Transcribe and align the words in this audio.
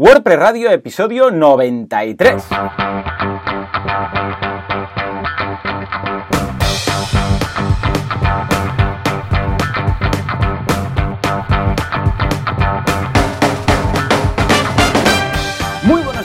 WordPress 0.00 0.38
Radio, 0.38 0.70
episodio 0.70 1.30
93. 1.30 3.29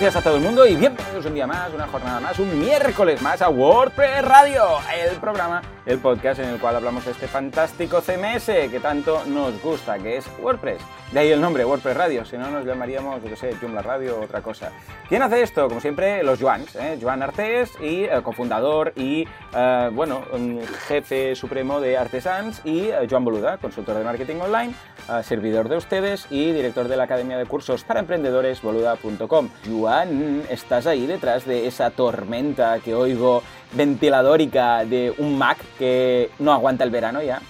Días 0.05 0.17
a 0.17 0.21
todo 0.21 0.35
el 0.35 0.43
mundo 0.43 0.67
y 0.67 0.75
bienvenidos 0.75 1.25
un 1.25 1.33
día 1.33 1.47
más, 1.47 1.73
una 1.73 1.87
jornada 1.87 2.19
más, 2.19 2.37
un 2.37 2.59
miércoles 2.59 3.23
más 3.23 3.41
a 3.41 3.49
WordPress 3.49 4.23
Radio, 4.23 4.63
el 4.95 5.15
programa, 5.17 5.63
el 5.83 5.97
podcast 5.97 6.41
en 6.41 6.49
el 6.49 6.59
cual 6.59 6.75
hablamos 6.75 7.05
de 7.05 7.11
este 7.11 7.27
fantástico 7.27 8.01
CMS 8.01 8.45
que 8.45 8.79
tanto 8.79 9.25
nos 9.25 9.59
gusta, 9.63 9.97
que 9.97 10.17
es 10.17 10.27
WordPress. 10.39 10.79
De 11.11 11.21
ahí 11.21 11.31
el 11.31 11.41
nombre, 11.41 11.65
WordPress 11.65 11.97
Radio, 11.97 12.23
si 12.23 12.37
no 12.37 12.51
nos 12.51 12.65
llamaríamos, 12.65 13.23
yo 13.23 13.29
qué 13.29 13.35
sé, 13.35 13.55
Joomla 13.59 13.81
Radio 13.81 14.19
o 14.19 14.25
otra 14.25 14.41
cosa. 14.41 14.71
¿Quién 15.09 15.23
hace 15.23 15.41
esto? 15.41 15.67
Como 15.67 15.81
siempre, 15.81 16.21
los 16.21 16.39
Joans, 16.39 16.75
¿eh? 16.75 16.99
Joan 17.01 17.23
Artés 17.23 17.71
y 17.81 18.03
eh, 18.03 18.21
cofundador 18.21 18.93
y, 18.95 19.27
eh, 19.55 19.89
bueno, 19.91 20.23
um, 20.33 20.59
jefe 20.87 21.35
supremo 21.35 21.81
de 21.81 21.97
Artesans 21.97 22.61
y 22.63 22.89
eh, 22.89 23.07
Joan 23.09 23.25
Boluda, 23.25 23.57
consultor 23.57 23.97
de 23.97 24.03
marketing 24.03 24.35
online, 24.35 24.75
servidor 25.23 25.69
de 25.69 25.77
ustedes 25.77 26.27
y 26.29 26.51
director 26.51 26.87
de 26.87 26.97
la 26.97 27.03
Academia 27.03 27.37
de 27.37 27.45
Cursos 27.45 27.83
para 27.83 27.99
Emprendedores, 27.99 28.61
boluda.com. 28.61 29.49
Joan, 29.69 30.43
¿estás 30.49 30.87
ahí 30.87 31.05
detrás 31.05 31.45
de 31.45 31.67
esa 31.67 31.91
tormenta 31.91 32.79
que 32.79 32.95
oigo 32.95 33.43
ventiladórica 33.73 34.85
de 34.85 35.13
un 35.17 35.37
Mac 35.37 35.57
que 35.77 36.29
no 36.39 36.53
aguanta 36.53 36.83
el 36.83 36.89
verano 36.89 37.21
ya? 37.21 37.41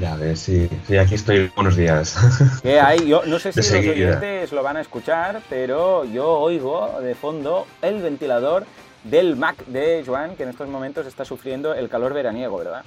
Ya 0.00 0.16
ves, 0.16 0.40
sí, 0.40 0.68
sí, 0.86 0.96
aquí 0.96 1.16
estoy. 1.16 1.50
Buenos 1.54 1.76
días. 1.76 2.16
¿Qué 2.62 2.80
hay? 2.80 3.06
Yo 3.06 3.22
no 3.26 3.38
sé 3.38 3.52
si 3.52 3.60
los 3.60 3.70
oyentes 3.72 4.52
lo 4.52 4.62
van 4.62 4.78
a 4.78 4.80
escuchar, 4.80 5.42
pero 5.50 6.04
yo 6.04 6.30
oigo 6.38 7.00
de 7.02 7.14
fondo 7.14 7.66
el 7.82 8.00
ventilador 8.00 8.64
del 9.04 9.36
Mac 9.36 9.66
de 9.66 10.02
Joan, 10.06 10.36
que 10.36 10.44
en 10.44 10.48
estos 10.48 10.68
momentos 10.68 11.06
está 11.06 11.24
sufriendo 11.24 11.74
el 11.74 11.88
calor 11.88 12.14
veraniego, 12.14 12.56
¿verdad? 12.58 12.84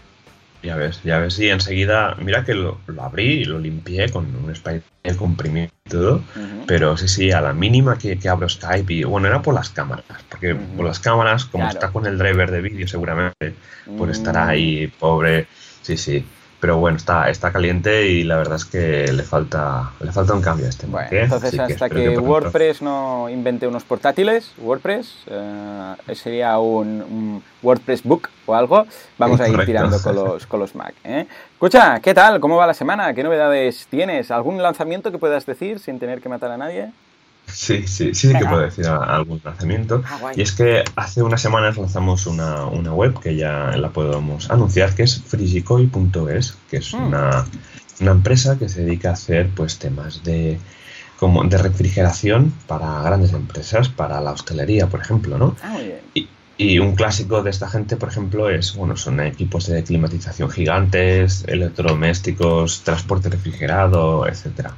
Ya 0.66 0.76
ves, 0.76 1.02
ya 1.04 1.20
ves, 1.20 1.36
sí, 1.36 1.48
enseguida, 1.50 2.16
mira 2.20 2.44
que 2.44 2.56
lo, 2.56 2.80
lo 2.88 3.04
abrí 3.04 3.42
y 3.42 3.46
lo 3.46 3.60
limpié 3.60 4.10
con 4.10 4.26
un 4.36 4.56
spray 4.56 4.82
comprimido 5.16 5.68
y 5.86 5.90
todo, 5.90 6.24
pero 6.66 6.98
sí, 6.98 7.08
sí, 7.08 7.32
a 7.32 7.40
la 7.40 7.54
mínima 7.54 7.98
que, 8.00 8.18
que 8.18 8.28
abro 8.30 8.50
Skype 8.50 8.92
y 8.92 9.04
bueno, 9.04 9.28
era 9.28 9.44
por 9.44 9.54
las 9.54 9.70
cámaras, 9.70 10.06
porque 10.30 10.56
por 10.56 10.86
las 10.86 11.00
cámaras, 11.00 11.46
como 11.46 11.66
Claro. 11.66 11.76
está 11.80 11.92
con 11.92 12.08
el 12.08 12.18
driver 12.18 12.50
de 12.50 12.62
vídeo 12.62 12.88
seguramente, 12.88 13.54
por 13.98 14.10
estar 14.10 14.36
Mm. 14.36 14.50
ahí, 14.50 14.88
pobre, 14.88 15.46
sí, 15.84 15.98
sí. 15.98 16.26
Pero 16.60 16.78
bueno, 16.78 16.98
está, 16.98 17.30
está 17.30 17.52
caliente 17.52 18.08
y 18.08 18.24
la 18.24 18.38
verdad 18.38 18.56
es 18.56 18.66
que 18.66 19.12
le 19.12 19.24
falta, 19.24 19.92
le 20.00 20.12
falta 20.12 20.34
un 20.34 20.42
cambio 20.42 20.66
a 20.66 20.70
este 20.70 20.88
Bueno, 20.88 21.08
¿eh? 21.12 21.24
entonces 21.24 21.60
Así 21.60 21.74
hasta 21.74 21.90
que, 21.90 22.18
WordPress 22.18 22.82
no 22.82 23.30
invente 23.30 23.68
unos 23.68 23.84
portátiles, 23.84 24.54
WordPress, 24.58 25.26
eh, 25.28 25.96
sería 26.14 26.58
un, 26.58 26.88
un 27.02 27.44
WordPress 27.62 28.04
Book 28.04 28.30
o 28.46 28.56
algo, 28.56 28.86
vamos 29.18 29.40
a 29.42 29.48
ir 29.48 29.52
Correcto. 29.52 29.72
tirando 29.72 30.02
con 30.02 30.16
los, 30.16 30.48
con 30.48 30.60
los 30.60 30.76
Mac. 30.76 30.96
¿eh? 31.04 31.28
Escucha, 31.54 32.00
¿qué 32.00 32.14
tal? 32.14 32.40
¿Cómo 32.40 32.56
va 32.56 32.66
la 32.68 32.74
semana? 32.74 33.14
¿Qué 33.14 33.24
novedades 33.24 33.88
tienes? 33.90 34.32
¿Algún 34.32 34.62
lanzamiento 34.62 35.12
que 35.12 35.18
puedas 35.18 35.46
decir 35.46 35.80
sin 35.80 36.00
tener 36.00 36.22
que 36.22 36.30
matar 36.30 36.52
a 36.52 36.58
nadie? 36.58 36.92
Sí, 37.52 37.88
sí, 37.88 38.14
sí 38.14 38.34
que 38.34 38.46
puedo 38.46 38.62
decir 38.62 38.86
algún 38.88 39.40
lanzamiento. 39.44 40.04
Ah. 40.06 40.32
Y 40.36 40.42
es 40.42 40.52
que 40.52 40.84
hace 40.96 41.24
unas 41.24 41.42
semanas 41.42 41.78
lanzamos 41.78 42.28
una, 42.28 42.66
una 42.66 42.94
web 42.94 43.20
que 43.20 43.36
ya 43.36 43.76
la 43.78 43.90
podemos 43.90 44.50
anunciar, 44.50 44.94
que 44.94 45.04
es 45.04 45.22
frigicoil.es, 45.22 46.58
que 46.70 46.78
es 46.78 46.94
Mm. 46.94 47.04
una, 47.08 47.46
una 48.02 48.12
empresa 48.12 48.58
que 48.58 48.68
se 48.70 48.84
dedica 48.84 49.10
a 49.12 49.14
hacer 49.14 49.50
pues 49.56 49.78
temas 49.80 50.24
de 50.24 50.60
como 51.18 51.44
de 51.46 51.58
refrigeración 51.58 52.54
para 52.68 53.02
grandes 53.02 53.32
empresas, 53.32 53.88
para 53.88 54.20
la 54.20 54.32
hostelería, 54.32 54.88
por 54.88 55.00
ejemplo, 55.00 55.38
¿no? 55.38 55.56
Ah, 55.64 55.70
muy 55.70 55.84
bien. 55.86 56.00
Y, 56.14 56.28
y 56.58 56.80
un 56.80 56.94
clásico 56.96 57.42
de 57.42 57.52
esta 57.52 57.70
gente, 57.70 57.96
por 57.96 58.10
ejemplo, 58.10 58.50
es, 58.50 58.76
bueno, 58.76 58.98
son 58.98 59.22
equipos 59.22 59.68
de 59.68 59.82
climatización 59.84 60.50
gigantes, 60.50 61.46
electrodomésticos, 61.48 62.82
transporte 62.84 63.30
refrigerado, 63.30 64.28
etcétera. 64.28 64.72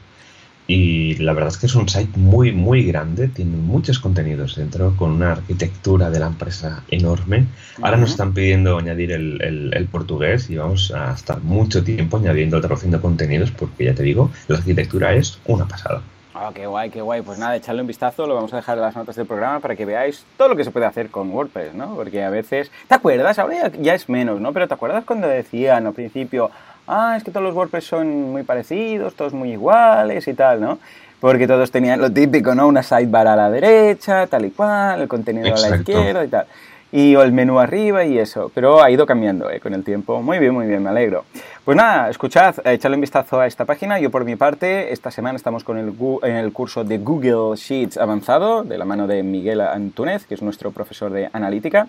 Y 0.68 1.16
la 1.16 1.32
verdad 1.34 1.50
es 1.50 1.58
que 1.58 1.66
es 1.68 1.76
un 1.76 1.88
site 1.88 2.18
muy, 2.18 2.52
muy 2.52 2.84
grande, 2.84 3.30
tiene 3.30 3.56
muchos 3.56 4.00
contenidos 4.00 4.56
dentro, 4.58 4.94
con 4.98 5.12
una 5.12 5.32
arquitectura 5.32 6.10
de 6.10 6.20
la 6.20 6.28
empresa 6.28 6.84
enorme. 6.90 7.46
Ahora 7.82 7.96
nos 7.98 8.10
Ujú. 8.10 8.12
están 8.12 8.34
pidiendo 8.34 8.78
añadir 8.78 9.14
el, 9.14 9.42
el- 9.42 9.74
el 9.74 9.86
portugués 9.86 10.50
y 10.50 10.58
vamos 10.58 10.92
a 10.94 11.14
estar 11.14 11.40
mucho 11.42 11.84
tiempo 11.84 12.18
añadiendo, 12.18 12.60
traduciendo 12.60 13.02
contenidos, 13.02 13.50
porque 13.52 13.86
ya 13.86 13.94
te 13.96 14.04
digo, 14.04 14.30
la 14.50 14.58
arquitectura 14.58 15.14
es 15.14 15.40
una 15.46 15.66
pasada. 15.66 16.02
Ah, 16.40 16.52
qué 16.54 16.68
guay, 16.68 16.90
qué 16.92 17.02
guay. 17.02 17.22
Pues 17.24 17.40
nada, 17.40 17.56
echarle 17.56 17.82
un 17.82 17.88
vistazo, 17.88 18.28
lo 18.28 18.36
vamos 18.36 18.54
a 18.54 18.58
dejar 18.58 18.78
en 18.78 18.84
las 18.84 18.96
notas 18.96 19.16
del 19.16 19.26
programa 19.26 19.60
para 19.60 19.76
que 19.76 19.86
veáis 19.86 20.24
todo 20.38 20.50
lo 20.50 20.56
que 20.56 20.64
se 20.66 20.70
puede 20.72 20.86
hacer 20.86 21.10
con 21.10 21.32
WordPress, 21.32 21.74
¿no? 21.74 21.96
Porque 21.96 22.22
a 22.24 22.30
veces, 22.30 22.70
¿te 22.88 22.94
acuerdas? 22.94 23.40
Ahora 23.40 23.72
ya 23.82 23.96
es 23.96 24.08
menos, 24.08 24.40
¿no? 24.40 24.54
Pero 24.54 24.68
¿te 24.68 24.74
acuerdas 24.76 25.04
cuando 25.06 25.28
decían 25.28 25.88
al 25.88 25.94
principio, 25.94 26.52
ah, 26.88 27.16
es 27.18 27.24
que 27.24 27.32
todos 27.32 27.44
los 27.44 27.56
WordPress 27.56 27.86
son 27.86 28.32
muy 28.32 28.44
parecidos, 28.44 29.14
todos 29.16 29.34
muy 29.34 29.52
iguales 29.52 30.28
y 30.28 30.34
tal, 30.34 30.62
¿no? 30.62 30.80
Porque 31.20 31.48
todos 31.48 31.72
tenían 31.72 32.00
lo 32.00 32.12
típico, 32.12 32.54
¿no? 32.54 32.68
Una 32.68 32.84
sidebar 32.84 33.28
a 33.28 33.36
la 33.36 33.50
derecha, 33.50 34.28
tal 34.28 34.46
y 34.46 34.52
cual, 34.52 35.02
el 35.02 35.08
contenido 35.08 35.48
a 35.48 35.60
la 35.60 35.68
Exacto. 35.68 35.92
izquierda 35.92 36.26
y 36.26 36.28
tal. 36.28 36.46
Y 36.90 37.16
o 37.16 37.24
el 37.24 37.34
menú 37.34 37.60
arriba 37.60 38.06
y 38.06 38.18
eso. 38.18 38.50
Pero 38.56 38.82
ha 38.82 38.90
ido 38.90 39.06
cambiando 39.06 39.50
¿eh? 39.52 39.60
con 39.60 39.74
el 39.74 39.84
tiempo. 39.84 40.22
Muy 40.22 40.40
bien, 40.40 40.54
muy 40.54 40.68
bien, 40.68 40.82
me 40.84 40.90
alegro. 40.90 41.26
Pues 41.66 41.76
nada, 41.76 42.10
escuchad, 42.10 42.56
eh, 42.64 42.74
echadle 42.74 42.96
un 42.96 43.02
vistazo 43.02 43.42
a 43.42 43.48
esta 43.48 43.66
página. 43.66 44.00
Yo 44.00 44.10
por 44.10 44.24
mi 44.24 44.38
parte, 44.38 44.94
esta 44.94 45.12
semana 45.12 45.36
estamos 45.36 45.66
con 45.66 45.78
el, 45.78 45.94
en 46.24 46.36
el 46.38 46.54
curso 46.54 46.86
de 46.86 47.00
Google 47.00 47.58
Sheets 47.58 47.98
avanzado, 47.98 48.64
de 48.64 48.78
la 48.78 48.86
mano 48.86 49.06
de 49.06 49.22
Miguel 49.22 49.60
Antúnez, 49.60 50.26
que 50.26 50.36
es 50.36 50.42
nuestro 50.42 50.72
profesor 50.72 51.12
de 51.12 51.30
analítica. 51.34 51.88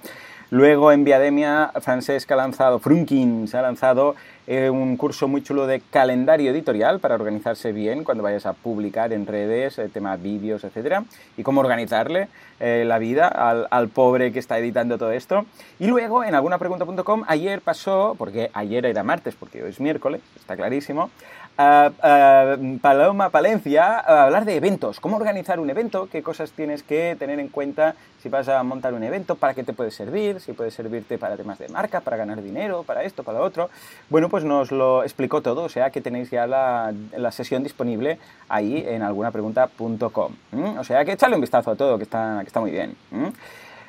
Luego 0.50 0.92
en 0.92 1.04
Viademia, 1.04 1.72
Francesca 1.82 2.32
ha 2.32 2.38
lanzado, 2.38 2.78
Frunkins 2.78 3.54
ha 3.54 3.60
lanzado 3.60 4.14
eh, 4.47 4.70
un 4.70 4.97
curso 4.97 5.28
muy 5.28 5.42
chulo 5.42 5.66
de 5.66 5.82
calendario 5.91 6.50
editorial 6.50 7.00
para 7.00 7.16
organizarse 7.16 7.70
bien 7.72 8.03
cuando 8.03 8.22
vayas 8.22 8.47
a 8.47 8.54
publicar 8.54 9.12
en 9.12 9.26
redes, 9.26 9.78
eh, 9.78 9.91
tema 9.92 10.16
vídeos, 10.16 10.64
etcétera, 10.64 11.04
y 11.37 11.42
cómo 11.42 11.60
organizarle 11.60 12.28
eh, 12.60 12.84
la 12.87 12.98
vida 12.98 13.28
al, 13.28 13.69
al 13.70 13.88
pobre 13.88 14.32
que 14.32 14.38
está 14.38 14.58
editando 14.58 14.97
todo 14.97 15.12
esto. 15.12 15.44
Y 15.78 15.87
luego 15.87 16.25
en 16.25 16.34
algunapregunta.com 16.34 17.25
ayer 17.26 17.60
pasó, 17.60 18.14
porque 18.16 18.50
ayer 18.54 18.87
era 18.87 19.03
martes, 19.03 19.34
porque 19.34 19.62
hoy 19.62 19.69
es 19.69 19.81
miércoles, 19.81 20.22
está 20.34 20.56
clarísimo, 20.56 21.10
a 21.58 22.56
Paloma 22.80 23.30
Palencia 23.30 23.98
a 23.98 24.24
hablar 24.24 24.44
de 24.44 24.54
eventos, 24.54 25.00
cómo 25.00 25.16
organizar 25.16 25.58
un 25.58 25.69
evento, 25.69 26.08
qué 26.10 26.22
cosas 26.22 26.52
tienes 26.52 26.84
que 26.84 27.16
tener 27.19 27.41
en 27.41 27.48
cuenta 27.48 27.96
si 28.22 28.28
vas 28.28 28.48
a 28.48 28.62
montar 28.62 28.94
un 28.94 29.02
evento, 29.02 29.34
para 29.34 29.54
qué 29.54 29.64
te 29.64 29.72
puede 29.72 29.91
servir, 29.91 30.41
si 30.41 30.52
puede 30.52 30.70
servirte 30.70 31.19
para 31.19 31.36
temas 31.36 31.58
de 31.58 31.69
marca, 31.69 32.00
para 32.00 32.16
ganar 32.16 32.42
dinero, 32.42 32.84
para 32.84 33.02
esto, 33.02 33.24
para 33.24 33.41
lo 33.41 33.44
otro. 33.44 33.70
Bueno, 34.08 34.28
pues 34.28 34.44
nos 34.44 34.70
lo 34.70 35.02
explicó 35.02 35.42
todo, 35.42 35.64
o 35.64 35.69
sea 35.69 35.91
que 35.91 36.00
tenéis 36.00 36.30
ya 36.30 36.46
la, 36.46 36.92
sesión 37.32 37.64
disponible 37.64 38.19
ahí 38.48 38.84
en 38.86 39.02
algunapregunta.com. 39.02 40.32
O 40.78 40.84
sea 40.84 41.04
que 41.04 41.12
echadle 41.12 41.34
un 41.34 41.40
vistazo 41.40 41.72
a 41.72 41.76
todo, 41.76 41.98
que 41.98 42.04
está, 42.04 42.38
que 42.42 42.46
está 42.46 42.60
muy 42.60 42.70
bien. 42.70 42.96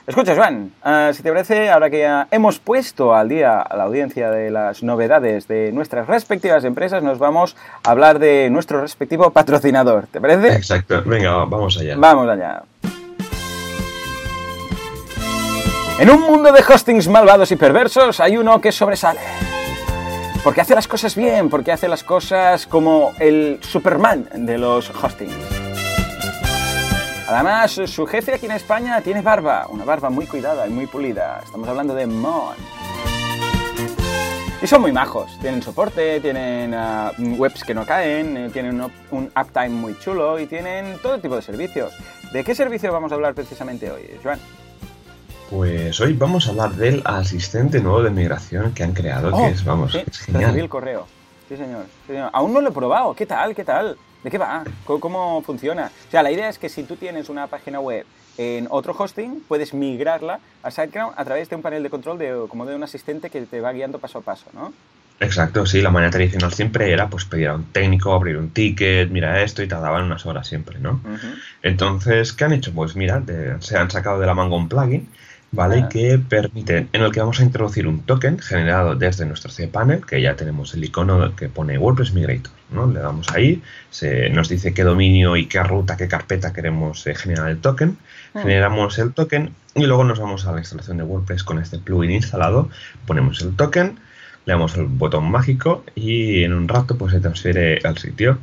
Escucha, 0.10 0.36
Joan, 0.36 0.72
eh, 0.84 1.12
si 1.14 1.22
te 1.22 1.30
parece, 1.30 1.70
ahora 1.70 1.88
que 1.92 2.00
ya 2.00 2.28
hemos 2.32 2.58
puesto 2.58 3.14
al 3.14 3.30
día 3.30 3.62
a 3.62 3.78
la 3.78 3.84
audiencia 3.84 4.32
de 4.32 4.50
las 4.50 4.82
novedades 4.82 5.48
de 5.48 5.72
nuestras 5.72 6.08
respectivas 6.08 6.64
empresas, 6.64 7.04
nos 7.04 7.20
vamos 7.20 7.56
a 7.84 7.92
hablar 7.92 8.18
de 8.18 8.50
nuestro 8.50 8.82
respectivo 8.82 9.30
patrocinador. 9.30 10.08
¿Te 10.08 10.20
parece? 10.20 10.56
Exacto, 10.56 11.04
venga, 11.06 11.34
va, 11.34 11.46
vamos 11.46 11.78
allá. 11.78 11.94
Vamos 11.96 12.28
allá. 12.28 12.64
En 16.00 16.10
un 16.10 16.22
mundo 16.22 16.52
de 16.52 16.64
hostings 16.68 17.08
malvados 17.08 17.52
y 17.52 17.56
perversos 17.56 18.20
hay 18.20 18.36
uno 18.36 18.60
que 18.60 18.72
sobresale. 18.72 19.20
Porque 20.44 20.62
hace 20.62 20.74
las 20.74 20.88
cosas 20.88 21.16
bien, 21.16 21.52
porque 21.52 21.72
hace 21.72 21.88
las 21.88 22.04
cosas 22.04 22.66
como 22.66 23.14
el 23.20 23.60
Superman 23.62 24.28
de 24.34 24.58
los 24.58 24.90
hostings. 24.90 25.59
Además, 27.30 27.80
su 27.86 28.08
jefe 28.08 28.34
aquí 28.34 28.48
en 28.48 28.54
España 28.54 29.02
tiene 29.02 29.22
barba, 29.22 29.68
una 29.70 29.86
barba 29.86 30.10
muy 30.10 30.26
cuidada 30.26 30.66
y 30.68 30.72
muy 30.72 30.88
pulida. 30.88 31.42
Estamos 31.46 31.68
hablando 31.70 31.94
de 31.94 32.08
Mon. 32.08 32.56
Y 34.62 34.68
son 34.68 34.82
muy 34.82 34.92
majos, 34.92 35.38
tienen 35.40 35.62
soporte, 35.62 36.20
tienen 36.22 36.74
ah, 36.74 37.12
webs 37.18 37.64
que 37.64 37.74
no 37.76 37.86
caen, 37.86 38.36
eh, 38.36 38.50
tienen 38.52 38.82
un, 38.82 38.92
un 39.12 39.32
uptime 39.40 39.70
muy 39.70 39.98
chulo 40.00 40.38
y 40.40 40.48
tienen 40.48 40.98
todo 41.02 41.20
tipo 41.20 41.36
de 41.36 41.42
servicios. 41.44 41.94
¿De 42.34 42.44
qué 42.44 42.54
servicio 42.56 42.92
vamos 42.92 43.12
a 43.12 43.16
hablar 43.16 43.36
precisamente 43.36 43.90
hoy, 43.92 44.02
Joan? 44.24 44.40
Pues 45.50 46.00
hoy 46.02 46.14
vamos 46.14 46.48
a 46.48 46.50
hablar 46.50 46.72
del 46.72 47.02
asistente 47.06 47.80
nuevo 47.80 48.02
de 48.04 48.10
migración 48.10 48.74
que 48.74 48.84
han 48.84 48.92
creado, 48.94 49.32
que 49.38 49.48
es, 49.50 49.64
vamos, 49.64 49.96
Oh, 49.96 50.00
sí, 50.00 50.04
es 50.06 50.20
recibí 50.20 50.38
el 50.44 50.46
genial. 50.50 50.70
correo. 50.70 51.08
Sí 51.48 51.56
señor, 51.58 51.86
sí, 52.06 52.14
señor. 52.14 52.30
Aún 52.34 52.54
no 52.54 52.60
lo 52.60 52.70
he 52.70 52.74
probado. 52.74 53.14
¿Qué 53.14 53.26
tal? 53.26 53.56
¿Qué 53.56 53.64
tal? 53.64 53.98
¿De 54.24 54.30
qué 54.30 54.38
va? 54.38 54.64
¿Cómo, 54.86 55.00
cómo 55.00 55.42
funciona? 55.42 55.92
O 56.08 56.12
sea, 56.12 56.24
la 56.24 56.32
idea 56.32 56.50
es 56.50 56.60
que 56.60 56.70
si 56.70 56.84
tú 56.84 56.96
tienes 56.96 57.30
una 57.30 57.48
página 57.48 57.80
web 57.80 58.06
en 58.38 58.68
otro 58.70 58.96
hosting, 58.98 59.44
puedes 59.48 59.74
migrarla 59.74 60.40
a 60.64 60.72
SiteGround 60.72 61.14
a 61.18 61.26
través 61.26 61.50
de 61.50 61.56
un 61.56 61.62
panel 61.62 61.84
de 61.84 61.90
control 61.90 62.18
de, 62.18 62.46
como 62.50 62.66
de 62.66 62.76
un 62.76 62.84
asistente 62.84 63.30
que 63.30 63.42
te 63.42 63.62
va 63.62 63.72
guiando 63.72 64.00
paso 64.00 64.20
a 64.20 64.22
paso, 64.22 64.46
¿no? 64.54 64.74
Exacto, 65.22 65.66
sí, 65.66 65.82
la 65.82 65.90
manera 65.90 66.12
tradicional 66.12 66.54
siempre 66.54 66.94
era 66.94 67.10
pues 67.10 67.26
pedir 67.26 67.50
a 67.50 67.56
un 67.56 67.66
técnico, 67.66 68.14
abrir 68.14 68.38
un 68.38 68.52
ticket, 68.52 69.10
mira 69.10 69.42
esto 69.42 69.62
y 69.62 69.68
tardaban 69.68 70.06
unas 70.06 70.26
horas 70.26 70.48
siempre, 70.48 70.80
¿no? 70.80 71.02
Entonces, 71.62 72.32
¿qué 72.32 72.46
han 72.46 72.54
hecho? 72.54 72.72
Pues 72.74 72.96
mira, 72.96 73.22
se 73.60 73.78
han 73.78 73.92
sacado 73.92 74.20
de 74.20 74.26
la 74.26 74.34
manga 74.34 74.56
un 74.56 74.70
plugin, 74.70 75.10
¿vale? 75.52 75.84
Ah. 75.86 75.90
Que 75.90 76.20
permite, 76.20 76.88
en 76.92 77.02
el 77.02 77.12
que 77.12 77.20
vamos 77.20 77.40
a 77.40 77.44
introducir 77.44 77.88
un 77.88 78.02
token 78.02 78.40
generado 78.40 78.96
desde 78.96 79.26
nuestro 79.26 79.52
cPanel, 79.52 80.06
que 80.06 80.22
ya 80.22 80.36
tenemos 80.36 80.74
el 80.74 80.84
icono 80.84 81.36
que 81.36 81.50
pone 81.50 81.78
WordPress 81.78 82.14
Migrator, 82.14 82.52
¿no? 82.72 82.88
Le 82.88 83.00
damos 83.00 83.30
ahí, 83.32 83.62
se 83.90 84.30
nos 84.30 84.50
dice 84.50 84.74
qué 84.74 84.84
dominio 84.84 85.36
y 85.36 85.48
qué 85.48 85.62
ruta, 85.64 85.98
qué 85.98 86.08
carpeta 86.08 86.54
queremos 86.54 87.06
eh, 87.08 87.16
generar 87.16 87.50
el 87.50 87.60
token, 87.60 87.98
ah. 88.34 88.42
generamos 88.42 89.00
el 89.00 89.14
token 89.14 89.54
y 89.76 89.86
luego 89.86 90.04
nos 90.04 90.20
vamos 90.20 90.46
a 90.46 90.52
la 90.52 90.60
instalación 90.60 90.98
de 90.98 91.04
WordPress 91.04 91.44
con 91.44 91.60
este 91.60 91.80
plugin 91.80 92.12
instalado, 92.12 92.70
ponemos 93.06 93.42
el 93.42 93.56
token, 93.56 94.00
le 94.46 94.54
damos 94.54 94.76
el 94.78 94.86
botón 94.86 95.30
mágico 95.30 95.84
y 95.96 96.44
en 96.44 96.54
un 96.54 96.68
rato 96.68 96.98
pues 96.98 97.14
se 97.14 97.20
transfiere 97.20 97.80
al 97.84 97.98
sitio. 97.98 98.38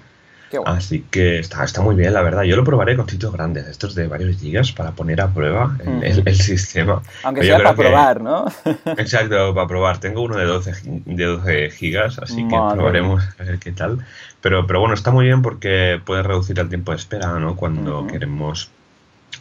Así 0.64 1.04
que 1.10 1.38
está, 1.38 1.64
está 1.64 1.82
muy 1.82 1.96
bien, 1.96 2.14
la 2.14 2.22
verdad. 2.22 2.42
Yo 2.44 2.56
lo 2.56 2.64
probaré 2.64 2.96
con 2.96 3.08
sitios 3.08 3.32
grandes, 3.32 3.66
estos 3.66 3.94
de 3.94 4.06
varios 4.06 4.38
gigas, 4.38 4.72
para 4.72 4.92
poner 4.92 5.20
a 5.20 5.28
prueba 5.28 5.76
el, 6.02 6.36
sistema. 6.36 7.02
Aunque 7.24 7.42
sea 7.42 7.58
para 7.58 7.74
probar, 7.74 8.20
¿no? 8.20 8.46
Exacto, 8.96 9.54
para 9.54 9.66
probar. 9.66 9.98
Tengo 9.98 10.22
uno 10.22 10.36
de 10.36 10.44
12, 10.44 10.72
de 11.04 11.24
12 11.24 11.70
gigas, 11.70 12.18
así 12.18 12.46
que 12.46 12.56
probaremos 12.56 13.24
a 13.38 13.42
ver 13.42 13.58
qué 13.58 13.72
tal. 13.72 13.98
Pero, 14.40 14.66
pero 14.66 14.80
bueno, 14.80 14.94
está 14.94 15.10
muy 15.10 15.26
bien 15.26 15.42
porque 15.42 16.00
puede 16.04 16.22
reducir 16.22 16.58
el 16.60 16.68
tiempo 16.68 16.92
de 16.92 16.98
espera, 16.98 17.38
¿no? 17.38 17.56
Cuando 17.56 18.06
queremos 18.06 18.70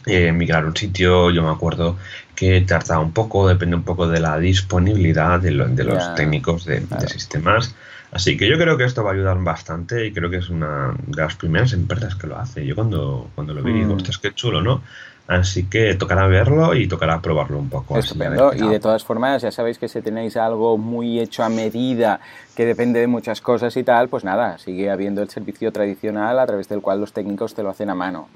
eh, 0.06 0.30
migrar 0.32 0.64
un 0.64 0.76
sitio, 0.76 1.30
yo 1.30 1.42
me 1.42 1.50
acuerdo 1.50 1.96
que 2.36 2.60
tarda 2.60 2.98
un 3.00 3.12
poco, 3.12 3.48
depende 3.48 3.74
un 3.74 3.82
poco 3.82 4.06
de 4.06 4.20
la 4.20 4.38
disponibilidad 4.38 5.40
de, 5.40 5.50
los 5.50 6.14
técnicos 6.14 6.64
de, 6.64 6.82
sistemas. 7.08 7.74
Así 8.16 8.38
que 8.38 8.48
yo 8.48 8.56
creo 8.56 8.78
que 8.78 8.84
esto 8.84 9.04
va 9.04 9.10
a 9.10 9.12
ayudar 9.12 9.36
bastante 9.44 10.06
y 10.06 10.10
creo 10.10 10.30
que 10.30 10.38
es 10.38 10.48
una 10.48 10.94
de 11.06 11.20
las 11.20 11.36
primeras 11.36 11.74
empresas 11.74 12.14
que 12.14 12.26
lo 12.26 12.38
hace. 12.38 12.64
Yo 12.64 12.74
cuando, 12.74 13.30
cuando 13.34 13.52
lo 13.52 13.62
vi 13.62 13.74
digo, 13.74 13.94
mm. 13.94 14.04
es 14.08 14.16
qué 14.16 14.32
chulo, 14.32 14.62
¿no? 14.62 14.80
Así 15.28 15.64
que 15.64 15.94
tocará 15.94 16.26
verlo 16.28 16.74
y 16.74 16.86
tocará 16.86 17.20
probarlo 17.20 17.58
un 17.58 17.68
poco. 17.68 17.98
Estupendo. 17.98 18.52
y 18.54 18.68
de 18.68 18.78
todas 18.78 19.04
formas, 19.04 19.42
ya 19.42 19.50
sabéis 19.50 19.78
que 19.78 19.88
si 19.88 20.00
tenéis 20.00 20.36
algo 20.36 20.78
muy 20.78 21.18
hecho 21.18 21.42
a 21.42 21.48
medida, 21.48 22.20
que 22.54 22.64
depende 22.64 23.00
de 23.00 23.06
muchas 23.08 23.40
cosas 23.40 23.76
y 23.76 23.82
tal, 23.82 24.08
pues 24.08 24.24
nada, 24.24 24.56
sigue 24.58 24.90
habiendo 24.90 25.22
el 25.22 25.28
servicio 25.28 25.72
tradicional 25.72 26.38
a 26.38 26.46
través 26.46 26.68
del 26.68 26.80
cual 26.80 27.00
los 27.00 27.12
técnicos 27.12 27.54
te 27.54 27.62
lo 27.62 27.70
hacen 27.70 27.90
a 27.90 27.94
mano. 27.94 28.28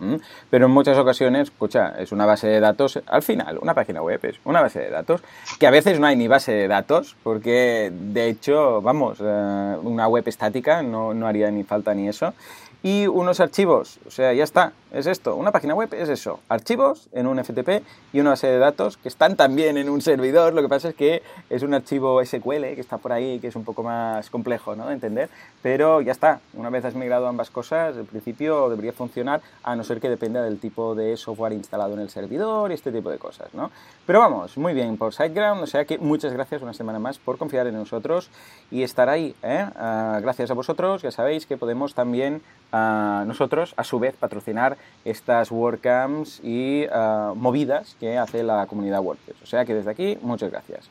Pero 0.50 0.66
en 0.66 0.72
muchas 0.72 0.98
ocasiones, 0.98 1.44
escucha, 1.44 1.94
es 1.98 2.10
una 2.12 2.26
base 2.26 2.48
de 2.48 2.60
datos, 2.60 3.00
al 3.06 3.22
final, 3.22 3.58
una 3.62 3.72
página 3.72 4.02
web 4.02 4.20
es 4.24 4.40
una 4.44 4.60
base 4.60 4.80
de 4.80 4.90
datos, 4.90 5.22
que 5.58 5.66
a 5.66 5.70
veces 5.70 6.00
no 6.00 6.06
hay 6.06 6.16
ni 6.16 6.28
base 6.28 6.52
de 6.52 6.68
datos, 6.68 7.16
porque 7.22 7.92
de 7.92 8.28
hecho, 8.28 8.82
vamos, 8.82 9.18
eh, 9.20 9.76
una 9.82 10.08
web 10.08 10.24
estática 10.26 10.82
no, 10.82 11.14
no 11.14 11.26
haría 11.26 11.50
ni 11.50 11.62
falta 11.62 11.94
ni 11.94 12.08
eso 12.08 12.34
y 12.82 13.06
unos 13.06 13.40
archivos. 13.40 13.98
O 14.06 14.10
sea, 14.10 14.32
ya 14.32 14.44
está, 14.44 14.72
es 14.92 15.06
esto. 15.06 15.36
Una 15.36 15.52
página 15.52 15.74
web 15.74 15.92
es 15.94 16.08
eso. 16.08 16.40
Archivos 16.48 17.08
en 17.12 17.26
un 17.26 17.42
FTP 17.42 17.82
y 18.12 18.20
una 18.20 18.30
base 18.30 18.46
de 18.46 18.58
datos 18.58 18.96
que 18.96 19.08
están 19.08 19.36
también 19.36 19.76
en 19.76 19.88
un 19.88 20.00
servidor. 20.00 20.54
Lo 20.54 20.62
que 20.62 20.68
pasa 20.68 20.88
es 20.88 20.94
que 20.94 21.22
es 21.48 21.62
un 21.62 21.74
archivo 21.74 22.24
SQL 22.24 22.74
que 22.74 22.80
está 22.80 22.98
por 22.98 23.12
ahí, 23.12 23.38
que 23.38 23.48
es 23.48 23.56
un 23.56 23.64
poco 23.64 23.82
más 23.82 24.30
complejo 24.30 24.74
¿no? 24.74 24.86
de 24.86 24.94
entender. 24.94 25.28
Pero 25.62 26.00
ya 26.00 26.12
está. 26.12 26.40
Una 26.54 26.70
vez 26.70 26.84
has 26.84 26.94
migrado 26.94 27.26
ambas 27.26 27.50
cosas, 27.50 27.96
en 27.96 28.06
principio 28.06 28.68
debería 28.70 28.92
funcionar, 28.92 29.42
a 29.62 29.76
no 29.76 29.84
ser 29.84 30.00
que 30.00 30.08
dependa 30.08 30.42
del 30.42 30.58
tipo 30.58 30.94
de 30.94 31.16
software 31.16 31.52
instalado 31.52 31.94
en 31.94 32.00
el 32.00 32.10
servidor 32.10 32.70
y 32.70 32.74
este 32.74 32.90
tipo 32.90 33.10
de 33.10 33.18
cosas. 33.18 33.52
¿no? 33.54 33.70
Pero 34.06 34.20
vamos, 34.20 34.56
muy 34.56 34.74
bien 34.74 34.96
por 34.96 35.12
SiteGround. 35.12 35.62
O 35.62 35.66
sea 35.66 35.84
que 35.84 35.98
muchas 35.98 36.32
gracias 36.32 36.62
una 36.62 36.72
semana 36.72 36.98
más 36.98 37.18
por 37.18 37.36
confiar 37.36 37.66
en 37.66 37.74
nosotros 37.74 38.30
y 38.70 38.82
estar 38.82 39.08
ahí. 39.08 39.34
¿eh? 39.42 39.66
Ah, 39.76 40.18
gracias 40.22 40.50
a 40.50 40.54
vosotros, 40.54 41.02
ya 41.02 41.10
sabéis 41.10 41.46
que 41.46 41.56
podemos 41.56 41.94
también 41.94 42.42
a 42.72 43.24
nosotros, 43.26 43.74
a 43.76 43.84
su 43.84 43.98
vez, 43.98 44.14
patrocinar 44.14 44.76
estas 45.04 45.50
WordCamps 45.50 46.40
y 46.42 46.86
ah, 46.92 47.32
movidas 47.34 47.96
que 47.98 48.18
hace 48.18 48.42
la 48.42 48.66
comunidad 48.66 49.00
WordPress. 49.00 49.36
O 49.42 49.46
sea 49.46 49.64
que 49.64 49.74
desde 49.74 49.90
aquí, 49.90 50.18
muchas 50.22 50.50
gracias. 50.50 50.88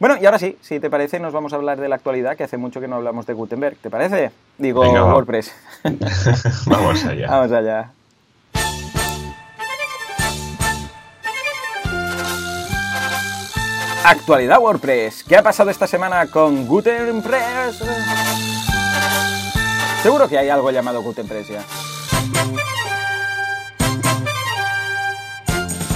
Bueno, 0.00 0.16
y 0.20 0.26
ahora 0.26 0.38
sí, 0.38 0.58
si 0.60 0.80
te 0.80 0.90
parece, 0.90 1.20
nos 1.20 1.32
vamos 1.32 1.52
a 1.52 1.56
hablar 1.56 1.80
de 1.80 1.88
la 1.88 1.94
actualidad, 1.94 2.36
que 2.36 2.44
hace 2.44 2.56
mucho 2.56 2.80
que 2.80 2.88
no 2.88 2.96
hablamos 2.96 3.26
de 3.26 3.32
Gutenberg. 3.32 3.76
¿Te 3.76 3.90
parece? 3.90 4.32
Digo, 4.58 4.80
WordPress. 4.82 5.54
vamos 6.66 7.04
allá. 7.04 7.30
Vamos 7.30 7.52
allá. 7.52 7.90
Actualidad 14.04 14.60
WordPress. 14.60 15.24
¿Qué 15.24 15.34
ha 15.34 15.42
pasado 15.42 15.70
esta 15.70 15.86
semana 15.86 16.26
con 16.26 16.66
Gutenpress? 16.66 17.82
Seguro 20.04 20.28
que 20.28 20.36
hay 20.36 20.50
algo 20.50 20.70
llamado 20.70 21.00
Gutenpress 21.00 21.48
ya. 21.48 21.64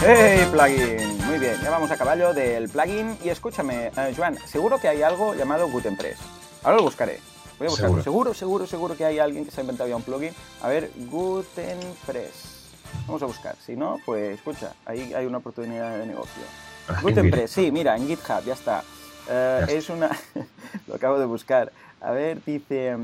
¡Hey, 0.02 0.48
plugin! 0.50 1.26
Muy 1.26 1.38
bien, 1.38 1.60
ya 1.62 1.68
vamos 1.68 1.90
a 1.90 1.98
caballo 1.98 2.32
del 2.32 2.70
plugin. 2.70 3.18
Y 3.22 3.28
escúchame, 3.28 3.88
eh, 3.94 4.14
Joan, 4.16 4.38
seguro 4.46 4.80
que 4.80 4.88
hay 4.88 5.02
algo 5.02 5.34
llamado 5.34 5.68
Gutenpress. 5.68 6.20
Ahora 6.62 6.78
lo 6.78 6.84
buscaré. 6.84 7.20
Voy 7.58 7.66
a 7.66 7.70
buscarlo. 7.70 8.02
Seguro. 8.02 8.32
seguro, 8.32 8.66
seguro, 8.66 8.96
que 8.96 9.04
hay 9.04 9.18
alguien 9.18 9.44
que 9.44 9.50
se 9.50 9.60
ha 9.60 9.64
inventado 9.64 9.90
ya 9.90 9.96
un 9.96 10.02
plugin. 10.02 10.32
A 10.62 10.68
ver, 10.68 10.90
Gutenpress. 10.96 12.78
Vamos 13.06 13.22
a 13.22 13.26
buscar. 13.26 13.56
Si 13.56 13.76
no, 13.76 13.98
pues 14.06 14.36
escucha, 14.36 14.72
ahí 14.86 15.12
hay 15.12 15.26
una 15.26 15.36
oportunidad 15.36 15.98
de 15.98 16.06
negocio. 16.06 16.44
Ah, 16.88 16.98
Gutenpress, 17.02 17.50
sí, 17.50 17.70
mira, 17.70 17.94
en 17.94 18.06
GitHub, 18.06 18.42
ya 18.42 18.54
está. 18.54 18.82
Eh, 19.28 19.66
es 19.68 19.90
una... 19.90 20.08
lo 20.86 20.94
acabo 20.94 21.18
de 21.18 21.26
buscar. 21.26 21.70
A 22.00 22.10
ver, 22.12 22.42
dice... 22.42 22.96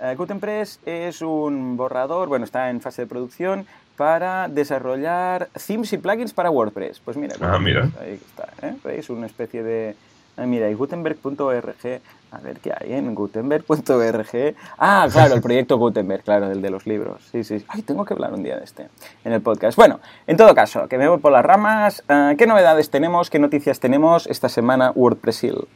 Mm, 0.00 0.04
eh, 0.04 0.14
Gutenpress 0.16 0.80
es 0.84 1.22
un 1.22 1.76
borrador, 1.76 2.28
bueno, 2.28 2.44
está 2.44 2.70
en 2.70 2.80
fase 2.80 3.02
de 3.02 3.06
producción 3.06 3.66
para 3.96 4.48
desarrollar 4.48 5.48
themes 5.66 5.92
y 5.92 5.98
plugins 5.98 6.32
para 6.32 6.50
WordPress. 6.50 7.00
Pues 7.00 7.16
mira, 7.16 7.36
ah, 7.40 7.58
mira. 7.58 7.88
ahí 8.00 8.14
está, 8.14 8.48
¿eh? 8.66 8.74
Es 8.98 9.10
una 9.10 9.26
especie 9.26 9.62
de... 9.62 9.96
Ah, 10.36 10.46
mira, 10.46 10.68
y 10.68 10.74
gutenberg.org, 10.74 12.00
a 12.32 12.38
ver 12.38 12.58
qué 12.58 12.72
hay 12.76 12.94
en 12.94 13.14
gutenberg.org. 13.14 14.56
Ah, 14.78 15.06
claro, 15.12 15.34
el 15.36 15.40
proyecto 15.40 15.78
Gutenberg, 15.78 16.24
claro, 16.24 16.50
el 16.50 16.60
de 16.60 16.70
los 16.70 16.88
libros. 16.88 17.22
Sí, 17.30 17.44
sí. 17.44 17.64
Ay, 17.68 17.82
tengo 17.82 18.04
que 18.04 18.14
hablar 18.14 18.34
un 18.34 18.42
día 18.42 18.56
de 18.56 18.64
este 18.64 18.88
en 19.24 19.32
el 19.32 19.42
podcast. 19.42 19.76
Bueno, 19.76 20.00
en 20.26 20.36
todo 20.36 20.52
caso, 20.52 20.88
que 20.88 20.98
me 20.98 21.06
voy 21.06 21.18
por 21.18 21.30
las 21.30 21.44
ramas. 21.44 22.02
Eh, 22.08 22.34
¿Qué 22.36 22.48
novedades 22.48 22.90
tenemos? 22.90 23.30
¿Qué 23.30 23.38
noticias 23.38 23.78
tenemos 23.78 24.26
esta 24.26 24.48
semana 24.48 24.90
WordPressil? 24.96 25.68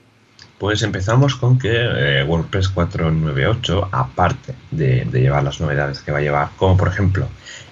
Pues 0.59 0.83
empezamos 0.83 1.37
con 1.37 1.59
que 1.59 1.71
eh, 1.73 2.25
WordPress 2.25 2.69
498, 2.71 3.89
aparte 3.93 4.55
de, 4.71 5.07
llevar 5.13 5.45
las 5.45 5.61
novedades 5.61 6.01
que 6.01 6.11
va 6.11 6.19
a 6.19 6.23
llevar, 6.23 6.49
como 6.57 6.77
por 6.77 6.89
ejemplo 6.89 7.29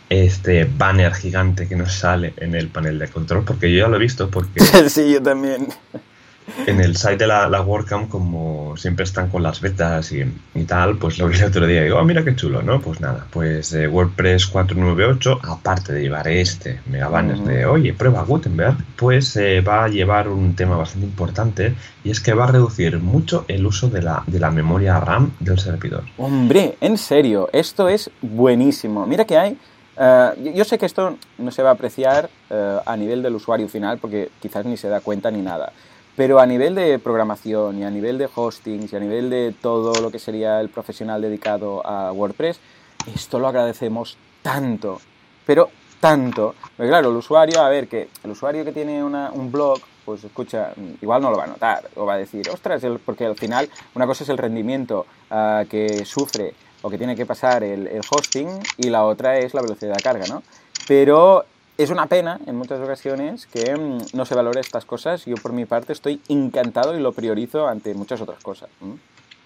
este 0.09 0.65
banner 0.65 1.13
gigante 1.15 1.67
que 1.67 1.75
nos 1.75 1.93
sale 1.93 2.33
en 2.37 2.55
el 2.55 2.69
panel 2.69 2.99
de 2.99 3.09
control, 3.09 3.45
porque 3.45 3.73
yo 3.73 3.81
ya 3.81 3.89
lo 3.89 3.97
he 3.97 3.99
visto, 3.99 4.31
porque... 4.31 4.61
sí, 4.89 5.13
yo 5.13 5.21
también 5.21 5.67
en 6.67 6.81
el 6.81 6.97
site 6.97 7.17
de 7.17 7.27
la, 7.27 7.49
la 7.49 7.61
WordCamp, 7.61 8.09
como 8.09 8.77
siempre 8.77 9.05
están 9.05 9.29
con 9.29 9.43
las 9.43 9.61
betas 9.61 10.13
y, 10.13 10.25
tal, 10.65 10.97
pues 10.97 11.19
lo 11.19 11.29
vi 11.29 11.37
el 11.37 11.45
otro 11.45 11.67
día 11.67 11.81
y 11.81 11.85
digo, 11.85 11.99
oh, 11.99 12.05
mira 12.05 12.25
qué 12.25 12.35
chulo, 12.35 12.63
¿no? 12.63 12.81
Pues 12.81 13.01
nada, 13.01 13.27
pues 13.31 13.73
eh, 13.73 13.89
WordPress 13.89 14.47
498, 14.47 15.41
aparte 15.43 15.93
de 15.93 16.03
llevar 16.03 16.29
este 16.29 16.81
mega 16.87 17.09
banner 17.09 17.39
de, 17.39 17.67
oye, 17.67 17.93
prueba 17.93 18.23
Gutenberg, 18.23 18.77
pues 18.97 19.37
eh, 19.37 19.61
va 19.61 19.85
a 19.85 19.89
llevar 19.89 20.29
un 20.29 20.55
tema 20.55 20.77
bastante 20.77 21.07
importante 21.07 21.75
y 22.05 22.11
es 22.11 22.21
que 22.21 22.33
va 22.33 22.45
a 22.45 22.53
reducir 22.53 22.99
mucho 22.99 23.45
el 23.49 23.67
uso 23.67 23.89
de 23.89 24.03
la, 24.03 24.23
de 24.27 24.41
la 24.41 24.51
memoria 24.51 25.01
RAM 25.01 25.33
del 25.41 25.59
servidor. 25.59 26.05
Hombre, 26.17 26.77
en 26.81 26.97
serio, 26.99 27.49
esto 27.53 27.89
es 27.89 28.11
buenísimo. 28.23 29.07
Mira 29.07 29.25
que 29.25 29.37
hay... 29.37 29.59
Eh, 29.99 30.53
yo 30.55 30.65
sé 30.65 30.79
que 30.79 30.87
esto 30.87 31.17
no 31.39 31.51
se 31.51 31.63
va 31.63 31.71
a 31.71 31.73
apreciar 31.73 32.29
a 32.49 32.97
nivel 32.97 33.23
del 33.23 33.35
usuario 33.35 33.67
final 33.69 33.99
porque 33.99 34.31
quizás 34.41 34.65
ni 34.67 34.77
se 34.77 34.89
da 34.89 35.01
cuenta 35.01 35.31
ni 35.31 35.43
nada. 35.43 35.73
Pero 36.17 36.41
a 36.41 36.47
nivel 36.47 36.75
de 36.75 36.99
programación 36.99 37.79
y 37.79 37.85
a 37.85 37.91
nivel 37.91 38.17
de 38.17 38.29
hosting 38.35 38.89
y 38.91 38.97
a 38.97 38.99
nivel 38.99 39.29
de 39.29 39.55
todo 39.61 40.01
lo 40.01 40.11
que 40.11 40.19
sería 40.19 40.61
el 40.61 40.71
profesional 40.71 41.21
dedicado 41.21 41.87
a 41.87 42.11
WordPress, 42.11 42.59
esto 43.15 43.39
lo 43.39 43.49
agradecemos 43.49 44.17
tanto, 44.43 44.99
pero 45.45 45.69
tanto. 46.01 46.55
Porque 46.75 46.89
claro, 46.89 47.11
el 47.11 47.17
usuario, 47.17 47.61
a 47.61 47.69
ver, 47.69 47.87
que 47.87 48.09
el 48.25 48.31
usuario 48.31 48.65
que 48.65 48.73
tiene 48.73 49.05
un 49.05 49.53
blog, 49.53 49.79
pues 50.07 50.25
escucha, 50.25 50.73
igual 51.03 51.21
no 51.21 51.31
lo 51.31 51.37
va 51.37 51.45
a 51.45 51.49
notar, 51.49 51.91
o 51.97 52.07
va 52.07 52.15
a 52.15 52.19
decir, 52.19 52.49
ostras, 52.49 52.83
porque 53.05 53.27
al 53.27 53.37
final 53.37 53.69
una 53.95 54.07
cosa 54.07 54.25
es 54.25 54.31
el 54.31 54.39
rendimiento 54.39 55.05
ah, 55.31 55.65
que 55.69 56.05
sufre 56.07 56.55
o 56.81 56.89
que 56.89 56.97
tiene 56.97 57.15
que 57.15 57.27
pasar 57.27 57.63
el, 57.63 57.89
el 57.89 58.01
hosting 58.09 58.49
y 58.79 58.89
la 58.89 59.05
otra 59.05 59.39
es 59.39 59.53
la 59.53 59.63
velocidad 59.63 59.97
de 59.97 60.03
carga, 60.03 60.27
¿no? 60.29 60.43
Pero 60.87 61.45
es 61.79 61.91
una 61.91 62.07
pena 62.07 62.41
en 62.47 62.57
muchas 62.57 62.81
ocasiones 62.81 63.47
que 63.47 63.77
mm, 63.77 64.17
no 64.17 64.25
se 64.25 64.35
valore 64.35 64.61
estas 64.61 64.85
cosas. 64.85 65.25
Yo 65.27 65.37
por 65.37 65.53
mi 65.53 65.67
parte 65.67 65.93
estoy 65.93 66.21
encantado 66.29 66.97
y 66.97 67.01
lo 67.01 67.13
priorizo 67.13 67.69
ante 67.69 67.95
muchas 67.95 68.21
otras 68.21 68.43
cosas. 68.43 68.69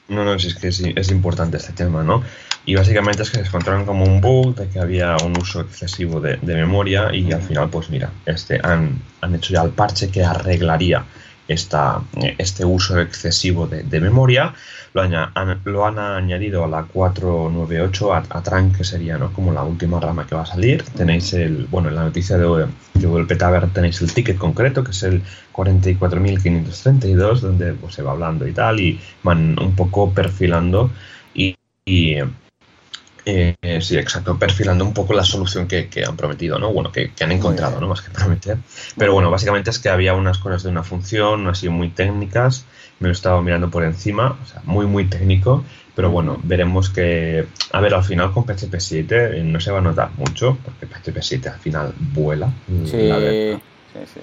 No, 0.09 0.25
no, 0.25 0.35
es 0.35 0.55
que 0.57 0.73
sí, 0.73 0.93
es 0.97 1.11
importante 1.11 1.57
este 1.57 1.73
tema, 1.73 2.03
¿no? 2.03 2.23
Y 2.67 2.75
básicamente 2.75 3.23
es 3.23 3.31
que 3.31 3.39
se 3.39 3.47
encontraron 3.47 3.87
como 3.87 4.05
un 4.05 4.21
bug 4.21 4.57
de 4.57 4.69
que 4.69 4.81
había 4.81 5.17
un 5.25 5.39
uso 5.39 5.61
excesivo 5.61 6.21
de, 6.21 6.37
memoria 6.43 7.15
y 7.15 7.33
al 7.33 7.43
final, 7.43 7.71
pues 7.71 7.91
mira, 7.91 8.11
este, 8.27 8.61
han, 8.63 9.01
han 9.21 9.35
hecho 9.37 9.55
ya 9.55 9.63
el 9.63 9.71
parche 9.71 10.11
que 10.11 10.25
arreglaría 10.25 11.05
esta, 11.53 12.01
este 12.39 12.65
uso 12.65 12.99
excesivo 13.01 13.67
de, 13.67 14.01
memoria. 14.01 14.55
Lo, 14.93 15.85
han 15.87 15.99
añadido 15.99 16.65
a 16.65 16.69
la 16.69 16.85
498 16.85 18.15
a, 18.15 18.25
a 18.31 18.43
Tran, 18.43 18.73
que 18.73 18.85
sería 18.85 19.19
¿no? 19.19 19.33
como 19.33 19.53
la 19.53 19.63
última 19.63 20.01
rama 20.01 20.27
que 20.27 20.35
va 20.35 20.43
a 20.43 20.47
salir. 20.47 20.83
Tenéis 20.83 21.33
el, 21.33 21.67
bueno, 21.67 21.89
en 21.89 21.97
la 21.97 22.05
noticia 22.05 22.39
de, 22.39 22.67
de 22.95 23.07
Google 23.07 23.27
Petaver 23.27 23.69
tenéis 23.69 24.01
el 24.01 24.13
ticket 24.13 24.39
concreto, 24.39 24.85
que 24.85 24.93
es 24.93 25.03
el 25.03 25.23
44.532, 25.53 27.41
donde 27.41 27.75
pues, 27.75 27.95
se 27.95 28.03
va 28.03 28.13
hablando 28.13 28.47
y 28.47 28.53
tal, 28.53 28.81
y 28.81 29.01
van 29.23 29.59
un 29.61 29.75
poco 29.75 30.13
perfilando 30.13 30.91
y, 31.35 31.57
eh, 33.25 33.57
sí, 33.81 33.97
exacto, 33.97 34.39
perfilando 34.39 34.85
un 34.85 34.93
poco 34.93 35.13
la 35.15 35.25
solución 35.25 35.67
que, 35.67 35.89
han 36.07 36.17
prometido, 36.17 36.59
¿no? 36.59 36.73
Bueno, 36.73 36.91
que, 36.93 37.13
han 37.21 37.33
encontrado, 37.33 37.81
¿no? 37.81 37.89
Más 37.89 38.03
que 38.03 38.11
prometer. 38.11 38.59
Pero 38.97 39.13
bueno, 39.13 39.31
básicamente 39.31 39.71
es 39.71 39.79
que 39.79 39.89
había 39.89 40.15
unas 40.15 40.39
cosas 40.39 40.63
de 40.63 40.71
una 40.71 40.83
función, 40.83 41.47
así 41.49 41.69
muy 41.69 41.91
técnicas, 41.91 42.65
me 42.99 43.09
lo 43.09 43.13
estaba 43.13 43.41
mirando 43.43 43.71
por 43.71 43.85
encima, 43.85 44.39
o 44.43 44.47
sea, 44.47 44.63
muy, 44.65 44.87
muy 44.87 45.07
técnico, 45.07 45.65
pero 45.95 46.11
bueno, 46.11 46.39
veremos 46.43 46.91
que, 46.91 47.47
a 47.73 47.81
ver, 47.81 47.95
al 47.95 48.05
final 48.05 48.33
con 48.33 48.45
PHP 48.45 48.79
7 48.79 49.39
eh, 49.39 49.43
no 49.45 49.61
se 49.61 49.71
va 49.71 49.79
a 49.79 49.83
notar 49.83 50.11
mucho, 50.17 50.59
porque 50.65 50.87
PHP 50.87 51.21
7 51.21 51.49
al 51.49 51.59
final 51.59 51.95
vuela. 51.99 52.53
Sí. 52.85 53.11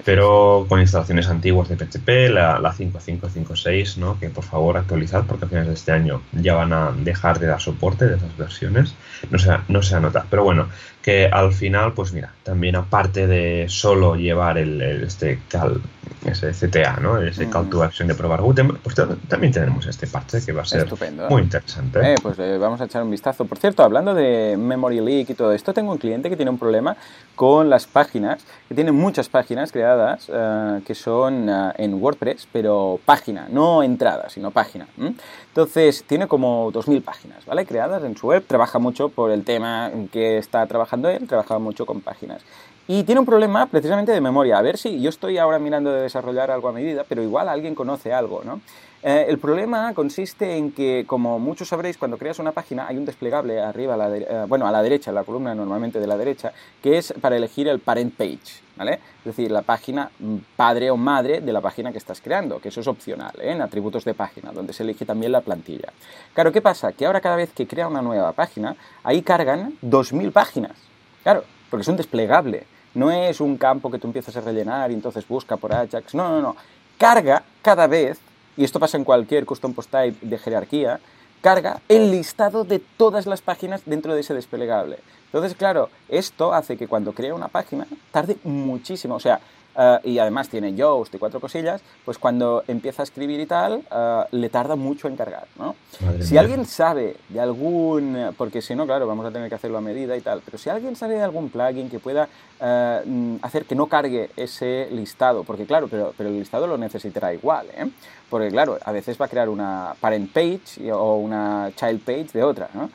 Pero 0.04 0.66
con 0.68 0.80
instalaciones 0.80 1.28
antiguas 1.28 1.68
de 1.68 1.76
PHP, 1.76 2.30
la, 2.30 2.58
la 2.58 2.72
5556, 2.72 3.98
¿no? 3.98 4.18
que 4.18 4.30
por 4.30 4.44
favor 4.44 4.76
actualizad 4.76 5.24
porque 5.26 5.44
a 5.44 5.48
finales 5.48 5.68
de 5.68 5.74
este 5.74 5.92
año 5.92 6.22
ya 6.32 6.54
van 6.54 6.72
a 6.72 6.92
dejar 6.92 7.38
de 7.38 7.46
dar 7.46 7.60
soporte 7.60 8.06
de 8.06 8.16
esas 8.16 8.36
versiones. 8.36 8.94
No 9.30 9.38
se, 9.38 9.50
no 9.68 9.82
se 9.82 9.94
anota. 9.94 10.24
Pero 10.30 10.44
bueno, 10.44 10.68
que 11.08 11.26
al 11.26 11.54
final, 11.54 11.94
pues 11.94 12.12
mira, 12.12 12.34
también 12.42 12.76
aparte 12.76 13.26
de 13.26 13.64
solo 13.70 14.14
llevar 14.14 14.58
el, 14.58 14.82
este 14.82 15.40
cal, 15.48 15.80
ese 16.26 16.50
CTA, 16.50 16.98
¿no? 17.00 17.18
ese 17.22 17.48
call 17.48 17.70
to 17.70 17.82
action 17.82 18.08
de 18.08 18.14
probar 18.14 18.42
Gutenberg, 18.42 18.80
pues 18.80 18.94
también 19.28 19.50
tenemos 19.52 19.86
este 19.86 20.06
parche 20.06 20.44
que 20.44 20.52
va 20.52 20.62
a 20.62 20.64
ser 20.66 20.86
muy 21.30 21.42
interesante. 21.42 22.12
Eh, 22.12 22.16
pues 22.22 22.38
eh, 22.38 22.58
vamos 22.58 22.82
a 22.82 22.84
echar 22.84 23.02
un 23.02 23.10
vistazo. 23.10 23.46
Por 23.46 23.56
cierto, 23.56 23.82
hablando 23.82 24.12
de 24.12 24.56
memory 24.58 25.00
leak 25.00 25.30
y 25.30 25.34
todo 25.34 25.52
esto, 25.52 25.72
tengo 25.72 25.92
un 25.92 25.98
cliente 25.98 26.28
que 26.28 26.36
tiene 26.36 26.50
un 26.50 26.58
problema 26.58 26.94
con 27.34 27.70
las 27.70 27.86
páginas, 27.86 28.44
que 28.68 28.74
tiene 28.74 28.92
muchas 28.92 29.30
páginas 29.30 29.72
creadas 29.72 30.30
eh, 30.30 30.80
que 30.86 30.94
son 30.94 31.48
en 31.48 31.94
WordPress, 31.94 32.48
pero 32.52 33.00
página, 33.04 33.46
no 33.50 33.82
entrada, 33.82 34.28
sino 34.28 34.50
página. 34.50 34.86
Entonces, 34.98 36.04
tiene 36.06 36.28
como 36.28 36.70
2.000 36.72 37.02
páginas, 37.02 37.46
¿vale? 37.46 37.64
Creadas 37.64 38.02
en 38.04 38.16
su 38.16 38.28
web, 38.28 38.44
trabaja 38.46 38.78
mucho 38.78 39.08
por 39.08 39.30
el 39.30 39.44
tema 39.44 39.90
que 40.12 40.38
está 40.38 40.66
trabajando 40.66 40.97
él, 41.06 41.28
trabaja 41.28 41.58
mucho 41.58 41.86
con 41.86 42.00
páginas. 42.00 42.42
Y 42.90 43.04
tiene 43.04 43.20
un 43.20 43.26
problema 43.26 43.66
precisamente 43.66 44.12
de 44.12 44.20
memoria. 44.20 44.58
A 44.58 44.62
ver 44.62 44.78
si 44.78 45.00
yo 45.00 45.10
estoy 45.10 45.36
ahora 45.36 45.58
mirando 45.58 45.92
de 45.92 46.02
desarrollar 46.02 46.50
algo 46.50 46.68
a 46.68 46.72
medida, 46.72 47.04
pero 47.06 47.22
igual 47.22 47.48
alguien 47.48 47.74
conoce 47.74 48.14
algo, 48.14 48.42
¿no? 48.44 48.60
Eh, 49.02 49.26
el 49.28 49.38
problema 49.38 49.94
consiste 49.94 50.56
en 50.56 50.72
que, 50.72 51.04
como 51.06 51.38
muchos 51.38 51.68
sabréis, 51.68 51.96
cuando 51.98 52.18
creas 52.18 52.40
una 52.40 52.50
página 52.50 52.88
hay 52.88 52.96
un 52.96 53.04
desplegable 53.04 53.60
arriba, 53.60 53.94
a 53.94 53.96
la 53.96 54.16
eh, 54.16 54.44
bueno, 54.48 54.66
a 54.66 54.72
la 54.72 54.82
derecha, 54.82 55.12
la 55.12 55.22
columna 55.22 55.54
normalmente 55.54 56.00
de 56.00 56.06
la 56.06 56.16
derecha, 56.16 56.52
que 56.82 56.98
es 56.98 57.14
para 57.20 57.36
elegir 57.36 57.68
el 57.68 57.78
parent 57.78 58.12
page, 58.14 58.60
¿vale? 58.76 58.94
Es 58.94 59.24
decir, 59.24 59.52
la 59.52 59.62
página 59.62 60.10
padre 60.56 60.90
o 60.90 60.96
madre 60.96 61.40
de 61.40 61.52
la 61.52 61.60
página 61.60 61.92
que 61.92 61.98
estás 61.98 62.20
creando, 62.20 62.58
que 62.58 62.70
eso 62.70 62.80
es 62.80 62.88
opcional, 62.88 63.32
¿eh? 63.38 63.52
en 63.52 63.62
atributos 63.62 64.04
de 64.04 64.14
página, 64.14 64.50
donde 64.50 64.72
se 64.72 64.82
elige 64.82 65.04
también 65.04 65.30
la 65.30 65.42
plantilla. 65.42 65.92
Claro, 66.34 66.50
¿qué 66.50 66.60
pasa? 66.60 66.92
Que 66.92 67.06
ahora 67.06 67.20
cada 67.20 67.36
vez 67.36 67.52
que 67.52 67.68
crea 67.68 67.86
una 67.86 68.02
nueva 68.02 68.32
página, 68.32 68.76
ahí 69.04 69.22
cargan 69.22 69.74
2.000 69.82 70.32
páginas. 70.32 70.87
Claro, 71.28 71.44
porque 71.68 71.82
es 71.82 71.88
un 71.88 71.98
desplegable. 71.98 72.64
No 72.94 73.10
es 73.10 73.42
un 73.42 73.58
campo 73.58 73.90
que 73.90 73.98
tú 73.98 74.06
empiezas 74.06 74.34
a 74.38 74.40
rellenar 74.40 74.90
y 74.90 74.94
entonces 74.94 75.28
busca 75.28 75.58
por 75.58 75.74
Ajax. 75.74 76.14
No, 76.14 76.26
no, 76.30 76.40
no. 76.40 76.56
Carga 76.96 77.42
cada 77.60 77.86
vez, 77.86 78.18
y 78.56 78.64
esto 78.64 78.80
pasa 78.80 78.96
en 78.96 79.04
cualquier 79.04 79.44
custom 79.44 79.74
post 79.74 79.90
type 79.90 80.26
de 80.26 80.38
jerarquía, 80.38 81.00
carga 81.42 81.82
el 81.86 82.10
listado 82.10 82.64
de 82.64 82.78
todas 82.78 83.26
las 83.26 83.42
páginas 83.42 83.82
dentro 83.84 84.14
de 84.14 84.22
ese 84.22 84.32
desplegable. 84.32 85.00
Entonces, 85.26 85.54
claro, 85.54 85.90
esto 86.08 86.54
hace 86.54 86.78
que 86.78 86.88
cuando 86.88 87.12
crea 87.12 87.34
una 87.34 87.48
página 87.48 87.86
tarde 88.10 88.38
muchísimo. 88.44 89.16
O 89.16 89.20
sea, 89.20 89.38
eh, 89.78 89.98
y 90.04 90.18
además 90.18 90.48
tiene 90.48 90.74
Yoast 90.74 91.14
y 91.14 91.18
cuatro 91.18 91.40
cosillas, 91.40 91.80
pues 92.04 92.18
cuando 92.18 92.64
empieza 92.66 93.02
a 93.02 93.04
escribir 93.04 93.38
y 93.38 93.46
tal, 93.46 93.82
eh, 93.90 94.24
le 94.32 94.48
tarda 94.48 94.74
mucho 94.76 95.06
en 95.06 95.16
cargar, 95.16 95.46
¿no? 95.56 95.76
si 96.20 96.36
alguien 96.36 96.66
sabe 96.66 97.16
de 97.28 97.40
algún, 97.40 98.34
porque 98.36 98.60
si 98.60 98.74
no, 98.74 98.86
claro, 98.86 99.06
vamos 99.06 99.24
a 99.26 99.30
tener 99.30 99.48
que 99.48 99.54
hacerlo 99.54 99.78
a 99.78 99.80
medida 99.80 100.16
y 100.16 100.20
tal, 100.20 100.42
pero 100.44 100.58
si 100.58 100.68
alguien 100.68 100.96
sabe 100.96 101.14
de 101.14 101.22
algún 101.22 101.48
plugin 101.48 101.88
que 101.88 101.98
pueda 101.98 102.28
mm, 102.60 103.36
hacer 103.42 103.64
que 103.64 103.74
no 103.74 103.86
cargue 103.86 104.30
ese 104.36 104.88
listado, 104.90 105.44
porque 105.44 105.64
claro, 105.64 105.88
pero, 105.88 106.12
pero 106.16 106.28
el 106.28 106.38
listado 106.38 106.66
lo 106.66 106.76
necesitará 106.76 107.32
igual, 107.32 107.66
¿eh? 107.76 107.88
Porque 108.28 108.48
claro, 108.48 108.78
a 108.84 108.92
veces 108.92 109.18
va 109.20 109.26
a 109.26 109.28
crear 109.28 109.48
una 109.48 109.94
parent 110.00 110.30
page 110.32 110.92
o 110.92 111.16
una 111.16 111.70
child 111.74 112.00
page 112.00 112.28
de 112.32 112.42
otra, 112.42 112.68
¿no? 112.74 112.90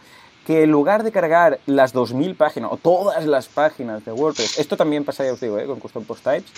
Que 0.45 0.63
en 0.63 0.71
lugar 0.71 1.03
de 1.03 1.11
cargar 1.11 1.59
las 1.65 1.93
2.000 1.93 2.35
páginas 2.35 2.71
o 2.71 2.77
todas 2.77 3.25
las 3.25 3.47
páginas 3.47 4.03
de 4.03 4.11
WordPress, 4.11 4.59
esto 4.59 4.75
también 4.75 5.05
pasa, 5.05 5.23
ya 5.23 5.33
os 5.33 5.39
digo, 5.39 5.57
¿eh? 5.57 5.65
con 5.65 5.79
Custom 5.79 6.03
Post 6.03 6.23
Types, 6.23 6.51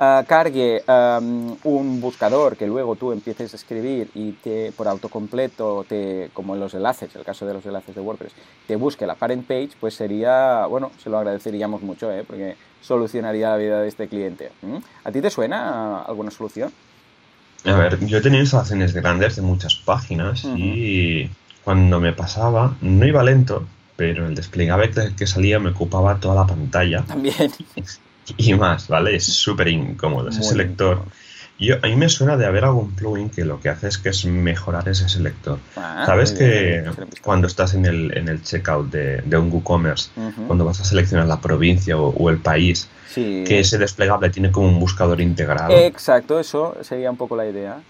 uh, 0.00 0.24
cargue 0.26 0.82
um, 0.86 1.56
un 1.64 2.00
buscador 2.00 2.56
que 2.56 2.66
luego 2.66 2.94
tú 2.94 3.10
empieces 3.12 3.52
a 3.52 3.56
escribir 3.56 4.10
y 4.14 4.32
te, 4.32 4.72
por 4.72 4.86
autocompleto, 4.86 5.84
te, 5.88 6.30
como 6.32 6.54
en 6.54 6.60
los 6.60 6.74
enlaces, 6.74 7.14
el 7.16 7.24
caso 7.24 7.44
de 7.46 7.54
los 7.54 7.66
enlaces 7.66 7.94
de 7.94 8.00
WordPress, 8.00 8.32
te 8.66 8.76
busque 8.76 9.06
la 9.06 9.16
parent 9.16 9.46
page, 9.46 9.70
pues 9.80 9.94
sería, 9.94 10.66
bueno, 10.66 10.92
se 11.02 11.10
lo 11.10 11.18
agradeceríamos 11.18 11.82
mucho, 11.82 12.12
¿eh? 12.12 12.24
porque 12.24 12.56
solucionaría 12.80 13.50
la 13.50 13.56
vida 13.56 13.82
de 13.82 13.88
este 13.88 14.08
cliente. 14.08 14.52
¿Mm? 14.62 14.76
¿A 15.04 15.10
ti 15.10 15.20
te 15.20 15.30
suena 15.30 16.02
alguna 16.02 16.30
solución? 16.30 16.72
A 17.64 17.76
ver, 17.76 18.04
yo 18.06 18.18
he 18.18 18.20
tenido 18.20 18.42
instalaciones 18.42 18.92
grandes 18.92 19.36
de 19.36 19.42
muchas 19.42 19.76
páginas 19.76 20.44
y 20.44 21.30
cuando 21.64 22.00
me 22.00 22.12
pasaba, 22.12 22.76
no 22.80 23.06
iba 23.06 23.22
lento, 23.22 23.66
pero 23.96 24.26
el 24.26 24.34
desplegable 24.34 24.90
que 25.16 25.26
salía 25.26 25.58
me 25.58 25.70
ocupaba 25.70 26.16
toda 26.16 26.34
la 26.34 26.46
pantalla. 26.46 27.02
También. 27.02 27.52
Y 28.36 28.54
más, 28.54 28.86
¿vale? 28.86 29.16
Es 29.16 29.24
súper 29.24 29.66
incómodo 29.68 30.28
ese 30.28 30.44
selector. 30.44 31.02
Yo, 31.58 31.76
a 31.82 31.86
mí 31.86 31.96
me 31.96 32.08
suena 32.08 32.36
de 32.36 32.46
haber 32.46 32.64
algún 32.64 32.92
plugin 32.92 33.30
que 33.30 33.44
lo 33.44 33.60
que 33.60 33.68
hace 33.68 33.88
es 33.88 33.98
que 33.98 34.08
es 34.08 34.24
mejorar 34.24 34.88
ese 34.88 35.08
selector. 35.08 35.58
Ah, 35.76 36.04
Sabes 36.06 36.32
que 36.32 36.84
cuando 37.20 37.46
estás 37.46 37.74
en 37.74 37.84
el, 37.84 38.16
en 38.16 38.28
el 38.28 38.42
checkout 38.42 38.90
de, 38.90 39.22
de 39.22 39.36
un 39.36 39.52
WooCommerce, 39.52 40.10
cuando 40.46 40.64
vas 40.64 40.80
a 40.80 40.84
seleccionar 40.84 41.26
la 41.26 41.40
provincia 41.40 41.96
o, 41.98 42.30
el 42.30 42.38
país, 42.38 42.88
que 43.14 43.60
ese 43.60 43.76
desplegable 43.78 44.30
tiene 44.30 44.50
como 44.50 44.68
un 44.68 44.80
buscador 44.80 45.20
integrado. 45.20 45.76
Exacto, 45.76 46.40
eso 46.40 46.76
sería 46.82 47.10
un 47.10 47.16
poco 47.16 47.36
la 47.36 47.46
idea. 47.46 47.80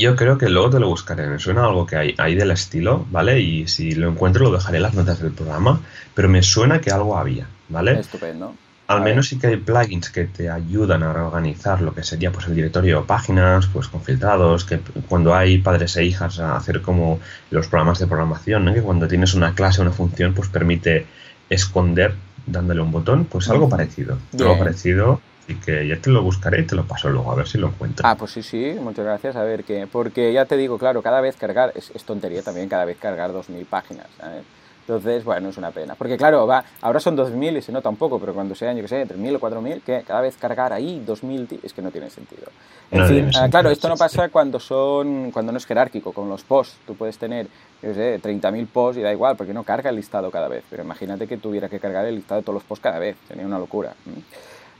Yo 0.00 0.16
creo 0.16 0.38
que 0.38 0.48
luego 0.48 0.70
te 0.70 0.80
lo 0.80 0.88
buscaré. 0.88 1.26
Me 1.26 1.38
suena 1.38 1.66
algo 1.66 1.84
que 1.84 1.96
hay, 1.96 2.14
hay 2.16 2.34
del 2.34 2.50
estilo, 2.52 3.04
¿vale? 3.10 3.38
Y 3.38 3.68
si 3.68 3.92
lo 3.92 4.08
encuentro 4.08 4.44
lo 4.44 4.52
dejaré 4.52 4.78
en 4.78 4.84
las 4.84 4.94
notas 4.94 5.20
del 5.20 5.32
programa. 5.32 5.78
Pero 6.14 6.26
me 6.26 6.42
suena 6.42 6.80
que 6.80 6.90
algo 6.90 7.18
había, 7.18 7.46
¿vale? 7.68 8.00
Estupendo. 8.00 8.54
Al 8.86 9.02
menos 9.02 9.28
sí 9.28 9.38
que 9.38 9.48
hay 9.48 9.56
plugins 9.56 10.08
que 10.08 10.24
te 10.24 10.48
ayudan 10.48 11.02
a 11.02 11.12
reorganizar 11.12 11.82
lo 11.82 11.94
que 11.94 12.02
sería 12.02 12.32
pues 12.32 12.46
el 12.46 12.54
directorio 12.54 13.00
de 13.00 13.06
páginas, 13.06 13.66
pues 13.66 13.88
con 13.88 14.02
filtrados, 14.02 14.64
que 14.64 14.80
cuando 15.06 15.34
hay 15.34 15.58
padres 15.58 15.96
e 15.96 16.04
hijas 16.04 16.40
a 16.40 16.56
hacer 16.56 16.80
como 16.80 17.20
los 17.50 17.68
programas 17.68 17.98
de 17.98 18.06
programación, 18.06 18.64
¿no? 18.64 18.74
que 18.74 18.82
cuando 18.82 19.06
tienes 19.06 19.34
una 19.34 19.54
clase 19.54 19.80
o 19.80 19.82
una 19.82 19.92
función, 19.92 20.32
pues 20.34 20.48
permite 20.48 21.06
esconder 21.50 22.14
dándole 22.46 22.80
un 22.80 22.90
botón, 22.90 23.26
pues 23.26 23.48
algo 23.48 23.68
parecido. 23.68 24.18
Algo 24.36 24.58
parecido 24.58 25.20
y 25.50 25.56
que 25.56 25.86
ya 25.86 25.96
te 25.96 26.10
lo 26.10 26.22
buscaré 26.22 26.60
y 26.60 26.66
te 26.66 26.74
lo 26.74 26.84
paso 26.84 27.08
luego 27.08 27.32
a 27.32 27.34
ver 27.34 27.48
si 27.48 27.58
lo 27.58 27.68
encuentro. 27.68 28.06
Ah, 28.06 28.14
pues 28.14 28.32
sí, 28.32 28.42
sí, 28.42 28.76
muchas 28.80 29.04
gracias. 29.04 29.36
A 29.36 29.42
ver 29.42 29.64
qué. 29.64 29.86
Porque 29.90 30.32
ya 30.32 30.44
te 30.44 30.56
digo, 30.56 30.78
claro, 30.78 31.02
cada 31.02 31.20
vez 31.20 31.36
cargar, 31.36 31.72
es, 31.74 31.90
es 31.94 32.04
tontería 32.04 32.42
también 32.42 32.68
cada 32.68 32.84
vez 32.84 32.98
cargar 32.98 33.32
2.000 33.32 33.66
páginas. 33.66 34.06
¿sabes? 34.18 34.44
Entonces, 34.90 35.22
bueno, 35.22 35.50
es 35.50 35.56
una 35.56 35.70
pena. 35.70 35.94
Porque 35.94 36.16
claro, 36.16 36.48
va, 36.48 36.64
ahora 36.80 36.98
son 36.98 37.16
2.000 37.16 37.58
y 37.58 37.62
se 37.62 37.70
nota 37.70 37.88
un 37.88 37.96
poco, 37.96 38.18
pero 38.18 38.34
cuando 38.34 38.56
sean, 38.56 38.76
yo 38.76 38.82
que 38.82 38.88
sé, 38.88 39.06
3.000 39.06 39.36
o 39.36 39.40
4.000, 39.40 39.82
que 39.82 40.02
cada 40.02 40.20
vez 40.20 40.36
cargar 40.36 40.72
ahí 40.72 41.00
2.000 41.06 41.60
es 41.62 41.72
que 41.72 41.80
no 41.80 41.92
tiene 41.92 42.10
sentido. 42.10 42.48
En 42.90 43.06
fin, 43.06 43.30
ah, 43.36 43.48
claro, 43.48 43.70
esto 43.70 43.88
no 43.88 43.96
pasa 43.96 44.30
cuando 44.30 44.58
son 44.58 45.30
cuando 45.30 45.52
no 45.52 45.58
es 45.58 45.66
jerárquico, 45.66 46.12
con 46.12 46.28
los 46.28 46.42
posts. 46.42 46.78
Tú 46.86 46.96
puedes 46.96 47.18
tener, 47.18 47.46
yo 47.80 47.94
sé, 47.94 48.20
30.000 48.20 48.66
posts 48.66 48.98
y 48.98 49.02
da 49.02 49.12
igual, 49.12 49.36
porque 49.36 49.54
no 49.54 49.62
carga 49.62 49.90
el 49.90 49.96
listado 49.96 50.28
cada 50.32 50.48
vez. 50.48 50.64
Pero 50.68 50.82
imagínate 50.82 51.28
que 51.28 51.36
tuviera 51.36 51.68
que 51.68 51.78
cargar 51.78 52.06
el 52.06 52.16
listado 52.16 52.40
de 52.40 52.44
todos 52.44 52.54
los 52.54 52.64
posts 52.64 52.82
cada 52.82 52.98
vez. 52.98 53.16
Sería 53.28 53.46
una 53.46 53.60
locura. 53.60 53.94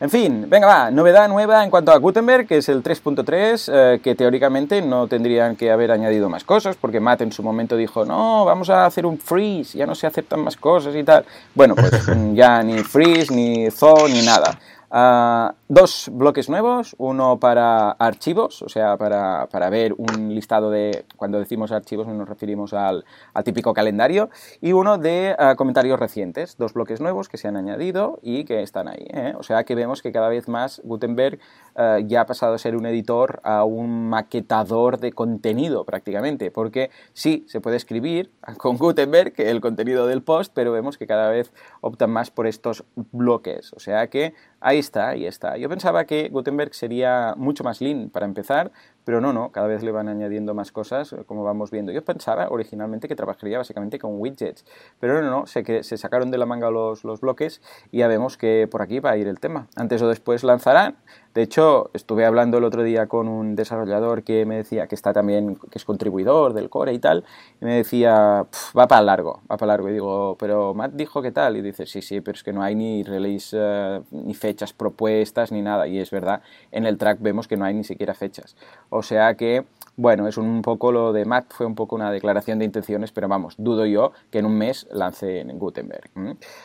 En 0.01 0.09
fin, 0.09 0.47
venga, 0.49 0.67
va, 0.67 0.91
novedad 0.91 1.29
nueva 1.29 1.63
en 1.63 1.69
cuanto 1.69 1.93
a 1.93 1.99
Gutenberg, 1.99 2.47
que 2.47 2.57
es 2.57 2.71
el 2.71 2.83
3.3, 2.83 3.71
eh, 3.71 4.01
que 4.03 4.15
teóricamente 4.15 4.81
no 4.81 5.07
tendrían 5.09 5.57
que 5.57 5.71
haber 5.71 5.93
añadido 5.93 6.31
más 6.31 6.43
cosas, 6.43 6.75
porque 6.81 7.01
Matt 7.01 7.21
en 7.21 7.33
su 7.33 7.43
momento 7.43 7.77
dijo, 7.77 8.07
no, 8.07 8.47
vamos 8.47 8.71
a 8.71 8.87
hacer 8.87 9.05
un 9.05 9.19
freeze, 9.19 9.77
ya 9.77 9.85
no 9.85 9.95
se 9.95 10.07
aceptan 10.07 10.41
más 10.41 10.57
cosas 10.57 10.97
y 10.97 11.05
tal. 11.05 11.27
Bueno, 11.55 11.75
pues 11.75 11.93
ya 12.33 12.63
ni 12.63 12.79
freeze, 12.79 13.35
ni 13.35 13.69
thaw, 13.69 14.09
ni 14.09 14.23
nada. 14.23 14.59
Ah, 14.91 15.53
dos 15.71 16.11
bloques 16.13 16.49
nuevos, 16.49 16.97
uno 16.99 17.39
para 17.39 17.93
archivos, 17.93 18.61
o 18.61 18.69
sea, 18.69 18.97
para, 18.97 19.47
para, 19.53 19.71
ver 19.71 19.95
un 19.97 20.35
listado 20.35 20.69
de, 20.69 21.05
cuando 21.15 21.39
decimos 21.39 21.71
archivos 21.71 22.09
nos 22.09 22.29
referimos 22.29 22.75
al, 22.75 23.05
al 23.35 23.45
típico 23.45 23.73
calendario, 23.73 24.31
y 24.61 24.73
uno 24.73 24.99
de 24.99 25.37
uh, 25.39 25.55
comentarios 25.55 26.01
recientes, 26.01 26.57
dos 26.59 26.75
bloques 26.75 27.01
nuevos 27.01 27.29
que 27.29 27.37
se 27.37 27.47
han 27.47 27.57
añadido 27.57 28.19
y 28.21 28.43
que 28.43 28.63
están 28.63 28.89
ahí. 28.89 29.07
¿eh? 29.11 29.35
O 29.39 29.45
sea 29.45 29.63
que 29.63 29.77
vemos 29.77 30.03
que 30.03 30.11
cada 30.11 30.29
vez 30.29 30.49
más 30.49 30.83
Gutenberg 30.83 31.39
uh, 31.77 32.05
ya 32.05 32.23
ha 32.23 32.27
pasado 32.27 32.55
a 32.55 32.59
ser 32.59 32.75
un 32.75 32.85
editor 32.87 33.41
a 33.45 33.63
un 33.63 34.09
maquetador 34.09 34.99
de 34.99 35.13
contenido 35.13 35.85
prácticamente, 35.85 36.51
porque 36.51 36.91
sí, 37.13 37.45
se 37.47 37.61
puede 37.61 37.77
escribir 37.77 38.33
con 38.57 38.77
Gutenberg 38.77 39.35
el 39.37 39.61
contenido 39.61 40.09
del 40.09 40.25
post, 40.25 40.51
pero 40.53 40.73
vemos 40.73 40.99
que 40.99 41.07
cada 41.07 41.31
vez 41.31 41.53
optan 41.81 42.11
más 42.11 42.33
por 42.33 42.49
estos 42.49 42.83
bloques, 43.13 43.73
o 43.73 43.79
sea 43.79 44.09
que 44.09 44.35
ahí 44.59 44.79
está, 44.79 45.11
ahí 45.11 45.27
está. 45.27 45.60
Yo 45.61 45.69
pensaba 45.69 46.05
que 46.05 46.29
Gutenberg 46.29 46.75
sería 46.75 47.35
mucho 47.37 47.63
más 47.65 47.81
lean 47.81 48.11
para 48.11 48.27
empezar, 48.27 48.73
pero 49.05 49.21
no, 49.21 49.33
no, 49.33 49.51
cada 49.51 49.67
vez 49.67 49.83
le 49.83 49.93
van 49.93 50.09
añadiendo 50.09 50.55
más 50.55 50.73
cosas, 50.73 51.15
como 51.27 51.45
vamos 51.45 51.71
viendo. 51.71 51.93
Yo 51.93 52.05
pensaba 52.05 52.49
originalmente 52.51 53.09
que 53.09 53.17
trabajaría 53.17 53.59
básicamente 53.59 53.99
con 53.99 54.21
widgets, 54.21 54.65
pero 54.99 55.21
no, 55.23 55.31
no, 55.31 55.47
sé 55.47 55.63
que 55.63 55.83
se 55.83 55.97
sacaron 55.97 56.31
de 56.31 56.39
la 56.39 56.47
manga 56.47 56.71
los, 56.71 57.05
los 57.05 57.21
bloques 57.21 57.61
y 57.91 57.99
ya 57.99 58.09
vemos 58.09 58.37
que 58.37 58.69
por 58.71 58.83
aquí 58.83 59.01
va 59.01 59.11
a 59.11 59.17
ir 59.17 59.29
el 59.29 59.41
tema. 59.41 59.69
Antes 59.77 60.03
o 60.03 60.09
después 60.09 60.45
lanzarán. 60.45 60.97
De 61.35 61.43
hecho, 61.43 61.91
estuve 61.95 62.27
hablando 62.27 62.59
el 62.59 62.65
otro 62.65 62.83
día 62.83 63.07
con 63.07 63.29
un 63.29 63.55
desarrollador 63.55 64.25
que 64.25 64.45
me 64.47 64.57
decía 64.57 64.89
que 64.89 64.97
está 64.97 65.13
también, 65.13 65.55
que 65.71 65.79
es 65.79 65.85
contribuidor 65.85 66.55
del 66.55 66.69
core 66.69 66.93
y 66.93 66.99
tal, 66.99 67.25
y 67.61 67.65
me 67.65 67.77
decía, 67.77 68.47
va 68.77 68.89
para 68.89 69.03
largo, 69.03 69.41
va 69.49 69.57
para 69.57 69.69
largo. 69.75 69.89
Y 69.91 69.93
digo, 69.93 70.37
pero 70.41 70.75
Matt 70.75 70.95
dijo 70.95 71.23
que 71.23 71.31
tal, 71.31 71.57
y 71.57 71.63
dice, 71.63 71.87
sí, 71.87 72.03
sí, 72.03 72.21
pero 72.21 72.35
es 72.35 72.43
que 72.43 72.53
no 72.53 72.65
hay 72.65 72.75
ni 72.75 73.05
release, 73.05 73.57
uh, 73.57 74.03
ni 74.11 74.35
fechas 74.35 74.73
propuestas, 74.73 75.53
ni 75.53 75.63
nada. 75.63 75.87
Y 75.87 76.01
es 76.01 76.11
verdad, 76.11 76.43
en 76.73 76.85
el 76.85 76.99
track 76.99 77.21
vemos 77.21 77.47
que 77.47 77.57
no 77.57 77.65
hay 77.65 77.75
ni 77.75 77.85
siquiera 77.85 78.15
fechas. 78.15 78.57
O 78.91 79.03
sea 79.03 79.35
que, 79.37 79.65
bueno, 79.97 80.29
es 80.29 80.37
un 80.37 80.63
poco 80.63 80.93
lo 80.93 81.13
de 81.13 81.25
Matt, 81.25 81.53
fue 81.53 81.67
un 81.67 81.75
poco 81.75 81.97
una 81.97 82.11
declaración 82.11 82.59
de 82.59 82.65
intenciones, 82.65 83.13
pero 83.13 83.29
vamos, 83.29 83.55
dudo 83.57 83.87
yo 83.87 84.13
que 84.31 84.41
en 84.41 84.47
un 84.47 84.59
mes 84.59 84.87
lance 84.91 85.41
en 85.41 85.59
Gutenberg. 85.59 86.11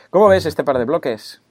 ¿Cómo 0.10 0.28
ves 0.28 0.46
este 0.46 0.64
par 0.64 0.78
de 0.80 0.86
bloques? 0.86 1.42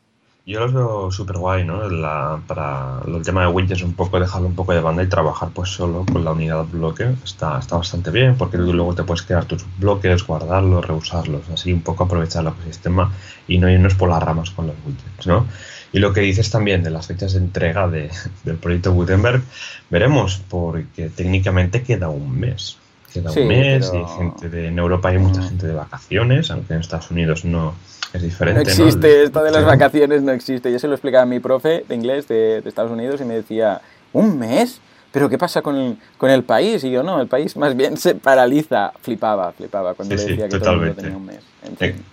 Yo 0.46 0.60
los 0.60 0.74
veo 0.74 1.10
súper 1.10 1.38
guay, 1.38 1.64
¿no? 1.64 1.88
La, 1.88 2.38
para 2.46 3.00
el 3.06 3.22
tema 3.22 3.40
de 3.40 3.46
widgets, 3.46 3.80
un 3.80 3.94
poco 3.94 4.20
dejarlo 4.20 4.46
un 4.46 4.54
poco 4.54 4.74
de 4.74 4.80
banda 4.80 5.02
y 5.02 5.06
trabajar 5.06 5.48
pues 5.54 5.70
solo 5.70 6.04
con 6.04 6.22
la 6.22 6.32
unidad 6.32 6.66
bloque 6.66 7.14
está, 7.24 7.58
está 7.58 7.78
bastante 7.78 8.10
bien 8.10 8.36
porque 8.36 8.58
tú 8.58 8.74
luego 8.74 8.94
te 8.94 9.04
puedes 9.04 9.22
crear 9.22 9.46
tus 9.46 9.64
bloques, 9.78 10.26
guardarlos, 10.26 10.86
reusarlos, 10.86 11.48
así 11.48 11.72
un 11.72 11.80
poco 11.80 12.04
aprovechar 12.04 12.42
el 12.42 12.48
ecosistema 12.48 13.10
y 13.48 13.56
no 13.56 13.70
irnos 13.70 13.94
por 13.94 14.10
las 14.10 14.22
ramas 14.22 14.50
con 14.50 14.66
los 14.66 14.76
widgets, 14.84 15.26
¿no? 15.26 15.46
Y 15.94 15.98
lo 15.98 16.12
que 16.12 16.20
dices 16.20 16.50
también 16.50 16.82
de 16.82 16.90
las 16.90 17.06
fechas 17.06 17.32
de 17.32 17.38
entrega 17.38 17.88
de, 17.88 18.10
del 18.44 18.56
proyecto 18.56 18.92
Gutenberg, 18.92 19.42
veremos, 19.88 20.42
porque 20.50 21.08
técnicamente 21.08 21.82
queda 21.82 22.10
un 22.10 22.38
mes. 22.38 22.76
Queda 23.14 23.30
sí, 23.30 23.40
un 23.40 23.49
mes 23.49 23.88
pero... 23.90 24.04
y 24.04 24.18
gente 24.18 24.49
de, 24.50 24.68
en 24.68 24.78
Europa 24.78 25.09
hay 25.09 25.18
mucha 25.18 25.42
gente 25.42 25.66
de 25.66 25.73
vacaciones, 25.73 26.50
aunque 26.50 26.75
en 26.75 26.80
Estados 26.80 27.11
Unidos 27.11 27.47
no 27.47 27.75
es 28.12 28.21
diferente. 28.21 28.62
No 28.62 28.68
existe, 28.68 29.06
¿no? 29.06 29.23
esto 29.23 29.42
de 29.42 29.50
las 29.52 29.64
vacaciones 29.64 30.23
no 30.23 30.33
existe. 30.33 30.71
Yo 30.71 30.78
se 30.78 30.88
lo 30.88 30.94
explicaba 30.94 31.23
a 31.23 31.26
mi 31.26 31.40
profe 31.40 31.85
de 31.88 31.94
inglés 31.94 32.28
de, 32.28 32.61
de 32.61 32.68
Estados 32.68 32.90
Unidos 32.90 33.21
y 33.23 33.25
me 33.25 33.35
decía, 33.35 33.80
¿un 34.12 34.38
mes? 34.38 34.83
¿pero 35.14 35.28
qué 35.28 35.38
pasa 35.38 35.62
con 35.62 35.76
el, 35.76 35.97
con 36.18 36.28
el 36.28 36.42
país? 36.42 36.83
Y 36.83 36.90
yo, 36.90 37.04
no, 37.04 37.21
el 37.21 37.28
país 37.28 37.56
más 37.56 37.76
bien 37.76 37.97
se 38.04 38.16
paraliza. 38.16 38.92
Flipaba, 39.00 39.52
flipaba 39.52 39.94
cuando 39.94 40.18
sí, 40.18 40.25
le 40.25 40.30
decía 40.33 40.47
sí, 40.47 40.50
que 40.50 40.59
todo 40.59 40.73
el 40.73 40.80
mundo 40.80 40.94
tenía 40.94 41.16
un 41.16 41.25
mes. 41.25 41.40
En 41.62 41.76
fin. 41.76 42.04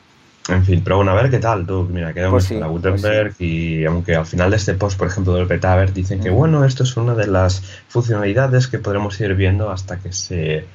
En 0.50 0.66
fin, 0.66 0.82
pero 0.84 0.98
bueno, 0.98 1.12
a 1.12 1.16
ver 1.16 1.30
qué 1.30 1.40
tal 1.40 1.66
tú. 1.66 1.88
Mira, 1.92 2.14
queda 2.14 2.30
pues 2.30 2.46
sí, 2.46 2.56
para 2.56 2.68
Gutenberg 2.68 3.28
pues 3.28 3.38
sí. 3.38 3.80
y 3.80 3.86
aunque 3.86 4.16
al 4.16 4.26
final 4.26 4.52
de 4.52 4.58
este 4.58 4.74
post, 4.74 4.98
por 4.98 5.08
ejemplo, 5.08 5.34
del 5.34 5.46
Betaver, 5.46 5.94
dicen 5.94 6.20
que 6.20 6.30
bueno, 6.30 6.66
esto 6.66 6.84
es 6.84 6.96
una 6.98 7.16
de 7.16 7.28
las 7.28 7.62
funcionalidades 7.88 8.68
que 8.68 8.80
podremos 8.80 9.20
ir 9.22 9.34
viendo 9.36 9.72
hasta 9.72 10.00
que 10.00 10.12
se 10.12 10.66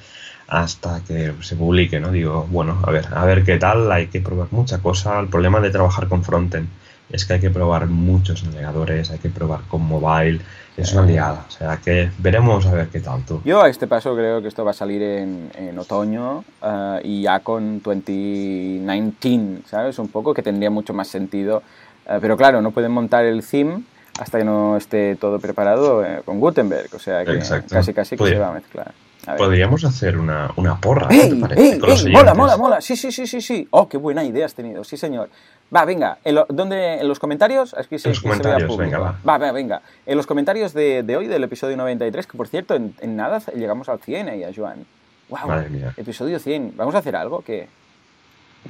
hasta 0.47 1.01
que 1.05 1.33
se 1.41 1.55
publique, 1.55 1.99
¿no? 1.99 2.11
Digo, 2.11 2.47
bueno, 2.49 2.79
a 2.83 2.91
ver, 2.91 3.07
a 3.13 3.25
ver 3.25 3.43
qué 3.43 3.57
tal, 3.57 3.91
hay 3.91 4.07
que 4.07 4.21
probar 4.21 4.47
mucha 4.51 4.79
cosa. 4.79 5.19
El 5.19 5.27
problema 5.27 5.59
de 5.59 5.69
trabajar 5.69 6.07
con 6.07 6.23
frontend 6.23 6.69
es 7.09 7.25
que 7.25 7.33
hay 7.33 7.39
que 7.39 7.49
probar 7.49 7.87
muchos 7.87 8.43
navegadores, 8.43 9.11
hay 9.11 9.19
que 9.19 9.29
probar 9.29 9.61
con 9.67 9.81
mobile, 9.81 10.39
es 10.77 10.93
una 10.93 11.05
liada. 11.05 11.45
O 11.47 11.51
sea 11.51 11.77
que 11.77 12.11
veremos 12.19 12.65
a 12.65 12.73
ver 12.73 12.87
qué 12.87 12.99
tal 12.99 13.23
tú. 13.25 13.41
Yo 13.43 13.61
a 13.61 13.69
este 13.69 13.87
paso 13.87 14.15
creo 14.15 14.41
que 14.41 14.47
esto 14.47 14.63
va 14.63 14.71
a 14.71 14.73
salir 14.73 15.01
en, 15.01 15.51
en 15.55 15.77
otoño 15.79 16.43
uh, 16.61 16.99
y 17.03 17.23
ya 17.23 17.39
con 17.39 17.81
2019, 17.81 19.63
¿sabes? 19.65 19.99
Un 19.99 20.09
poco 20.09 20.33
que 20.33 20.43
tendría 20.43 20.69
mucho 20.69 20.93
más 20.93 21.07
sentido. 21.07 21.63
Uh, 22.05 22.19
pero 22.21 22.37
claro, 22.37 22.61
no 22.61 22.71
pueden 22.71 22.91
montar 22.91 23.25
el 23.25 23.45
theme 23.45 23.83
hasta 24.19 24.37
que 24.39 24.45
no 24.45 24.77
esté 24.77 25.15
todo 25.15 25.39
preparado 25.39 26.05
con 26.25 26.39
Gutenberg. 26.39 26.93
O 26.93 26.99
sea 26.99 27.25
que 27.25 27.33
Exacto. 27.33 27.73
casi 27.73 27.93
casi 27.93 28.15
que 28.15 28.27
se 28.27 28.37
va 28.37 28.49
a 28.49 28.53
mezclar. 28.53 28.93
Podríamos 29.35 29.83
hacer 29.83 30.17
una, 30.17 30.51
una 30.55 30.79
porra, 30.79 31.07
¡Ey, 31.09 31.29
¿te 31.31 31.35
parece? 31.35 31.61
Ey, 31.73 31.79
con 31.79 31.89
ey, 31.89 32.11
mola, 32.11 32.33
mola, 32.33 32.57
mola. 32.57 32.81
Sí, 32.81 32.95
sí, 32.95 33.11
sí, 33.11 33.27
sí, 33.27 33.41
sí. 33.41 33.67
Oh, 33.71 33.89
qué 33.89 33.97
buena 33.97 34.23
idea 34.23 34.45
has 34.45 34.53
tenido. 34.53 34.83
Sí, 34.83 34.95
señor. 34.95 35.29
Va, 35.75 35.83
venga, 35.83 36.19
en, 36.23 36.35
lo, 36.35 36.45
¿dónde, 36.49 37.01
en 37.01 37.07
los 37.07 37.19
comentarios, 37.19 37.75
es 37.77 37.87
que 37.87 37.99
se, 37.99 38.07
en 38.07 38.13
los 38.13 38.21
comentarios, 38.21 38.71
se 38.71 38.77
venga, 38.77 38.99
va. 38.99 39.15
va. 39.27 39.37
Va, 39.37 39.51
venga, 39.51 39.81
en 40.05 40.15
los 40.15 40.25
comentarios 40.25 40.73
de, 40.73 41.03
de 41.03 41.17
hoy, 41.17 41.27
del 41.27 41.43
episodio 41.43 41.75
93, 41.75 42.25
que 42.25 42.37
por 42.37 42.47
cierto, 42.47 42.75
en, 42.75 42.95
en, 43.01 43.17
nada 43.17 43.41
llegamos 43.53 43.89
al 43.89 43.99
100 43.99 44.29
ahí 44.29 44.43
a 44.43 44.51
Joan. 44.55 44.85
Wow, 45.27 45.47
Madre 45.47 45.69
mía. 45.69 45.93
episodio 45.97 46.39
100. 46.39 46.73
¿Vamos 46.77 46.95
a 46.95 46.99
hacer 46.99 47.15
algo? 47.17 47.41
¿Qué? 47.41 47.67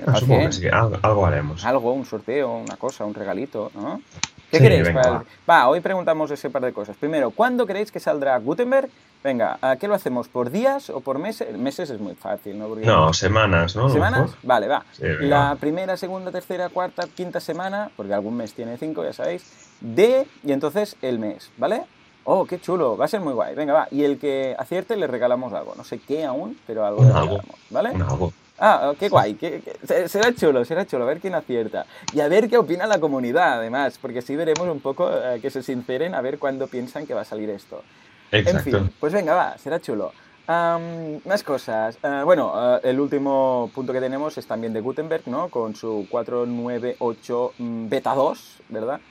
Ah, 0.05 0.15
supongo 0.17 0.47
que 0.47 0.51
sí, 0.51 0.67
algo, 0.67 0.97
algo, 1.01 1.25
haremos. 1.25 1.63
Algo, 1.65 1.93
un 1.93 2.05
sorteo, 2.05 2.57
una 2.57 2.77
cosa, 2.77 3.05
un 3.05 3.13
regalito, 3.13 3.71
¿no? 3.75 4.01
¿Qué 4.51 4.57
sí, 4.57 4.63
queréis? 4.63 4.83
Venga, 4.87 5.09
va. 5.09 5.23
va, 5.49 5.67
hoy 5.67 5.81
preguntamos 5.81 6.31
ese 6.31 6.49
par 6.49 6.63
de 6.63 6.73
cosas. 6.73 6.95
Primero, 6.97 7.31
¿cuándo 7.31 7.65
creéis 7.67 7.91
que 7.91 7.99
saldrá 7.99 8.37
Gutenberg? 8.39 8.89
Venga, 9.23 9.57
¿a 9.61 9.75
qué 9.77 9.87
lo 9.87 9.95
hacemos? 9.95 10.27
¿Por 10.27 10.51
días 10.51 10.89
o 10.89 11.01
por 11.01 11.19
meses? 11.19 11.57
Meses 11.57 11.89
es 11.89 11.99
muy 11.99 12.15
fácil, 12.15 12.57
¿no? 12.57 12.67
Porque 12.67 12.85
no, 12.85 13.13
semanas, 13.13 13.75
¿no? 13.75 13.89
¿Semanas? 13.89 14.31
Vale, 14.43 14.67
va. 14.67 14.85
Sí, 14.91 15.03
la 15.21 15.55
primera, 15.59 15.97
segunda, 15.97 16.31
tercera, 16.31 16.69
cuarta, 16.69 17.07
quinta 17.15 17.39
semana, 17.39 17.89
porque 17.95 18.13
algún 18.13 18.37
mes 18.37 18.53
tiene 18.53 18.77
cinco, 18.77 19.03
ya 19.03 19.13
sabéis, 19.13 19.69
de 19.81 20.27
y 20.43 20.51
entonces 20.51 20.95
el 21.01 21.19
mes, 21.19 21.51
¿vale? 21.57 21.83
Oh, 22.23 22.45
qué 22.45 22.59
chulo, 22.59 22.97
va 22.97 23.05
a 23.05 23.07
ser 23.07 23.21
muy 23.21 23.33
guay. 23.33 23.55
Venga, 23.55 23.73
va. 23.73 23.87
Y 23.89 24.03
el 24.03 24.19
que 24.19 24.55
acierte 24.59 24.97
le 24.97 25.07
regalamos 25.07 25.53
algo. 25.53 25.73
No 25.75 25.83
sé 25.83 25.99
qué 25.99 26.25
aún, 26.25 26.57
pero 26.67 26.85
algo 26.85 27.01
un 27.01 27.07
le 27.07 27.13
algo, 27.13 27.37
regalamos, 27.37 27.59
¿vale? 27.69 27.91
Un 27.91 28.01
algo. 28.01 28.33
Ah, 28.59 28.93
qué 28.99 29.07
guay, 29.07 29.35
qué, 29.35 29.61
qué, 29.61 30.09
será 30.09 30.33
chulo, 30.33 30.65
será 30.65 30.85
chulo, 30.85 31.03
a 31.03 31.07
ver 31.07 31.19
quién 31.19 31.35
acierta. 31.35 31.85
Y 32.11 32.21
a 32.21 32.27
ver 32.27 32.49
qué 32.49 32.57
opina 32.57 32.87
la 32.87 32.99
comunidad, 32.99 33.59
además, 33.59 33.99
porque 34.01 34.19
así 34.19 34.35
veremos 34.35 34.67
un 34.67 34.79
poco 34.79 35.09
eh, 35.11 35.39
que 35.41 35.51
se 35.51 35.61
sinceren 35.61 36.15
a 36.15 36.21
ver 36.21 36.39
cuándo 36.39 36.67
piensan 36.67 37.05
que 37.05 37.13
va 37.13 37.21
a 37.21 37.25
salir 37.25 37.49
esto. 37.51 37.83
Exacto. 38.31 38.77
En 38.77 38.83
fin, 38.83 38.93
pues 38.99 39.13
venga, 39.13 39.33
va, 39.33 39.57
será 39.57 39.79
chulo. 39.79 40.11
Um, 40.47 41.19
más 41.25 41.43
cosas. 41.43 41.97
Uh, 42.01 42.23
bueno, 42.23 42.53
uh, 42.53 42.79
el 42.87 42.99
último 42.99 43.69
punto 43.75 43.91
que 43.91 43.99
tenemos 43.99 44.37
es 44.37 44.47
también 44.47 44.71
de 44.71 44.79
Gutenberg, 44.79 45.23
¿no? 45.27 45.49
Con 45.49 45.75
su 45.75 46.07
498 46.09 47.53
Beta 47.59 48.15
2, 48.15 48.39
¿verdad? 48.69 49.01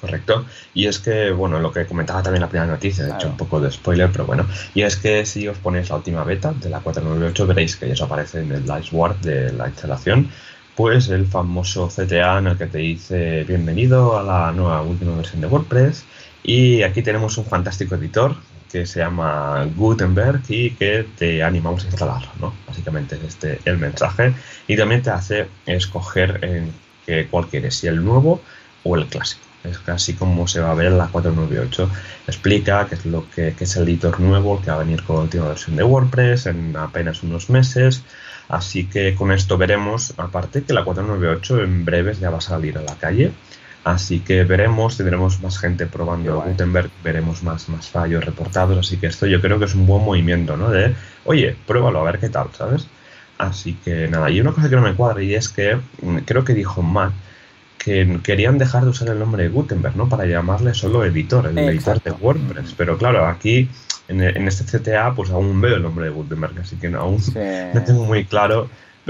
Correcto. 0.00 0.46
Y 0.72 0.86
es 0.86 0.98
que, 0.98 1.30
bueno, 1.32 1.58
lo 1.58 1.70
que 1.70 1.84
comentaba 1.84 2.22
también 2.22 2.40
la 2.40 2.48
primera 2.48 2.70
noticia, 2.70 3.04
de 3.04 3.10
claro. 3.10 3.20
hecho 3.20 3.30
un 3.30 3.36
poco 3.36 3.60
de 3.60 3.70
spoiler, 3.70 4.10
pero 4.10 4.24
bueno, 4.24 4.46
y 4.74 4.80
es 4.80 4.96
que 4.96 5.26
si 5.26 5.46
os 5.46 5.58
ponéis 5.58 5.90
la 5.90 5.96
última 5.96 6.24
beta 6.24 6.54
de 6.54 6.70
la 6.70 6.80
498 6.80 7.46
veréis 7.46 7.76
que 7.76 7.86
ya 7.86 7.92
os 7.92 8.00
aparece 8.00 8.40
en 8.40 8.50
el 8.52 8.64
dashboard 8.64 9.20
de 9.20 9.52
la 9.52 9.68
instalación, 9.68 10.30
pues 10.74 11.10
el 11.10 11.26
famoso 11.26 11.88
CTA 11.88 12.38
en 12.38 12.46
el 12.46 12.56
que 12.56 12.66
te 12.66 12.78
dice 12.78 13.44
bienvenido 13.44 14.18
a 14.18 14.22
la 14.22 14.50
nueva 14.52 14.80
última 14.80 15.14
versión 15.14 15.42
de 15.42 15.48
WordPress 15.48 16.06
y 16.42 16.82
aquí 16.82 17.02
tenemos 17.02 17.36
un 17.38 17.44
fantástico 17.44 17.94
editor 17.94 18.36
que 18.70 18.86
se 18.86 19.00
llama 19.00 19.66
Gutenberg 19.76 20.42
y 20.48 20.70
que 20.70 21.06
te 21.18 21.42
animamos 21.42 21.84
a 21.84 21.88
instalarlo, 21.88 22.30
¿no? 22.40 22.54
Básicamente 22.66 23.16
es 23.16 23.22
este 23.24 23.60
el 23.64 23.78
mensaje 23.78 24.32
y 24.68 24.76
también 24.76 25.02
te 25.02 25.10
hace 25.10 25.48
escoger 25.66 26.38
en 26.42 26.72
qué, 27.04 27.26
cuál 27.28 27.48
quieres, 27.48 27.74
si 27.76 27.88
el 27.88 28.04
nuevo 28.04 28.40
o 28.84 28.96
el 28.96 29.06
clásico. 29.06 29.42
Es 29.64 29.78
casi 29.78 30.14
como 30.14 30.48
se 30.48 30.60
va 30.60 30.70
a 30.70 30.74
ver 30.74 30.86
en 30.86 30.98
la 30.98 31.08
498. 31.08 31.90
Explica 32.26 32.86
qué 32.88 32.94
es 32.94 33.04
lo 33.04 33.28
que, 33.28 33.54
que 33.54 33.64
es 33.64 33.76
el 33.76 33.82
editor 33.82 34.18
nuevo 34.20 34.60
que 34.62 34.70
va 34.70 34.76
a 34.76 34.84
venir 34.84 35.02
con 35.02 35.16
la 35.16 35.22
última 35.22 35.48
versión 35.48 35.76
de 35.76 35.82
WordPress 35.82 36.46
en 36.46 36.76
apenas 36.76 37.22
unos 37.22 37.50
meses. 37.50 38.02
Así 38.48 38.86
que 38.86 39.14
con 39.14 39.32
esto 39.32 39.58
veremos, 39.58 40.14
aparte 40.16 40.62
que 40.62 40.72
la 40.72 40.84
498 40.84 41.62
en 41.62 41.84
breves 41.84 42.20
ya 42.20 42.30
va 42.30 42.38
a 42.38 42.40
salir 42.40 42.78
a 42.78 42.82
la 42.82 42.96
calle. 42.96 43.32
Así 43.82 44.20
que 44.20 44.44
veremos, 44.44 44.96
tendremos 44.96 45.40
más 45.40 45.58
gente 45.58 45.86
probando 45.86 46.42
Gutenberg, 46.42 46.90
veremos 47.02 47.42
más, 47.42 47.68
más 47.68 47.88
fallos 47.88 48.24
reportados. 48.24 48.78
Así 48.78 48.98
que 48.98 49.06
esto 49.06 49.26
yo 49.26 49.40
creo 49.40 49.58
que 49.58 49.64
es 49.64 49.74
un 49.74 49.86
buen 49.86 50.04
movimiento, 50.04 50.56
¿no? 50.56 50.70
De, 50.70 50.94
oye, 51.24 51.56
pruébalo 51.66 52.00
a 52.00 52.04
ver 52.04 52.18
qué 52.18 52.28
tal, 52.28 52.48
¿sabes? 52.56 52.86
Así 53.38 53.74
que 53.82 54.06
nada, 54.08 54.28
y 54.30 54.40
una 54.40 54.52
cosa 54.52 54.68
que 54.68 54.76
no 54.76 54.82
me 54.82 54.94
cuadra 54.94 55.22
y 55.22 55.34
es 55.34 55.48
que 55.48 55.78
creo 56.26 56.44
que 56.44 56.52
dijo 56.52 56.82
Matt 56.82 57.12
que 57.78 58.20
querían 58.22 58.58
dejar 58.58 58.84
de 58.84 58.90
usar 58.90 59.08
el 59.08 59.18
nombre 59.18 59.44
de 59.44 59.48
Gutenberg, 59.48 59.96
¿no? 59.96 60.06
Para 60.06 60.26
llamarle 60.26 60.74
solo 60.74 61.02
editor, 61.02 61.46
el 61.46 61.58
Exacto. 61.58 61.92
editor 61.92 62.02
de 62.02 62.24
WordPress. 62.24 62.74
Pero 62.76 62.98
claro, 62.98 63.26
aquí 63.26 63.70
en, 64.08 64.20
en, 64.20 64.46
este 64.46 64.78
CTA 64.78 65.14
pues 65.14 65.30
aún 65.30 65.58
veo 65.62 65.76
el 65.76 65.82
nombre 65.82 66.04
de 66.04 66.10
Gutenberg, 66.10 66.58
así 66.60 66.76
que 66.76 66.88
aún 66.88 67.18
sí. 67.18 67.32
no 67.74 67.82
tengo 67.82 68.04
muy 68.04 68.26
claro 68.26 68.68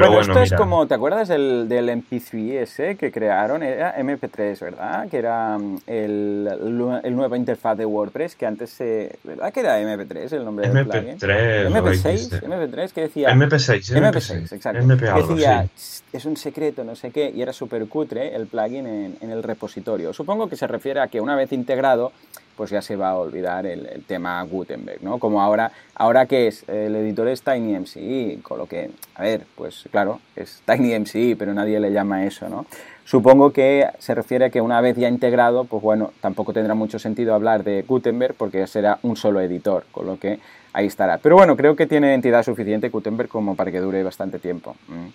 bueno, 0.08 0.20
esto 0.20 0.42
es 0.42 0.52
como, 0.52 0.86
¿te 0.86 0.94
acuerdas 0.94 1.28
del, 1.28 1.68
del 1.68 1.88
MP3 1.88 2.62
ese 2.62 2.96
que 2.96 3.10
crearon? 3.10 3.62
Era 3.62 3.96
MP3, 3.98 4.58
¿verdad? 4.60 5.08
Que 5.08 5.18
era 5.18 5.58
mm, 5.58 5.78
el, 5.86 7.00
el, 7.04 7.16
nueva 7.16 7.36
interfaz 7.36 7.76
de 7.76 7.86
WordPress, 7.86 8.36
que 8.36 8.46
antes 8.46 8.70
se... 8.70 9.18
¿Verdad 9.24 9.52
que 9.52 9.60
era 9.60 9.80
MP3 9.80 10.32
el 10.32 10.44
nombre 10.44 10.68
del 10.68 10.86
plugin? 10.86 11.18
MP6, 11.18 12.42
MP3, 12.42 12.92
que 12.92 13.00
decía... 13.02 13.30
MP6, 13.30 13.94
MP6, 13.94 14.52
exacto. 14.52 14.86
decía, 14.86 15.68
es 16.12 16.24
un 16.24 16.36
secreto, 16.36 16.84
no 16.84 16.94
sé 16.94 17.10
qué, 17.10 17.30
y 17.34 17.42
era 17.42 17.52
súper 17.52 17.86
cutre 17.86 18.34
el 18.34 18.46
plugin 18.46 18.86
en, 18.86 19.16
en 19.20 19.30
el 19.30 19.42
repositorio. 19.42 20.12
Supongo 20.12 20.48
que 20.48 20.56
se 20.56 20.66
refiere 20.66 21.00
a 21.00 21.08
que 21.08 21.20
una 21.20 21.36
vez 21.36 21.52
integrado 21.52 22.12
pues 22.56 22.70
ya 22.70 22.82
se 22.82 22.96
va 22.96 23.10
a 23.10 23.16
olvidar 23.16 23.66
el, 23.66 24.04
tema 24.06 24.42
Gutenberg, 24.42 25.02
¿no? 25.02 25.18
Como 25.18 25.40
ahora, 25.40 25.72
ahora 25.94 26.26
que 26.26 26.46
es, 26.46 26.68
el 26.68 26.94
editor 26.96 27.28
es 27.28 27.42
TinyMCE, 27.42 28.40
con 28.42 28.58
lo 28.58 28.66
que, 28.66 28.90
a 29.14 29.22
ver, 29.22 29.46
pues 29.54 29.88
claro, 29.90 30.20
es 30.36 30.62
TinyMCE, 30.66 31.36
pero 31.38 31.54
nadie 31.54 31.80
le 31.80 31.92
llama 31.92 32.24
eso, 32.24 32.48
¿no? 32.48 32.66
Supongo 33.04 33.52
que 33.52 33.88
se 33.98 34.14
refiere 34.14 34.44
a 34.44 34.50
que 34.50 34.60
una 34.60 34.80
vez 34.80 34.96
ya 34.96 35.08
integrado, 35.08 35.64
pues 35.64 35.82
bueno, 35.82 36.12
tampoco 36.20 36.52
tendrá 36.52 36.74
mucho 36.74 36.98
sentido 36.98 37.34
hablar 37.34 37.64
de 37.64 37.82
Gutenberg 37.82 38.34
porque 38.34 38.66
será 38.66 38.98
un 39.02 39.16
solo 39.16 39.40
editor, 39.40 39.84
con 39.90 40.06
lo 40.06 40.18
que 40.18 40.38
ahí 40.72 40.86
estará. 40.86 41.18
Pero 41.18 41.36
bueno, 41.36 41.56
creo 41.56 41.74
que 41.74 41.86
tiene 41.86 42.14
entidad 42.14 42.44
suficiente 42.44 42.88
Gutenberg 42.88 43.28
como 43.28 43.56
para 43.56 43.72
que 43.72 43.80
dure 43.80 44.02
bastante 44.02 44.38
tiempo. 44.38 44.76
Mm. 44.88 45.06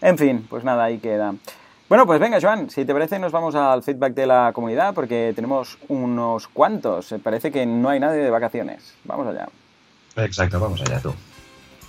En 0.00 0.18
fin, 0.18 0.46
pues 0.48 0.64
nada, 0.64 0.84
ahí 0.84 0.98
queda. 0.98 1.34
Bueno, 1.86 2.06
pues 2.06 2.18
venga, 2.18 2.40
Joan, 2.40 2.70
si 2.70 2.86
te 2.86 2.94
parece 2.94 3.18
nos 3.18 3.30
vamos 3.30 3.54
al 3.54 3.82
feedback 3.82 4.14
de 4.14 4.26
la 4.26 4.52
comunidad 4.54 4.94
porque 4.94 5.32
tenemos 5.36 5.76
unos 5.88 6.48
cuantos. 6.48 7.14
Parece 7.22 7.52
que 7.52 7.66
no 7.66 7.90
hay 7.90 8.00
nadie 8.00 8.22
de 8.22 8.30
vacaciones. 8.30 8.94
Vamos 9.04 9.26
allá. 9.26 9.48
Exacto, 10.16 10.58
vamos 10.58 10.80
allá 10.80 11.00
tú. 11.00 11.12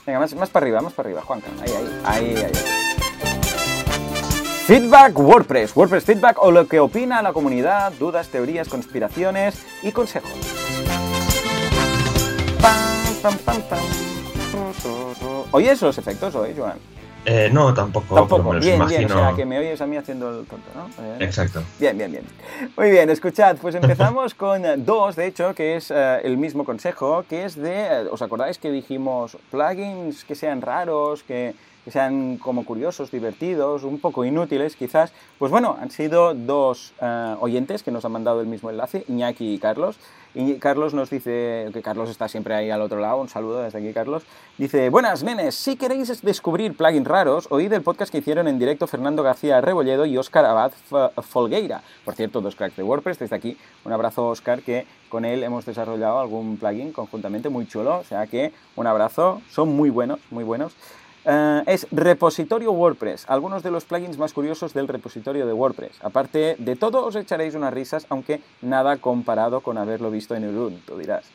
Venga, 0.05 0.19
más, 0.19 0.35
más 0.35 0.49
para 0.49 0.65
arriba, 0.65 0.81
más 0.81 0.93
para 0.93 1.07
arriba, 1.07 1.21
Juan. 1.21 1.41
Ahí, 1.61 1.71
ahí, 1.71 2.35
ahí, 2.35 2.43
ahí. 2.43 2.51
Feedback 4.65 5.17
WordPress, 5.17 5.75
WordPress 5.75 6.03
Feedback 6.03 6.37
o 6.41 6.51
lo 6.51 6.67
que 6.67 6.79
opina 6.79 7.21
la 7.21 7.31
comunidad, 7.31 7.93
dudas, 7.93 8.27
teorías, 8.27 8.67
conspiraciones 8.67 9.65
y 9.81 9.91
consejos. 9.91 10.31
¿Oyes 15.51 15.81
los 15.81 15.97
efectos 15.97 16.35
hoy, 16.35 16.53
Joan? 16.57 16.94
Eh, 17.25 17.49
no, 17.51 17.73
tampoco. 17.73 18.15
Tampoco. 18.15 18.51
bien, 18.51 18.85
bien. 18.87 19.05
O 19.05 19.09
sea, 19.09 19.33
que 19.35 19.45
me 19.45 19.57
oyes 19.57 19.81
a 19.81 19.87
mí 19.87 19.97
haciendo 19.97 20.29
el 20.29 20.45
tonto, 20.45 20.69
¿no? 20.75 20.89
Exacto. 21.19 21.63
Bien, 21.79 21.97
bien, 21.97 22.11
bien. 22.11 22.23
Muy 22.77 22.91
bien, 22.91 23.09
escuchad, 23.09 23.57
pues 23.57 23.75
empezamos 23.75 24.33
con 24.35 24.85
dos, 24.85 25.15
de 25.15 25.27
hecho, 25.27 25.53
que 25.55 25.75
es 25.75 25.91
eh, 25.91 26.21
el 26.23 26.37
mismo 26.37 26.63
consejo, 26.63 27.25
que 27.27 27.45
es 27.45 27.55
de, 27.55 27.85
eh, 27.85 28.07
¿os 28.11 28.21
acordáis 28.21 28.59
que 28.59 28.69
dijimos 28.69 29.37
plugins 29.49 30.23
que 30.23 30.35
sean 30.35 30.61
raros, 30.61 31.23
que, 31.23 31.55
que 31.85 31.91
sean 31.91 32.37
como 32.37 32.65
curiosos, 32.65 33.11
divertidos, 33.11 33.83
un 33.83 33.99
poco 33.99 34.25
inútiles 34.25 34.75
quizás? 34.75 35.13
Pues 35.39 35.51
bueno, 35.51 35.77
han 35.79 35.91
sido 35.91 36.33
dos 36.33 36.93
oyentes 37.39 37.83
que 37.83 37.91
nos 37.91 38.03
han 38.03 38.11
mandado 38.11 38.41
el 38.41 38.47
mismo 38.47 38.69
enlace, 38.69 39.05
Iñaki 39.07 39.53
y 39.53 39.59
Carlos. 39.59 39.97
Y 40.37 40.55
Carlos 40.55 40.93
nos 40.93 41.09
dice, 41.09 41.69
que 41.71 41.81
Carlos 41.81 42.09
está 42.09 42.27
siempre 42.27 42.55
ahí 42.55 42.69
al 42.69 42.81
otro 42.81 42.99
lado, 42.99 43.21
un 43.21 43.29
saludo 43.29 43.61
desde 43.61 43.79
aquí 43.79 43.93
Carlos, 43.93 44.23
dice, 44.57 44.89
buenas 44.89 45.23
nenes, 45.23 45.55
si 45.55 45.77
queréis 45.77 46.21
descubrir 46.23 46.75
plugins 46.75 47.07
raros, 47.07 47.47
oíd 47.51 47.71
el 47.71 47.81
podcast 47.81 48.11
que 48.11 48.17
hicieron 48.17 48.49
en 48.49 48.59
directo 48.59 48.85
Fernando 48.85 49.23
García 49.23 49.61
Rebolledo 49.61 50.05
y 50.05 50.17
Óscar 50.17 50.43
Abad 50.43 50.73
Folgueira. 51.23 51.83
Por 52.03 52.15
cierto, 52.15 52.41
dos 52.41 52.57
cracks 52.57 52.75
de 52.75 52.83
WordPress, 52.83 53.17
desde 53.19 53.33
aquí 53.33 53.57
un 53.85 53.93
abrazo 53.93 54.27
Óscar, 54.27 54.61
que 54.61 54.85
con 55.07 55.23
él 55.23 55.41
hemos 55.41 55.65
desarrollado 55.65 56.19
algún 56.19 56.57
plugin 56.57 56.91
conjuntamente 56.91 57.47
muy 57.47 57.65
chulo, 57.65 57.99
o 57.99 58.03
sea 58.03 58.27
que 58.27 58.51
un 58.75 58.87
abrazo, 58.87 59.41
son 59.49 59.73
muy 59.73 59.89
buenos, 59.89 60.19
muy 60.31 60.43
buenos. 60.43 60.75
Eh, 61.25 61.63
es 61.65 61.87
repositorio 61.91 62.71
WordPress, 62.71 63.25
algunos 63.27 63.63
de 63.63 63.71
los 63.71 63.83
plugins 63.85 64.17
más 64.17 64.31
curiosos 64.31 64.73
del 64.73 64.87
repositorio 64.87 65.47
de 65.47 65.53
WordPress. 65.53 65.93
Aparte 66.01 66.55
de 66.59 66.75
todo, 66.75 67.03
os 67.03 67.15
echaréis 67.15 67.55
unas 67.55 67.73
risas, 67.73 68.05
aunque 68.09 68.41
nada 68.61 68.97
comparado 68.97 69.61
con 69.61 69.79
haberlo 69.79 70.11
visto 70.11 70.35
en 70.35 70.47
Ubuntu, 70.55 70.97
dirás. 70.97 71.25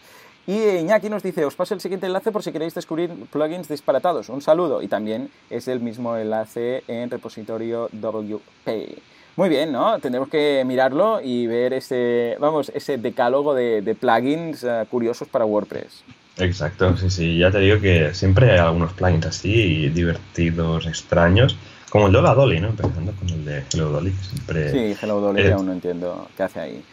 Y 0.46 0.58
Iñaki 0.78 1.10
nos 1.10 1.22
dice, 1.22 1.44
os 1.44 1.54
paso 1.54 1.74
el 1.74 1.80
siguiente 1.80 2.06
enlace 2.06 2.32
por 2.32 2.42
si 2.42 2.52
queréis 2.52 2.74
descubrir 2.74 3.10
plugins 3.30 3.68
disparatados. 3.68 4.28
Un 4.28 4.40
saludo. 4.40 4.80
Y 4.82 4.88
también 4.88 5.30
es 5.50 5.68
el 5.68 5.80
mismo 5.80 6.16
enlace 6.16 6.82
en 6.88 7.10
repositorio 7.10 7.88
WP. 7.92 8.98
Muy 9.36 9.48
bien, 9.48 9.70
¿no? 9.70 9.98
Tendremos 10.00 10.28
que 10.28 10.64
mirarlo 10.66 11.20
y 11.22 11.46
ver 11.46 11.72
ese, 11.72 12.36
vamos, 12.40 12.70
ese 12.74 12.98
decálogo 12.98 13.54
de, 13.54 13.96
plugins 14.00 14.64
eh, 14.64 14.86
curiosos 14.90 15.28
para 15.28 15.44
WordPress. 15.44 16.04
Exacto, 16.40 16.96
sí, 16.96 17.10
sí. 17.10 17.38
Ya 17.38 17.50
te 17.50 17.58
digo 17.58 17.80
que 17.80 18.14
siempre 18.14 18.52
hay 18.52 18.58
algunos 18.58 18.92
plugins 18.92 19.26
así, 19.26 19.88
divertidos, 19.88 20.86
extraños. 20.86 21.56
Como 21.90 22.06
el 22.06 22.12
de 22.12 22.18
Hola 22.18 22.34
Dolly, 22.34 22.60
¿no? 22.60 22.68
Empezando 22.68 23.12
con 23.12 23.28
el 23.28 23.44
de 23.44 23.64
Hello 23.72 23.88
Dolly, 23.88 24.12
que 24.12 24.24
siempre... 24.24 24.70
Sí, 24.70 24.96
Hello 25.02 25.20
Dolly 25.20 25.50
aún 25.50 25.66
no 25.66 25.72
entiendo 25.72 26.28
qué 26.36 26.44
hace 26.44 26.60
ahí. 26.60 26.84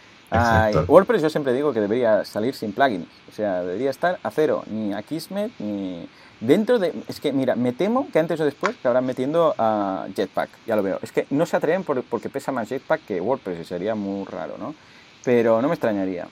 WordPress 0.88 1.22
yo 1.22 1.30
siempre 1.30 1.54
digo 1.54 1.72
que 1.72 1.80
debería 1.80 2.26
salir 2.26 2.56
sin 2.56 2.74
plugins. 2.74 3.08
O 3.30 3.32
sea, 3.32 3.62
debería 3.62 3.92
estar 3.92 4.20
a 4.24 4.32
cero. 4.32 4.64
Ni 4.70 4.94
a 4.94 5.02
Kismet, 5.04 5.52
ni... 5.60 6.08
Dentro 6.40 6.78
de... 6.80 6.94
Es 7.08 7.20
que, 7.20 7.32
mira, 7.32 7.56
me 7.56 7.74
temo 7.74 8.10
que 8.12 8.20
antes 8.20 8.40
o 8.40 8.46
después 8.46 8.76
acabarán 8.80 9.06
metiendo 9.06 9.56
a 9.58 10.08
Jetpack. 10.16 10.50
Ya 10.66 10.76
lo 10.76 10.84
veo. 10.84 11.00
Es 11.02 11.12
que 11.12 11.28
no 11.30 11.46
se 11.46 11.58
atreven 11.58 11.84
porque 11.84 12.30
pesa 12.30 12.52
más 12.52 12.68
Jetpack 12.68 13.06
que 13.06 13.22
WordPress 13.22 13.60
y 13.60 13.66
sería 13.66 13.96
muy 13.96 14.26
raro, 14.26 14.56
¿no? 14.60 14.76
Pero 15.24 15.62
no 15.62 15.68
me 15.68 15.76
extrañaría. 15.76 16.28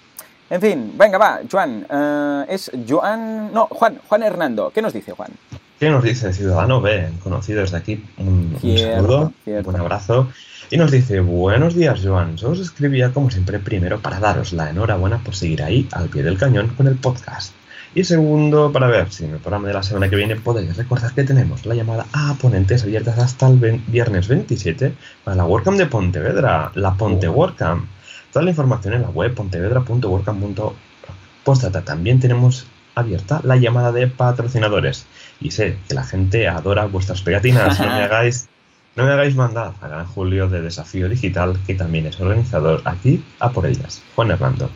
En 0.49 0.61
fin, 0.61 0.93
venga, 0.95 1.17
va, 1.17 1.39
Juan. 1.49 1.85
Eh, 1.89 2.45
es 2.49 2.71
Joan. 2.87 3.51
No, 3.51 3.67
Juan, 3.67 3.99
Juan 4.07 4.23
Hernando. 4.23 4.71
¿Qué 4.73 4.81
nos 4.81 4.93
dice 4.93 5.11
Juan? 5.11 5.31
¿Qué 5.79 5.89
nos 5.89 6.03
dice 6.03 6.31
Ciudadano 6.33 6.81
B? 6.81 7.09
Conocido 7.23 7.61
desde 7.61 7.77
aquí. 7.77 8.03
Un, 8.17 8.57
saludo, 8.61 9.33
un 9.45 9.63
buen 9.63 9.77
abrazo. 9.77 10.29
Y 10.69 10.77
nos 10.77 10.91
dice: 10.91 11.19
Buenos 11.19 11.75
días, 11.75 12.01
Joan. 12.03 12.37
Yo 12.37 12.49
os 12.49 12.59
escribía, 12.59 13.11
como 13.11 13.31
siempre, 13.31 13.59
primero 13.59 13.99
para 13.99 14.19
daros 14.19 14.53
la 14.53 14.69
enhorabuena 14.69 15.17
por 15.17 15.35
seguir 15.35 15.63
ahí 15.63 15.87
al 15.91 16.09
pie 16.09 16.21
del 16.21 16.37
cañón 16.37 16.67
con 16.77 16.87
el 16.87 16.95
podcast. 16.95 17.53
Y 17.95 18.03
segundo, 18.03 18.73
para 18.73 18.87
ver 18.87 19.11
si 19.11 19.23
en 19.23 19.31
el 19.31 19.39
programa 19.39 19.69
de 19.69 19.73
la 19.73 19.81
semana 19.81 20.09
que 20.09 20.17
viene 20.17 20.35
podéis 20.35 20.75
recordar 20.75 21.13
que 21.13 21.23
tenemos 21.23 21.65
la 21.65 21.75
llamada 21.75 22.05
a 22.11 22.35
ponentes 22.39 22.83
abiertas 22.83 23.17
hasta 23.17 23.47
el 23.47 23.81
viernes 23.87 24.27
27 24.27 24.93
para 25.23 25.37
la 25.37 25.45
WordCamp 25.45 25.77
de 25.77 25.85
Pontevedra, 25.85 26.71
la 26.75 26.93
Ponte 26.93 27.29
WordCamp. 27.29 27.94
Toda 28.35 28.43
la 28.43 28.51
información 28.51 28.93
en 28.93 29.01
la 29.03 29.09
web 29.11 29.33
pontevedra.workcamp.postdata. 29.33 31.85
También 31.85 32.19
tenemos 32.19 32.67
abierta 32.93 33.39
la 33.45 33.55
llamada 33.55 33.93
de 33.93 34.07
patrocinadores. 34.07 35.05
Y 35.39 35.51
sé 35.51 35.77
que 35.87 35.93
la 35.93 36.03
gente 36.03 36.49
adora 36.49 36.83
vuestras 36.83 37.21
pegatinas. 37.21 37.79
No 37.79 37.85
me 37.85 37.93
hagáis, 38.03 38.49
no 38.97 39.05
me 39.05 39.13
hagáis 39.13 39.37
mandar 39.37 39.71
a 39.79 39.87
Gran 39.87 40.05
Julio 40.07 40.49
de 40.49 40.61
Desafío 40.61 41.07
Digital, 41.07 41.57
que 41.65 41.75
también 41.75 42.07
es 42.07 42.19
organizador 42.19 42.81
aquí, 42.83 43.23
a 43.39 43.51
por 43.51 43.67
ellas. 43.67 44.01
Juan 44.15 44.31
Hernando. 44.31 44.69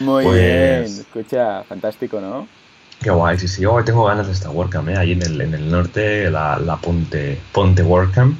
Muy 0.00 0.24
pues 0.24 0.38
bien, 0.38 0.84
escucha, 0.84 1.62
fantástico, 1.64 2.22
¿no? 2.22 2.48
Qué 3.02 3.10
guay, 3.10 3.38
sí, 3.38 3.48
sí. 3.48 3.66
Hoy 3.66 3.84
tengo 3.84 4.06
ganas 4.06 4.28
de 4.28 4.32
esta 4.32 4.48
WordCamp, 4.48 4.88
¿eh? 4.88 4.96
ahí 4.96 5.12
en 5.12 5.20
el, 5.20 5.42
en 5.42 5.52
el 5.52 5.70
norte, 5.70 6.30
la, 6.30 6.58
la 6.58 6.78
Ponte, 6.78 7.38
Ponte 7.52 7.82
WordCamp. 7.82 8.38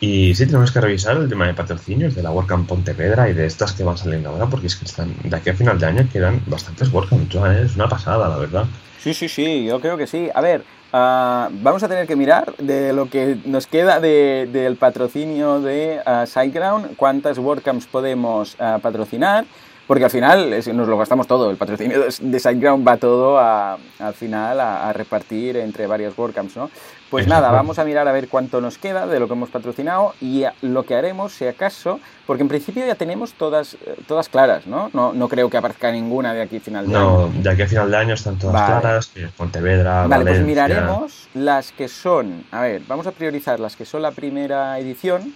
Y 0.00 0.34
sí, 0.34 0.46
tenemos 0.46 0.70
que 0.70 0.80
revisar 0.80 1.16
el 1.16 1.28
tema 1.28 1.46
de 1.46 1.54
patrocinios 1.54 2.14
de 2.14 2.22
la 2.22 2.30
WordCamp 2.30 2.68
Pontevedra 2.68 3.28
y 3.28 3.34
de 3.34 3.46
estas 3.46 3.72
que 3.72 3.82
van 3.82 3.98
saliendo 3.98 4.30
ahora, 4.30 4.46
porque 4.46 4.68
es 4.68 4.76
que 4.76 4.84
están 4.84 5.12
de 5.24 5.36
aquí 5.36 5.50
a 5.50 5.54
final 5.54 5.78
de 5.78 5.86
año 5.86 6.08
quedan 6.12 6.40
bastantes 6.46 6.92
WordCamp. 6.92 7.34
Es 7.62 7.74
una 7.74 7.88
pasada, 7.88 8.28
la 8.28 8.36
verdad. 8.36 8.64
Sí, 9.00 9.12
sí, 9.12 9.28
sí, 9.28 9.64
yo 9.64 9.80
creo 9.80 9.96
que 9.96 10.06
sí. 10.06 10.28
A 10.34 10.40
ver, 10.40 10.62
ah, 10.92 11.48
vamos 11.50 11.82
a 11.82 11.88
tener 11.88 12.06
que 12.06 12.14
mirar 12.14 12.54
de 12.58 12.92
lo 12.92 13.10
que 13.10 13.38
nos 13.44 13.66
queda 13.66 13.98
del 13.98 14.76
patrocinio 14.76 15.60
de 15.60 16.00
uh, 16.06 16.94
cuántas 16.96 17.38
WordCamps 17.38 17.86
podemos 17.86 18.56
ah, 18.60 18.78
patrocinar 18.80 19.46
porque 19.88 20.04
al 20.04 20.10
final 20.10 20.50
nos 20.74 20.86
lo 20.86 20.98
gastamos 20.98 21.26
todo. 21.26 21.50
El 21.50 21.56
patrocinio 21.56 22.02
de 22.02 22.38
SiteGround 22.38 22.86
va 22.86 22.98
todo 22.98 23.38
a, 23.38 23.78
al 23.98 24.14
final 24.14 24.60
a, 24.60 24.92
repartir 24.92 25.56
entre 25.56 25.86
varias 25.86 26.16
WordCamps, 26.16 26.56
¿no? 26.56 26.70
Pues 27.08 27.26
nada, 27.26 27.50
vamos 27.50 27.78
a 27.78 27.84
mirar 27.84 28.06
a 28.06 28.12
ver 28.12 28.28
cuánto 28.28 28.60
nos 28.60 28.76
queda 28.76 29.06
de 29.06 29.18
lo 29.18 29.26
que 29.28 29.32
hemos 29.32 29.48
patrocinado 29.48 30.12
y 30.20 30.44
lo 30.60 30.82
que 30.82 30.94
haremos, 30.94 31.32
si 31.32 31.46
acaso, 31.46 32.00
porque 32.26 32.42
en 32.42 32.50
principio 32.50 32.84
ya 32.86 32.96
tenemos 32.96 33.32
todas, 33.32 33.74
eh, 33.86 33.96
todas 34.06 34.28
claras, 34.28 34.66
¿no? 34.66 34.90
¿no? 34.92 35.14
No 35.14 35.26
creo 35.26 35.48
que 35.48 35.56
aparezca 35.56 35.90
ninguna 35.90 36.34
de 36.34 36.42
aquí 36.42 36.58
a 36.58 36.60
final 36.60 36.86
de 36.86 36.94
año. 36.94 37.28
No, 37.32 37.42
de 37.42 37.48
aquí 37.48 37.62
a 37.62 37.66
final 37.66 37.90
de 37.90 37.96
año 37.96 38.12
están 38.12 38.38
todas 38.38 38.62
claras, 38.66 39.06
que 39.06 39.26
Pontevedra, 39.28 40.06
Vale, 40.06 40.26
pues 40.26 40.40
miraremos 40.42 41.28
las 41.32 41.72
que 41.72 41.88
son, 41.88 42.44
a 42.50 42.60
ver, 42.60 42.82
vamos 42.86 43.06
a 43.06 43.12
priorizar 43.12 43.58
las 43.58 43.74
que 43.74 43.86
son 43.86 44.02
la 44.02 44.10
primera 44.10 44.78
edición, 44.78 45.32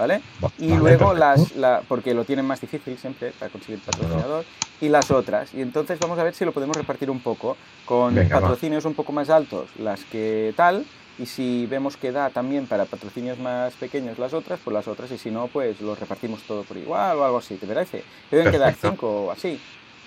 ¿vale? 0.00 0.20
Y 0.58 0.74
luego 0.74 1.14
las, 1.14 1.54
la, 1.56 1.82
porque 1.86 2.14
lo 2.14 2.24
tienen 2.24 2.46
más 2.46 2.60
difícil 2.60 2.96
siempre 2.98 3.32
para 3.38 3.50
conseguir 3.50 3.80
patrocinador, 3.80 4.44
y 4.80 4.88
las 4.88 5.10
otras. 5.10 5.52
Y 5.54 5.60
entonces 5.60 5.98
vamos 6.00 6.18
a 6.18 6.24
ver 6.24 6.34
si 6.34 6.44
lo 6.44 6.52
podemos 6.52 6.76
repartir 6.76 7.10
un 7.10 7.20
poco 7.20 7.56
con 7.84 8.14
patrocinios 8.28 8.84
un 8.86 8.94
poco 8.94 9.12
más 9.12 9.28
altos, 9.30 9.68
las 9.78 10.04
que 10.04 10.54
tal, 10.56 10.84
y 11.18 11.26
si 11.26 11.66
vemos 11.66 11.98
que 11.98 12.12
da 12.12 12.30
también 12.30 12.66
para 12.66 12.86
patrocinios 12.86 13.38
más 13.38 13.74
pequeños 13.74 14.18
las 14.18 14.32
otras, 14.32 14.58
pues 14.64 14.72
las 14.72 14.88
otras, 14.88 15.10
y 15.10 15.18
si 15.18 15.30
no, 15.30 15.48
pues 15.48 15.80
los 15.80 16.00
repartimos 16.00 16.42
todo 16.42 16.62
por 16.62 16.78
igual 16.78 17.18
o 17.18 17.24
algo 17.24 17.38
así, 17.38 17.56
¿te 17.56 17.66
parece? 17.66 18.02
Deben 18.30 18.50
quedar 18.50 18.74
cinco 18.80 19.26
o 19.26 19.30
así. 19.30 19.60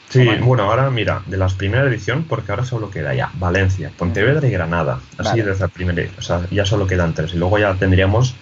Sí, 0.10 0.27
bueno, 0.41 0.63
ahora 0.63 0.89
mira, 0.91 1.23
de 1.25 1.38
la 1.38 1.47
primera 1.47 1.86
edición, 1.86 2.25
porque 2.25 2.51
ahora 2.51 2.65
solo 2.65 2.91
queda 2.91 3.15
ya 3.15 3.32
Valencia, 3.36 3.91
Pontevedra 3.97 4.47
y 4.47 4.51
Granada. 4.51 4.99
Así 5.17 5.41
desde 5.41 5.62
la 5.62 5.67
primera, 5.69 6.08
o 6.17 6.21
sea, 6.21 6.41
ya 6.51 6.65
solo 6.65 6.86
quedan 6.86 7.13
tres. 7.15 7.34
Y 7.34 7.38
luego 7.38 7.58
ya 7.58 7.73
tendríamos 7.75 8.36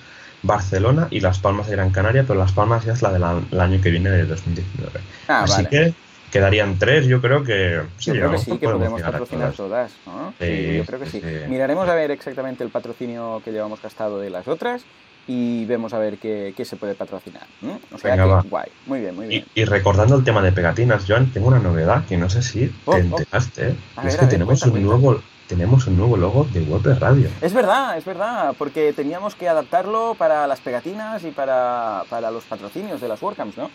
Barcelona 0.44 1.08
y 1.12 1.20
Las 1.20 1.40
Palmas 1.40 1.68
de 1.68 1.74
Gran 1.76 1.92
Canaria, 1.92 2.24
pero 2.24 2.40
Las 2.40 2.52
Palmas 2.52 2.86
ya 2.86 2.94
es 2.94 3.02
la 3.02 3.12
del 3.12 3.60
año 3.60 3.82
que 3.82 3.90
viene 3.90 4.10
de 4.10 4.26
2019. 4.26 5.00
Ah, 5.28 5.44
Así 5.44 5.66
que 5.66 5.94
quedarían 6.32 6.80
tres, 6.80 7.06
yo 7.06 7.22
creo 7.22 7.44
que 7.44 7.82
sí, 7.98 8.08
yo 8.08 8.14
creo 8.14 8.32
que 8.32 8.38
sí, 8.38 8.58
que 8.58 8.68
podemos 8.68 9.02
patrocinar 9.02 9.54
todas, 9.54 9.92
¿no? 10.06 10.34
Sí, 10.40 10.78
yo 10.78 10.86
creo 10.86 11.00
que 11.00 11.06
sí. 11.06 11.22
Miraremos 11.48 11.88
a 11.88 11.96
ver 11.96 12.12
exactamente 12.12 12.64
el 12.64 12.70
patrocinio 12.70 13.42
que 13.44 13.52
llevamos 13.52 13.82
gastado 13.82 14.20
de 14.20 14.30
las 14.30 14.48
otras 14.48 14.84
y 15.28 15.66
vemos 15.66 15.94
a 15.94 16.00
ver 16.00 16.18
qué, 16.18 16.54
qué 16.56 16.66
se 16.66 16.78
puede 16.78 16.96
patrocinar. 16.96 17.46
O 17.94 17.98
sea 17.98 18.16
que, 18.16 18.50
guay, 18.50 18.70
muy 18.88 19.02
bien, 19.02 19.16
muy 19.16 19.28
bien. 19.28 19.46
Y, 19.54 19.66
recordando 19.66 20.16
el 20.16 20.24
tema 20.24 20.42
de 20.42 20.52
pegatinas, 20.52 21.06
Joan, 21.08 21.32
tengo 21.32 21.48
una 21.48 21.60
novedad 21.60 22.06
que 22.06 22.18
no 22.18 22.30
sé 22.30 22.42
si 22.42 22.68
te 22.68 22.74
oh, 22.86 22.92
oh. 22.92 22.98
enteraste. 22.98 23.76
es 24.06 24.16
que 24.16 24.26
tenemos 24.26 24.64
un 24.64 24.82
nuevo 24.82 25.22
tenemos 25.52 25.86
un 25.86 25.98
nuevo 25.98 26.16
logo 26.16 26.48
de 26.54 26.62
Web 26.62 26.98
Radio. 26.98 27.28
Es 27.42 27.54
verdad, 27.54 27.98
es 27.98 28.06
verdad, 28.06 28.56
porque 28.58 28.94
teníamos 28.94 29.36
que 29.36 29.50
adaptarlo 29.50 30.16
para 30.18 30.48
las 30.48 30.62
pegatinas 30.62 31.26
y 31.26 31.32
para, 31.32 32.04
para 32.10 32.32
los 32.32 32.46
patrocinios 32.46 33.02
de 33.02 33.10
las 33.10 33.22
WordCamps, 33.22 33.58
¿no? 33.58 33.70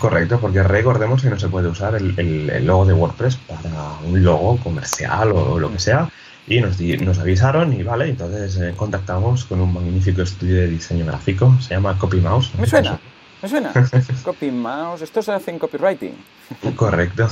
Correcto, 0.00 0.40
porque 0.40 0.60
recordemos 0.64 1.22
que 1.22 1.30
no 1.30 1.38
se 1.38 1.48
puede 1.48 1.68
usar 1.68 1.94
el, 1.94 2.66
logo 2.66 2.84
de 2.84 2.94
WordPress 2.94 3.36
para 3.36 3.70
un 4.04 4.24
logo 4.24 4.56
comercial 4.56 5.30
o, 5.30 5.60
lo 5.60 5.70
que 5.70 5.78
sea. 5.78 6.08
Y 6.48 6.60
nos, 6.60 6.80
nos 6.80 7.20
avisaron 7.20 7.72
y 7.72 7.84
vale, 7.84 8.08
entonces 8.08 8.56
eh, 8.56 8.74
contactamos 8.76 9.44
con 9.44 9.60
un 9.60 9.72
magnífico 9.72 10.22
estudio 10.22 10.56
de 10.56 10.66
diseño 10.66 11.06
gráfico, 11.06 11.56
se 11.60 11.74
llama 11.74 11.96
CopyMouse. 11.96 12.50
Me 12.58 12.66
suena, 12.66 12.98
me 13.42 13.48
suena. 13.48 13.72
CopyMouse, 14.24 15.02
esto 15.02 15.22
se 15.22 15.32
hace 15.32 15.50
en 15.50 15.58
copywriting. 15.58 16.14
Correcto. 16.76 17.28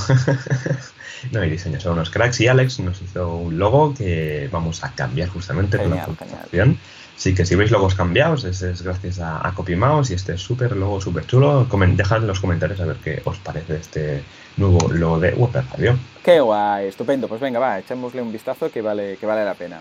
no, 1.32 1.44
y 1.44 1.50
diseño 1.50 1.80
son 1.80 1.94
unos 1.94 2.10
cracks 2.10 2.40
y 2.40 2.48
Alex 2.48 2.80
nos 2.80 3.00
hizo 3.02 3.36
un 3.36 3.58
logo 3.58 3.94
que 3.94 4.48
vamos 4.52 4.84
a 4.84 4.92
cambiar 4.92 5.28
justamente 5.28 5.78
con 5.78 5.90
la 5.90 6.06
presentación. 6.06 6.78
Sí, 7.16 7.34
que 7.34 7.44
si 7.44 7.56
veis 7.56 7.72
logos 7.72 7.96
cambiados, 7.96 8.44
es 8.44 8.82
gracias 8.82 9.18
a, 9.18 9.46
a 9.46 9.52
CopyMouse 9.52 10.10
y 10.12 10.14
este 10.14 10.34
es 10.34 10.40
súper 10.40 10.76
logo, 10.76 11.00
súper 11.00 11.26
chulo. 11.26 11.66
Dejad 11.96 12.18
en 12.18 12.28
los 12.28 12.38
comentarios 12.38 12.80
a 12.80 12.84
ver 12.84 12.96
qué 12.98 13.22
os 13.24 13.38
parece 13.38 13.76
este 13.76 14.22
nuevo 14.56 14.78
logo 14.92 15.18
de 15.18 15.32
Web 15.34 15.64
Radio. 15.72 15.98
Qué 16.22 16.40
guay, 16.40 16.86
estupendo. 16.86 17.26
Pues 17.26 17.40
venga, 17.40 17.58
va, 17.58 17.78
echémosle 17.80 18.22
un 18.22 18.32
vistazo 18.32 18.70
que 18.70 18.82
vale, 18.82 19.16
que 19.16 19.26
vale 19.26 19.44
la 19.44 19.54
pena. 19.54 19.80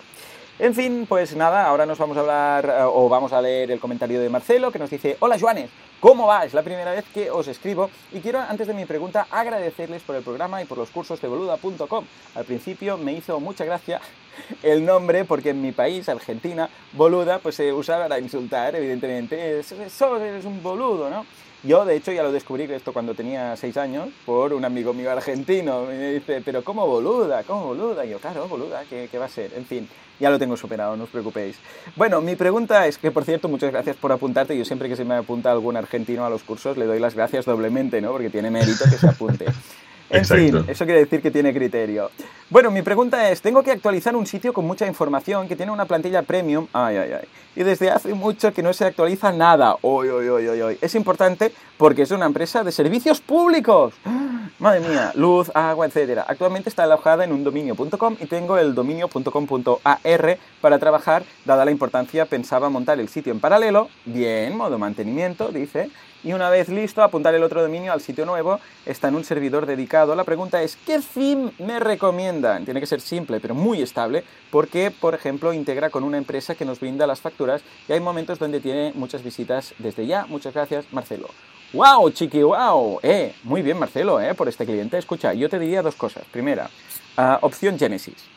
En 0.60 0.74
fin, 0.74 1.06
pues 1.08 1.36
nada, 1.36 1.68
ahora 1.68 1.86
nos 1.86 2.00
vamos 2.00 2.18
a 2.18 2.22
hablar 2.22 2.66
eh, 2.66 2.84
o 2.84 3.08
vamos 3.08 3.32
a 3.32 3.40
leer 3.40 3.70
el 3.70 3.80
comentario 3.80 4.20
de 4.20 4.28
Marcelo 4.28 4.72
que 4.72 4.80
nos 4.80 4.90
dice, 4.90 5.16
hola 5.20 5.38
Joanes, 5.40 5.70
¿cómo 6.00 6.26
va? 6.26 6.46
Es 6.46 6.56
la 6.56 6.64
primera 6.64 6.94
vez 6.94 7.06
que 7.14 7.30
os 7.30 7.48
escribo 7.48 7.92
y 8.12 8.22
quiero 8.22 8.40
antes 8.40 8.66
de 8.66 8.74
mi 8.74 8.86
pregunta 8.86 9.28
agradecerles 9.30 10.02
por 10.02 10.16
el 10.16 10.24
programa 10.24 10.60
y 10.60 10.66
por 10.66 10.80
los 10.80 10.90
cursos 10.90 11.22
de 11.22 11.28
boluda.com. 11.28 12.06
Al 12.34 12.46
principio 12.46 12.98
me 12.98 13.14
hizo 13.14 13.40
mucha 13.40 13.66
gracia 13.66 14.02
el 14.64 14.84
nombre 14.84 15.26
porque 15.26 15.52
en 15.52 15.62
mi 15.62 15.74
país, 15.74 16.10
Argentina, 16.10 16.68
boluda 16.94 17.38
pues 17.38 17.54
se 17.54 17.72
usa 17.72 18.00
para 18.00 18.18
insultar, 18.18 18.76
evidentemente, 18.76 19.60
es, 19.60 19.72
eres 19.72 20.46
un 20.46 20.64
boludo, 20.64 21.08
¿no? 21.12 21.24
Yo, 21.64 21.86
de 21.86 21.96
hecho, 21.96 22.12
ya 22.12 22.22
lo 22.22 22.32
descubrí 22.32 22.64
esto 22.64 22.94
cuando 22.94 23.16
tenía 23.16 23.56
seis 23.56 23.78
años 23.78 24.10
por 24.26 24.54
un 24.54 24.64
amigo 24.64 24.94
mío 24.94 25.12
argentino. 25.12 25.86
Me 25.86 26.14
dice, 26.14 26.42
pero 26.46 26.64
¿cómo 26.64 26.86
boluda? 26.86 27.44
¿Cómo 27.44 27.66
boluda? 27.68 28.06
Y 28.06 28.10
yo, 28.10 28.20
claro, 28.20 28.48
boluda, 28.48 28.84
¿qué, 28.88 29.10
¿qué 29.12 29.18
va 29.18 29.26
a 29.26 29.30
ser? 29.30 29.52
En 29.56 29.66
fin, 29.66 29.90
ya 30.20 30.30
lo 30.30 30.38
tengo 30.38 30.56
superado, 30.56 30.96
no 30.96 31.06
os 31.06 31.10
preocupéis. 31.10 31.58
Bueno, 31.96 32.22
mi 32.22 32.36
pregunta 32.36 32.86
es 32.86 32.98
que, 33.00 33.10
por 33.10 33.26
cierto, 33.26 33.50
muchas 33.50 33.72
gracias 33.72 33.96
por 33.96 34.12
apuntarte. 34.12 34.58
Yo 34.58 34.66
siempre 34.66 34.88
que 34.88 34.96
se 34.96 35.04
me 35.04 35.16
apunta 35.16 35.52
algún 35.52 35.76
argentino 35.78 36.26
a 36.26 36.30
los 36.30 36.44
cursos 36.44 36.78
le 36.78 36.86
doy 36.86 37.00
las 37.00 37.16
gracias 37.16 37.46
doblemente, 37.46 38.02
¿no? 38.02 38.12
Porque 38.12 38.30
tiene 38.30 38.52
mérito 38.52 38.86
que 38.86 38.98
se 38.98 39.08
apunte. 39.08 39.46
En 40.10 40.26
fin, 40.26 40.64
eso 40.68 40.86
quiere 40.86 41.02
decir 41.02 41.22
que 41.22 41.32
tiene 41.32 41.54
criterio. 41.54 42.10
Bueno, 42.50 42.72
mi 42.72 42.82
pregunta 42.82 43.30
es, 43.30 43.42
tengo 43.42 43.62
que 43.62 43.72
actualizar 43.72 44.16
un 44.16 44.26
sitio 44.26 44.54
con 44.54 44.66
mucha 44.66 44.88
información 44.88 45.48
que 45.50 45.56
tiene 45.58 45.72
una 45.72 45.86
plantilla 45.86 46.22
premium, 46.22 46.68
ay, 46.72 46.96
ay, 46.96 47.12
ay, 47.12 47.28
y 47.58 47.64
desde 47.64 47.90
hace 47.90 48.14
mucho 48.14 48.54
que 48.54 48.64
no 48.64 48.72
se 48.72 48.86
actualiza 48.86 49.34
nada, 49.34 49.76
hoy, 49.82 50.08
hoy, 50.08 50.28
hoy, 50.30 50.48
hoy, 50.48 50.78
Es 50.80 50.96
importante 50.96 51.52
porque 51.78 52.04
es 52.04 52.12
una 52.12 52.26
empresa 52.26 52.64
de 52.64 52.72
servicios 52.72 53.20
públicos. 53.20 53.96
Madre 54.60 54.80
mía, 54.80 55.12
luz, 55.16 55.52
agua, 55.54 55.86
etcétera. 55.86 56.26
Actualmente 56.28 56.70
está 56.70 56.84
alojada 56.84 57.26
en 57.26 57.32
un 57.32 57.44
dominio.com 57.44 58.16
y 58.20 58.26
tengo 58.28 58.58
el 58.58 58.74
dominio.com.ar 58.74 60.38
para 60.62 60.80
trabajar, 60.80 61.24
dada 61.46 61.66
la 61.66 61.72
importancia, 61.72 62.26
pensaba 62.26 62.70
montar 62.70 63.00
el 63.00 63.10
sitio 63.10 63.34
en 63.34 63.40
paralelo, 63.40 63.90
bien, 64.06 64.56
modo 64.56 64.80
mantenimiento, 64.80 65.50
dice, 65.50 65.90
y 66.24 66.34
una 66.34 66.50
vez 66.50 66.70
listo, 66.70 67.04
apuntar 67.04 67.36
el 67.36 67.44
otro 67.44 67.62
dominio 67.62 67.94
al 67.94 68.02
sitio 68.02 68.26
nuevo, 68.26 68.60
está 68.86 69.08
en 69.08 69.16
un 69.16 69.24
servidor 69.24 69.66
dedicado. 69.66 69.97
La 70.06 70.24
pregunta 70.24 70.62
es, 70.62 70.78
¿qué 70.86 71.00
theme 71.00 71.52
me 71.58 71.80
recomiendan? 71.80 72.66
Tiene 72.66 72.80
que 72.80 72.86
ser 72.86 73.02
simple, 73.02 73.40
pero 73.40 73.56
muy 73.56 73.82
estable, 73.82 74.24
porque, 74.52 74.92
por 74.92 75.16
ejemplo, 75.16 75.54
integra 75.54 75.90
con 75.90 76.04
una 76.04 76.20
empresa 76.20 76.54
que 76.54 76.66
nos 76.66 76.80
brinda 76.80 77.08
las 77.08 77.20
facturas 77.20 77.64
y 77.90 77.94
hay 77.94 78.00
momentos 78.00 78.38
donde 78.38 78.60
tiene 78.60 78.92
muchas 78.94 79.24
visitas 79.24 79.74
desde 79.80 80.06
ya. 80.06 80.28
Muchas 80.28 80.54
gracias, 80.54 80.86
Marcelo. 80.92 81.30
¡Wow, 81.74 82.12
chiqui, 82.12 82.44
wow! 82.44 83.00
Eh, 83.02 83.34
muy 83.44 83.64
bien, 83.64 83.80
Marcelo, 83.80 84.22
eh, 84.22 84.36
por 84.36 84.48
este 84.48 84.66
cliente. 84.66 85.00
Escucha, 85.00 85.34
yo 85.34 85.50
te 85.50 85.58
diría 85.58 85.82
dos 85.82 85.96
cosas. 85.96 86.24
Primera, 86.32 86.70
ah, 87.18 87.40
opción 87.42 87.80
Genesis. 87.80 88.37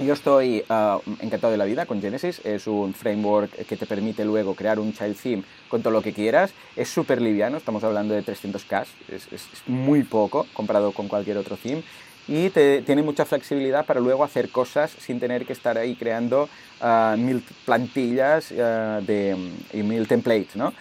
Yo 0.00 0.12
estoy 0.12 0.64
ah, 0.68 0.98
encantado 1.20 1.52
de 1.52 1.56
la 1.56 1.64
vida 1.64 1.86
con 1.86 2.02
Genesis. 2.02 2.40
Es 2.44 2.66
un 2.66 2.94
framework 2.94 3.64
que 3.64 3.76
te 3.76 3.86
permite 3.86 4.24
luego 4.24 4.54
crear 4.56 4.80
un 4.80 4.92
child 4.92 5.16
theme 5.16 5.44
con 5.68 5.82
todo 5.82 5.92
lo 5.92 6.02
que 6.02 6.12
quieras. 6.12 6.52
Es 6.74 6.88
súper 6.88 7.22
liviano, 7.22 7.58
estamos 7.58 7.84
hablando 7.84 8.12
de 8.12 8.24
300K, 8.24 8.86
es, 9.08 9.32
es, 9.32 9.46
muy 9.68 10.02
poco 10.02 10.46
comparado 10.52 10.90
con 10.90 11.06
cualquier 11.06 11.36
otro 11.36 11.56
theme. 11.56 11.84
Y 12.26 12.50
te, 12.50 12.82
tiene 12.82 13.02
mucha 13.02 13.24
flexibilidad 13.24 13.86
para 13.86 14.00
luego 14.00 14.24
hacer 14.24 14.48
cosas 14.48 14.90
sin 14.98 15.20
tener 15.20 15.46
que 15.46 15.52
estar 15.52 15.78
ahí 15.78 15.94
creando 15.94 16.48
ah, 16.80 17.14
mil 17.16 17.44
plantillas 17.64 18.52
ah, 18.58 19.00
de, 19.00 19.36
y 19.72 19.82
mil 19.84 20.08
templates. 20.08 20.56
¿no? 20.56 20.72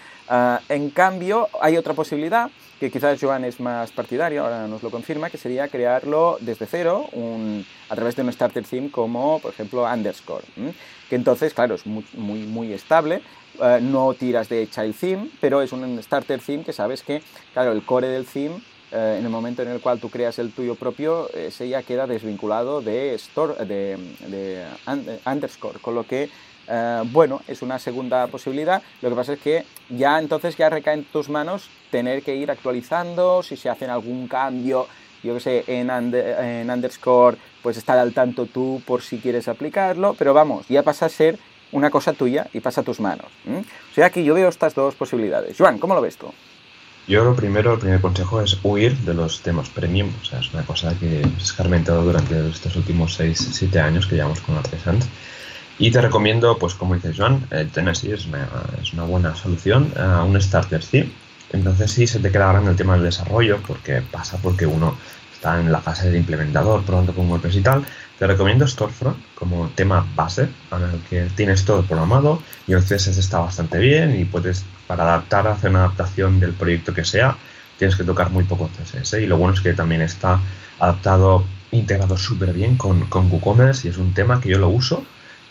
En 0.70 0.90
cambio, 0.90 1.50
hay 1.62 1.78
otra 1.78 1.94
posibilidad 1.94 2.50
que 2.84 2.92
quizás 2.92 3.18
Joan 3.18 3.46
es 3.46 3.62
más 3.62 3.92
partidario, 3.92 4.44
ahora 4.44 4.68
nos 4.68 4.84
lo 4.84 4.92
confirma, 4.92 5.30
que 5.30 5.38
sería 5.38 5.70
crearlo 5.70 6.38
desde 6.42 6.66
cero 6.66 7.08
a 7.90 7.96
través 7.96 8.18
de 8.18 8.24
un 8.24 8.34
starter 8.34 8.66
theme 8.66 8.92
como, 8.92 9.40
por 9.40 9.54
ejemplo, 9.54 9.86
Underscore. 9.86 10.44
Que 11.10 11.16
entonces, 11.16 11.54
claro, 11.54 11.76
es 11.76 11.86
muy, 11.86 12.04
muy, 12.14 12.74
estable, 12.74 13.22
eh, 13.62 13.80
no 13.82 14.14
tiras 14.16 14.50
de 14.50 14.68
child 14.70 14.96
theme, 15.00 15.30
pero 15.40 15.62
es 15.62 15.72
un 15.72 16.04
starter 16.04 16.42
theme 16.42 16.66
que 16.66 16.74
sabes 16.74 17.04
que, 17.04 17.22
claro, 17.54 17.72
el 17.72 17.86
core 17.86 18.10
del 18.10 18.26
theme, 18.26 18.62
eh, 18.92 19.16
en 19.18 19.24
el 19.24 19.32
momento 19.32 19.62
en 19.62 19.70
el 19.70 19.80
cual 19.80 20.02
tú 20.02 20.10
creas 20.10 20.38
el 20.40 20.52
tuyo 20.52 20.76
propio, 20.76 21.30
ese 21.34 21.70
ya 21.70 21.84
queda 21.84 22.06
desvinculado 22.06 22.82
de, 22.82 23.14
store, 23.16 23.64
de, 23.66 23.98
de 24.28 24.66
Underscore, 25.26 25.80
con 25.80 25.96
lo 25.96 26.06
que 26.06 26.30
eh, 26.68 27.02
bueno, 27.06 27.42
es 27.48 27.62
una 27.62 27.80
segunda 27.80 28.28
posibilidad. 28.28 28.82
Lo 29.02 29.10
que 29.10 29.16
pasa 29.16 29.34
es 29.34 29.40
que 29.40 29.66
ya 29.90 30.20
entonces 30.20 30.56
ya 30.58 30.70
recae 30.70 30.96
en 30.96 31.04
tus 31.06 31.30
manos 31.30 31.70
tener 31.92 32.24
que 32.24 32.36
ir 32.36 32.52
actualizando, 32.52 33.44
si 33.44 33.56
se 33.56 33.70
hacen 33.70 33.90
algún 33.90 34.28
cambio, 34.28 34.88
yo 35.24 35.34
que 35.36 35.40
sé, 35.40 35.64
en, 35.68 35.90
en 35.90 36.70
underscore, 36.70 37.38
pues 37.62 37.78
estar 37.78 37.98
al 37.98 38.14
tanto 38.14 38.46
tú 38.46 38.82
por 38.86 39.02
si 39.02 39.20
quieres 39.20 39.48
aplicarlo, 39.48 40.16
pero 40.18 40.34
vamos, 40.34 40.68
ya 40.68 40.84
pasa 40.84 41.06
a 41.06 41.10
ser 41.10 41.40
una 41.72 41.90
cosa 41.90 42.14
tuya 42.14 42.48
y 42.54 42.60
pasa 42.60 42.82
a 42.82 42.84
tus 42.84 43.00
manos. 43.00 43.28
O 43.48 43.96
sea 43.96 44.10
que 44.10 44.24
yo 44.24 44.34
veo 44.34 44.50
estas 44.50 44.76
dos 44.76 44.96
posibilidades. 44.96 45.58
Joan, 45.58 45.80
¿cómo 45.80 45.96
lo 45.96 46.02
ves 46.02 46.18
tú? 46.18 46.28
Yo 47.06 47.26
lo 47.26 47.36
primero, 47.36 47.74
el 47.74 47.80
primer 47.80 48.00
consejo 48.00 48.42
es 48.42 48.58
huir 48.64 48.96
de 49.00 49.14
los 49.14 49.42
temas 49.42 49.70
premium. 49.70 50.10
O 50.22 50.26
sea, 50.26 50.40
es 50.40 50.54
una 50.54 50.64
cosa 50.64 50.98
que 50.98 51.20
he 51.20 51.38
escarmentado 51.38 52.02
durante 52.02 52.48
estos 52.48 52.76
últimos 52.78 53.20
6-7 53.20 53.78
años 53.82 54.08
que 54.08 54.16
llevamos 54.16 54.40
con 54.40 54.56
Artesans. 54.56 55.10
Y 55.80 55.90
te 55.90 56.02
recomiendo, 56.02 56.58
pues 56.58 56.76
como 56.76 56.94
dice 56.96 57.14
Joan, 57.16 57.48
el 57.50 57.70
Tennessee 57.70 58.12
es 58.12 58.28
una, 58.28 59.04
buena 59.04 59.36
solución 59.36 59.92
a 59.98 60.24
un 60.24 60.40
starter 60.40 60.84
theme. 60.84 61.10
Entonces 61.52 61.92
sí 61.92 62.08
se 62.08 62.20
te 62.20 62.32
queda 62.32 62.52
grande 62.52 62.72
el 62.72 62.78
tema 62.78 62.94
del 62.94 63.04
desarrollo, 63.04 63.60
porque 63.66 64.02
pasa 64.02 64.38
porque 64.42 64.66
uno 64.66 64.96
está 65.34 65.60
en 65.60 65.72
la 65.72 65.82
fase 65.82 66.10
de 66.10 66.18
implementador, 66.18 66.84
pronto 66.84 67.14
con 67.14 67.30
WordPress 67.30 67.56
y 67.56 67.62
tal. 67.62 67.84
Te 68.20 68.28
recomiendo 68.28 68.68
Storefront 68.68 69.18
como 69.36 69.70
tema 69.70 70.06
base, 70.16 70.48
en 70.72 70.84
el 70.84 71.02
que 71.10 71.28
tienes 71.36 71.66
todo 71.66 71.84
programado 71.84 72.42
y 72.68 72.74
el 72.74 72.82
CSS 72.82 73.18
está 73.18 73.40
bastante 73.40 73.80
bien 73.80 74.20
y 74.20 74.26
puedes, 74.26 74.64
para 74.88 75.04
adaptar, 75.04 75.48
hacer 75.48 75.72
una 75.72 75.80
adaptación 75.80 76.40
del 76.40 76.54
proyecto 76.54 76.94
que 76.94 77.04
sea, 77.04 77.36
tienes 77.78 77.96
que 77.96 78.04
tocar 78.04 78.30
muy 78.30 78.44
poco 78.44 78.70
CSS. 78.70 79.14
Y 79.14 79.26
lo 79.26 79.38
bueno 79.38 79.56
es 79.56 79.62
que 79.62 79.74
también 79.74 80.02
está 80.02 80.40
adaptado, 80.80 81.44
integrado 81.72 82.16
súper 82.16 82.54
bien 82.54 82.78
con, 82.78 83.06
con 83.08 83.32
WooCommerce 83.32 83.88
y 83.88 83.92
es 83.92 83.98
un 83.98 84.14
tema 84.14 84.40
que 84.40 84.50
yo 84.50 84.60
lo 84.60 84.70
uso 84.70 85.04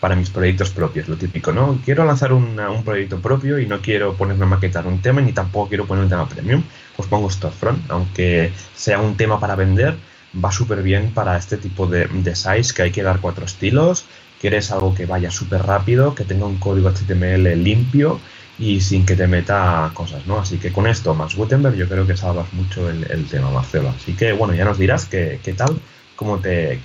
para 0.03 0.17
mis 0.17 0.29
proyectos 0.29 0.69
propios, 0.71 1.07
lo 1.07 1.15
típico, 1.15 1.53
¿no? 1.53 1.79
Quiero 1.85 2.03
lanzar 2.03 2.33
un 2.33 2.57
proyecto 2.83 3.21
propio 3.21 3.57
y 3.57 3.65
no 3.67 3.79
quiero 3.79 4.15
ponerme 4.15 4.43
a 4.43 4.49
maquetar 4.49 4.85
un 4.85 4.99
tema 5.01 5.21
ni 5.21 5.31
tampoco 5.31 5.69
quiero 5.69 5.85
poner 5.85 6.03
un 6.03 6.09
tema 6.09 6.27
premium, 6.27 6.61
pues 6.97 7.07
pongo 7.07 7.29
Storefront, 7.29 7.89
aunque 7.89 8.51
sea 8.75 8.99
un 8.99 9.15
tema 9.15 9.39
para 9.39 9.55
vender, 9.55 9.95
va 10.43 10.51
súper 10.51 10.83
bien 10.83 11.11
para 11.13 11.37
este 11.37 11.55
tipo 11.55 11.87
de, 11.87 12.07
de 12.07 12.35
size 12.35 12.73
que 12.73 12.81
hay 12.81 12.91
que 12.91 13.01
dar 13.01 13.21
cuatro 13.21 13.45
estilos, 13.45 14.03
quieres 14.41 14.73
algo 14.73 14.93
que 14.93 15.05
vaya 15.05 15.31
súper 15.31 15.63
rápido, 15.65 16.13
que 16.13 16.25
tenga 16.25 16.47
un 16.47 16.57
código 16.57 16.89
HTML 16.89 17.63
limpio 17.63 18.19
y 18.59 18.81
sin 18.81 19.05
que 19.05 19.15
te 19.15 19.25
meta 19.27 19.89
cosas, 19.93 20.27
¿no? 20.27 20.37
Así 20.37 20.57
que 20.57 20.73
con 20.73 20.85
esto 20.85 21.15
más 21.15 21.33
Gutenberg 21.33 21.77
yo 21.77 21.87
creo 21.87 22.05
que 22.05 22.17
salvas 22.17 22.51
mucho 22.51 22.89
el, 22.89 23.25
tema, 23.27 23.51
Marcelo. 23.51 23.93
Así 23.95 24.11
que 24.17 24.33
bueno, 24.33 24.53
ya 24.53 24.65
nos 24.65 24.77
dirás 24.77 25.05
qué, 25.05 25.39
qué 25.41 25.53
tal, 25.53 25.79
cómo 26.17 26.39
te, 26.39 26.81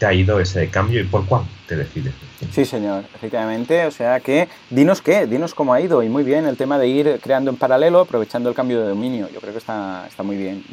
te 0.00 0.06
ha 0.06 0.14
ido 0.14 0.40
ese 0.40 0.70
cambio 0.70 1.02
y 1.02 1.04
por 1.04 1.26
cuál 1.26 1.42
te 1.68 1.76
decides. 1.76 2.14
Sí, 2.50 2.64
señor, 2.64 3.04
efectivamente. 3.14 3.84
O 3.84 3.90
sea 3.90 4.18
que, 4.20 4.48
dinos 4.70 5.02
qué, 5.02 5.26
dinos 5.26 5.54
cómo 5.54 5.74
ha 5.74 5.80
ido. 5.82 6.02
Y 6.02 6.08
muy 6.08 6.24
bien 6.24 6.46
el 6.46 6.56
tema 6.56 6.78
de 6.78 6.88
ir 6.88 7.20
creando 7.22 7.50
en 7.50 7.58
paralelo, 7.58 8.00
aprovechando 8.00 8.48
el 8.48 8.54
cambio 8.54 8.80
de 8.80 8.88
dominio. 8.88 9.28
Yo 9.30 9.40
creo 9.40 9.52
que 9.52 9.58
está, 9.58 10.06
está 10.08 10.22
muy 10.22 10.38
bien. 10.38 10.64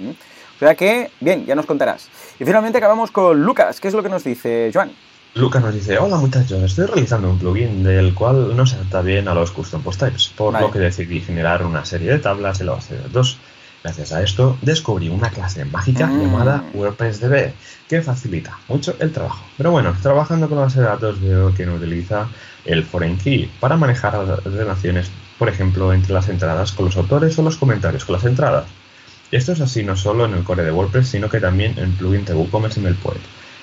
O 0.55 0.59
sea 0.59 0.75
que, 0.75 1.11
bien, 1.19 1.45
ya 1.45 1.55
nos 1.55 1.65
contarás. 1.65 2.07
Y 2.39 2.45
finalmente 2.45 2.77
acabamos 2.77 3.11
con 3.11 3.43
Lucas. 3.43 3.81
¿Qué 3.81 3.89
es 3.89 3.93
lo 3.93 4.01
que 4.01 4.07
nos 4.07 4.23
dice 4.23 4.71
Joan? 4.73 4.91
Lucas 5.33 5.61
nos 5.61 5.75
dice, 5.75 5.99
hola 5.99 6.15
muchachos, 6.15 6.63
estoy 6.63 6.85
realizando 6.85 7.29
un 7.29 7.37
plugin 7.37 7.83
del 7.83 8.13
cual 8.15 8.55
no 8.55 8.65
se 8.65 8.77
adapta 8.77 9.01
bien 9.01 9.27
a 9.27 9.35
los 9.35 9.51
custom 9.51 9.83
post 9.83 9.99
types, 9.99 10.29
por 10.29 10.59
lo 10.59 10.71
que 10.71 10.79
decidí 10.79 11.19
generar 11.19 11.63
una 11.63 11.85
serie 11.85 12.11
de 12.11 12.17
tablas 12.17 12.59
en 12.61 12.67
la 12.67 12.71
base 12.71 12.95
de 12.95 13.01
datos 13.03 13.37
Gracias 13.83 14.11
a 14.11 14.21
esto 14.21 14.57
descubrí 14.61 15.09
una 15.09 15.29
clase 15.29 15.63
mágica 15.65 16.07
mm. 16.07 16.21
llamada 16.21 16.63
WordPress 16.73 17.21
que 17.87 18.01
facilita 18.01 18.57
mucho 18.67 18.95
el 18.99 19.11
trabajo. 19.11 19.45
Pero 19.55 19.71
bueno, 19.71 19.95
trabajando 20.01 20.47
con 20.49 20.57
la 20.57 20.65
base 20.65 20.79
de 20.79 20.87
datos 20.87 21.21
veo 21.21 21.53
que 21.53 21.65
no 21.65 21.75
utiliza 21.75 22.27
el 22.65 22.83
foreign 22.83 23.17
key 23.17 23.49
para 23.59 23.77
manejar 23.77 24.13
relaciones, 24.43 25.09
por 25.39 25.49
ejemplo, 25.49 25.93
entre 25.93 26.13
las 26.13 26.27
entradas 26.27 26.71
con 26.73 26.85
los 26.85 26.97
autores 26.97 27.37
o 27.39 27.43
los 27.43 27.57
comentarios 27.57 28.03
con 28.03 28.13
las 28.13 28.25
entradas. 28.25 28.65
Esto 29.31 29.51
es 29.51 29.61
así 29.61 29.83
no 29.83 29.95
solo 29.95 30.25
en 30.25 30.33
el 30.33 30.43
core 30.43 30.63
de 30.63 30.71
WordPress, 30.71 31.09
sino 31.09 31.29
que 31.29 31.39
también 31.39 31.77
en 31.77 31.93
plugin 31.93 32.25
de 32.25 32.33
WooCommerce 32.33 32.79
en 32.79 32.87
el 32.87 32.95
Poet. 32.95 33.19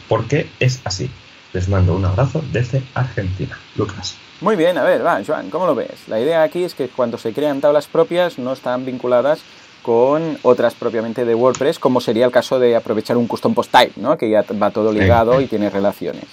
¿Por 0.09 0.27
qué 0.27 0.51
es 0.61 0.81
así? 0.85 1.11
Les 1.53 1.69
mando 1.69 1.95
un 1.95 2.05
abrazo 2.05 2.43
desde 2.53 2.83
Argentina. 2.95 3.59
Lucas. 3.77 4.17
Muy 4.41 4.57
bien, 4.57 4.77
a 4.77 4.83
ver, 4.83 5.05
va, 5.05 5.23
Joan, 5.27 5.49
¿cómo 5.49 5.67
lo 5.67 5.75
ves? 5.75 6.09
La 6.09 6.21
idea 6.21 6.43
aquí 6.43 6.65
es 6.65 6.75
que 6.75 6.89
cuando 6.89 7.17
se 7.17 7.33
crean 7.33 7.61
tablas 7.61 7.87
propias 7.87 8.39
no 8.39 8.53
están 8.53 8.85
vinculadas 8.85 9.41
con 9.85 10.39
otras 10.43 10.75
propiamente 10.75 11.27
de 11.27 11.35
WordPress, 11.35 11.79
como 11.79 12.01
sería 12.01 12.25
el 12.25 12.33
caso 12.33 12.59
de 12.59 12.75
aprovechar 12.75 13.19
un 13.19 13.27
custom 13.27 13.53
post 13.55 13.71
type, 13.71 14.01
¿no? 14.01 14.17
que 14.17 14.31
ya 14.31 14.43
va 14.61 14.71
todo 14.71 14.91
ligado 14.91 15.43
y 15.43 15.47
tiene 15.47 15.69
relaciones. 15.69 16.25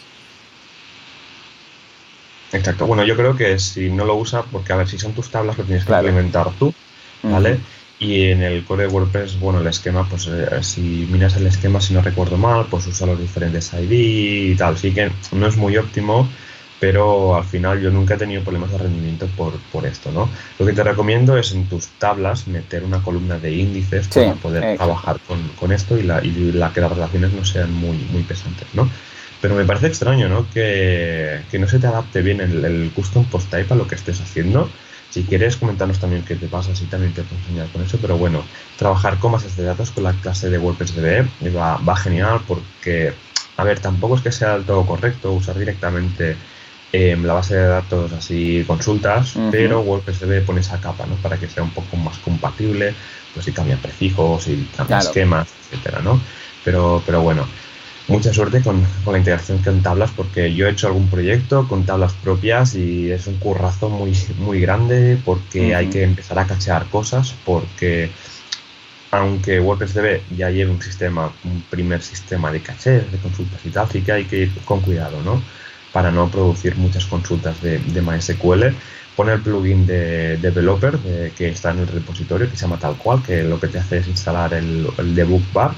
Exacto. 2.53 2.85
Bueno, 2.85 3.03
yo 3.03 3.17
creo 3.17 3.35
que 3.35 3.59
si 3.59 3.89
no 3.89 4.05
lo 4.05 4.15
usa, 4.15 4.43
porque 4.43 4.71
a 4.71 4.77
ver, 4.77 4.87
si 4.87 4.97
son 4.97 5.11
tus 5.11 5.29
tablas, 5.29 5.57
lo 5.57 5.65
tienes 5.65 5.83
que 5.83 5.91
implementar 5.91 6.49
tú, 6.57 6.73
¿vale? 7.23 7.59
Y 7.99 8.31
en 8.31 8.41
el 8.41 8.63
core 8.63 8.83
de 8.83 8.89
WordPress, 8.89 9.37
bueno, 9.37 9.59
el 9.59 9.67
esquema, 9.67 10.07
pues 10.09 10.27
eh, 10.27 10.63
si 10.63 11.07
miras 11.11 11.35
el 11.35 11.45
esquema, 11.45 11.81
si 11.81 11.93
no 11.93 12.01
recuerdo 12.01 12.37
mal, 12.37 12.67
pues 12.69 12.87
usa 12.87 13.05
los 13.05 13.19
diferentes 13.19 13.73
ID 13.73 13.91
y 13.91 14.55
tal. 14.55 14.75
Así 14.75 14.93
que 14.93 15.11
no 15.33 15.47
es 15.47 15.57
muy 15.57 15.75
óptimo 15.77 16.27
pero 16.81 17.35
al 17.35 17.43
final 17.43 17.79
yo 17.79 17.91
nunca 17.91 18.15
he 18.15 18.17
tenido 18.17 18.41
problemas 18.41 18.71
de 18.71 18.79
rendimiento 18.79 19.27
por, 19.37 19.53
por 19.71 19.85
esto, 19.85 20.11
¿no? 20.11 20.27
Lo 20.57 20.65
que 20.65 20.73
te 20.73 20.83
recomiendo 20.83 21.37
es 21.37 21.51
en 21.51 21.67
tus 21.67 21.89
tablas 21.99 22.47
meter 22.47 22.83
una 22.83 23.03
columna 23.03 23.37
de 23.37 23.51
índices 23.51 24.07
para 24.07 24.33
poder 24.33 24.77
trabajar 24.77 25.19
con, 25.27 25.47
con, 25.49 25.71
esto 25.71 25.95
y, 25.95 26.01
la, 26.01 26.25
y 26.25 26.51
la, 26.53 26.73
que 26.73 26.81
las 26.81 26.91
relaciones 26.91 27.33
no 27.33 27.45
sean 27.45 27.71
muy, 27.71 27.97
muy 28.11 28.23
pesantes, 28.23 28.67
¿no? 28.73 28.89
Pero 29.41 29.53
me 29.53 29.63
parece 29.63 29.85
extraño, 29.85 30.27
¿no? 30.27 30.49
Que, 30.49 31.41
que 31.51 31.59
no 31.59 31.67
se 31.67 31.77
te 31.77 31.85
adapte 31.85 32.23
bien 32.23 32.41
el, 32.41 32.65
el, 32.65 32.91
custom 32.95 33.25
post 33.25 33.51
type 33.51 33.71
a 33.71 33.77
lo 33.77 33.85
que 33.85 33.93
estés 33.93 34.19
haciendo. 34.19 34.67
Si 35.11 35.21
quieres 35.21 35.57
comentarnos 35.57 35.99
también 35.99 36.23
qué 36.23 36.35
te 36.35 36.47
pasa, 36.47 36.75
si 36.75 36.85
también 36.85 37.13
te 37.13 37.21
puedo 37.21 37.39
enseñar 37.43 37.67
con 37.67 37.83
eso, 37.83 37.99
pero 38.01 38.17
bueno, 38.17 38.43
trabajar 38.79 39.19
con 39.19 39.33
bases 39.33 39.55
de 39.55 39.65
datos 39.65 39.91
con 39.91 40.05
la 40.05 40.13
clase 40.13 40.49
de 40.49 40.57
WordPress 40.57 40.95
DB 40.95 41.55
va, 41.55 41.77
va 41.77 41.95
genial 41.95 42.41
porque, 42.47 43.13
a 43.57 43.63
ver, 43.63 43.79
tampoco 43.79 44.15
es 44.15 44.21
que 44.21 44.31
sea 44.31 44.53
del 44.53 44.63
todo 44.63 44.83
correcto 44.87 45.31
usar 45.31 45.59
directamente 45.59 46.37
la 46.93 47.33
base 47.33 47.55
de 47.55 47.67
datos 47.67 48.11
así 48.11 48.63
consultas, 48.67 49.35
pero 49.49 49.81
WordPress 49.81 50.43
poner 50.45 50.61
esa 50.61 50.81
capa, 50.81 51.05
¿no? 51.05 51.15
Para 51.15 51.37
que 51.37 51.47
sea 51.47 51.63
un 51.63 51.71
poco 51.71 51.95
más 51.95 52.17
compatible, 52.19 52.93
pues 53.33 53.45
si 53.45 53.53
cambian 53.53 53.79
prefijos, 53.79 54.47
y 54.47 54.67
cambian 54.75 54.99
esquemas, 54.99 55.53
etcétera, 55.71 56.01
¿no? 56.01 56.19
Pero, 56.65 57.01
pero 57.05 57.21
bueno, 57.21 57.47
mucha 58.07 58.33
suerte 58.33 58.61
con, 58.61 58.85
la 59.09 59.17
integración 59.17 59.59
con 59.59 59.81
tablas, 59.81 60.11
porque 60.11 60.53
yo 60.53 60.67
he 60.67 60.71
hecho 60.71 60.87
algún 60.87 61.07
proyecto 61.07 61.67
con 61.67 61.85
tablas 61.85 62.13
propias 62.13 62.75
y 62.75 63.09
es 63.09 63.25
un 63.27 63.37
currazo 63.37 63.89
muy, 63.89 64.13
muy 64.37 64.59
grande 64.59 65.17
porque 65.23 65.73
hay 65.73 65.87
que 65.87 66.03
empezar 66.03 66.39
a 66.39 66.45
cachear 66.45 66.87
cosas, 66.87 67.33
porque 67.45 68.11
aunque 69.11 69.59
WordPress 69.59 69.93
DB 69.93 70.21
ya 70.35 70.49
lleve 70.49 70.71
un 70.71 70.81
sistema, 70.81 71.31
un 71.43 71.63
primer 71.69 72.01
sistema 72.01 72.51
de 72.51 72.61
caché, 72.61 73.01
de 73.01 73.17
consultas 73.21 73.59
y 73.65 73.69
tal, 73.69 73.89
sí 73.89 74.01
que 74.01 74.11
hay 74.11 74.25
que 74.25 74.39
ir 74.39 74.51
con 74.65 74.81
cuidado, 74.81 75.21
¿no? 75.23 75.41
Para 75.91 76.11
no 76.11 76.29
producir 76.29 76.75
muchas 76.75 77.05
consultas 77.05 77.61
de, 77.61 77.79
de 77.79 78.01
MySQL. 78.01 78.75
Pone 79.15 79.33
el 79.33 79.41
plugin 79.41 79.85
de 79.85 80.37
developer 80.37 80.97
que 81.35 81.49
está 81.49 81.71
en 81.71 81.79
el 81.79 81.87
repositorio 81.87 82.49
que 82.49 82.55
se 82.55 82.61
llama 82.61 82.79
tal 82.79 82.95
cual, 82.95 83.21
que 83.21 83.43
lo 83.43 83.59
que 83.59 83.67
te 83.67 83.79
hace 83.79 83.97
es 83.97 84.07
instalar 84.07 84.53
el, 84.53 84.87
el 84.97 85.15
debug 85.15 85.43
bar 85.51 85.73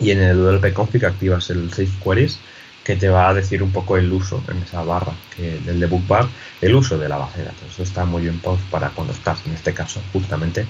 y 0.00 0.12
en 0.12 0.22
el 0.22 0.38
WP 0.38 0.72
config 0.72 1.04
activas 1.04 1.50
el 1.50 1.70
save 1.72 1.90
queries 2.02 2.38
que 2.84 2.96
te 2.96 3.10
va 3.10 3.28
a 3.28 3.34
decir 3.34 3.62
un 3.62 3.70
poco 3.70 3.98
el 3.98 4.10
uso 4.10 4.42
en 4.48 4.62
esa 4.62 4.82
barra 4.82 5.12
que, 5.36 5.58
del 5.58 5.78
debug 5.78 6.06
bar, 6.06 6.26
el 6.62 6.74
uso 6.74 6.96
de 6.96 7.06
la 7.06 7.18
base 7.18 7.40
de 7.40 7.44
datos. 7.44 7.70
Eso 7.70 7.82
está 7.82 8.06
muy 8.06 8.22
bien 8.22 8.40
para 8.70 8.88
cuando 8.90 9.12
estás, 9.12 9.44
en 9.44 9.52
este 9.52 9.74
caso, 9.74 10.00
justamente 10.10 10.64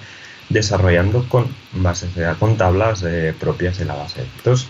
desarrollando 0.48 1.28
con 1.28 1.46
bases 1.74 2.12
de 2.16 2.34
con 2.40 2.56
tablas 2.56 3.04
eh, 3.04 3.34
propias 3.38 3.78
de 3.78 3.84
la 3.84 3.94
base 3.94 4.22
de 4.22 4.26
datos. 4.36 4.66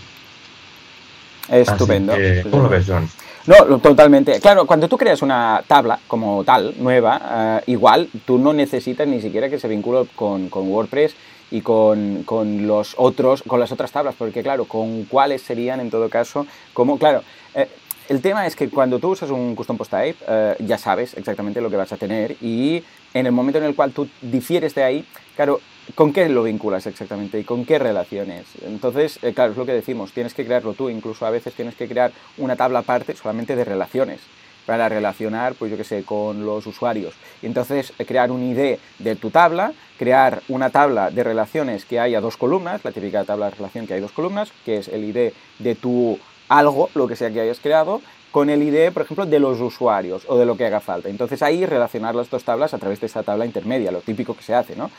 Estupendo. 1.49 2.13
¿Cómo 2.51 2.63
lo 2.63 2.69
ves, 2.69 2.85
Joan? 2.85 3.09
No, 3.45 3.79
totalmente. 3.79 4.39
Claro, 4.39 4.65
cuando 4.65 4.87
tú 4.87 4.97
creas 4.97 5.21
una 5.21 5.63
tabla 5.67 5.99
como 6.07 6.43
tal, 6.43 6.75
nueva, 6.77 7.61
eh, 7.65 7.71
igual 7.71 8.09
tú 8.25 8.37
no 8.37 8.53
necesitas 8.53 9.07
ni 9.07 9.21
siquiera 9.21 9.49
que 9.49 9.59
se 9.59 9.67
vincule 9.67 10.07
con, 10.15 10.49
WordPress 10.51 11.15
y 11.51 11.61
con, 11.61 12.25
los 12.67 12.93
otros, 12.97 13.43
con 13.43 13.59
las 13.59 13.71
otras 13.71 13.91
tablas, 13.91 14.15
porque 14.17 14.43
claro, 14.43 14.65
con 14.65 15.05
cuáles 15.05 15.41
serían 15.41 15.79
en 15.79 15.89
todo 15.89 16.09
caso, 16.09 16.45
como, 16.73 16.99
claro, 16.99 17.23
eh, 17.55 17.67
el 18.09 18.21
tema 18.21 18.45
es 18.45 18.55
que 18.55 18.69
cuando 18.69 18.99
tú 18.99 19.09
usas 19.09 19.29
un 19.29 19.55
custom 19.55 19.77
post 19.77 19.91
type, 19.91 20.17
eh, 20.27 20.55
ya 20.59 20.77
sabes 20.77 21.15
exactamente 21.15 21.61
lo 21.61 21.69
que 21.69 21.77
vas 21.77 21.91
a 21.91 21.97
tener 21.97 22.35
y 22.41 22.83
en 23.13 23.25
el 23.25 23.31
momento 23.31 23.59
en 23.59 23.65
el 23.65 23.75
cual 23.75 23.91
tú 23.91 24.07
difieres 24.21 24.75
de 24.75 24.83
ahí, 24.83 25.05
claro, 25.35 25.61
¿con 25.95 26.13
qué 26.13 26.27
lo 26.29 26.43
vinculas 26.43 26.85
exactamente 26.87 27.39
y 27.39 27.43
con 27.43 27.65
qué 27.65 27.79
relaciones? 27.79 28.45
Entonces, 28.63 29.19
eh, 29.21 29.33
claro, 29.33 29.51
es 29.51 29.57
lo 29.57 29.65
que 29.65 29.73
decimos, 29.73 30.11
tienes 30.11 30.33
que 30.33 30.45
crearlo 30.45 30.73
tú, 30.73 30.89
incluso 30.89 31.25
a 31.25 31.29
veces 31.29 31.53
tienes 31.53 31.75
que 31.75 31.87
crear 31.87 32.11
una 32.37 32.55
tabla 32.55 32.79
aparte 32.79 33.15
solamente 33.15 33.55
de 33.55 33.65
relaciones 33.65 34.19
para 34.65 34.87
relacionar, 34.87 35.55
pues 35.55 35.71
yo 35.71 35.77
qué 35.77 35.83
sé, 35.83 36.03
con 36.03 36.45
los 36.45 36.67
usuarios. 36.67 37.15
Y 37.41 37.47
entonces 37.47 37.91
eh, 37.97 38.05
crear 38.05 38.31
un 38.31 38.43
ID 38.43 38.77
de 38.99 39.15
tu 39.15 39.31
tabla, 39.31 39.73
crear 39.97 40.43
una 40.47 40.69
tabla 40.69 41.09
de 41.09 41.23
relaciones 41.23 41.85
que 41.85 41.99
haya 41.99 42.21
dos 42.21 42.37
columnas, 42.37 42.85
la 42.85 42.91
típica 42.91 43.23
tabla 43.23 43.45
de 43.45 43.55
relación 43.55 43.87
que 43.87 43.95
hay 43.95 44.01
dos 44.01 44.11
columnas, 44.11 44.51
que 44.65 44.77
es 44.77 44.87
el 44.87 45.03
ID 45.05 45.33
de 45.57 45.75
tu 45.75 46.19
algo, 46.49 46.89
lo 46.93 47.07
que 47.07 47.15
sea 47.15 47.31
que 47.31 47.41
hayas 47.41 47.59
creado, 47.59 48.01
con 48.31 48.49
el 48.49 48.61
ID, 48.61 48.91
por 48.91 49.03
ejemplo, 49.03 49.25
de 49.25 49.39
los 49.39 49.59
usuarios 49.59 50.23
o 50.27 50.37
de 50.37 50.45
lo 50.45 50.55
que 50.55 50.65
haga 50.65 50.79
falta. 50.79 51.09
Entonces 51.09 51.41
ahí 51.41 51.65
relacionar 51.65 52.13
las 52.13 52.29
dos 52.29 52.43
tablas 52.43 52.73
a 52.73 52.77
través 52.77 52.99
de 52.99 53.07
esta 53.07 53.23
tabla 53.23 53.45
intermedia, 53.45 53.91
lo 53.91 54.01
típico 54.01 54.35
que 54.35 54.43
se 54.43 54.53
hace, 54.53 54.75
¿no? 54.75 54.91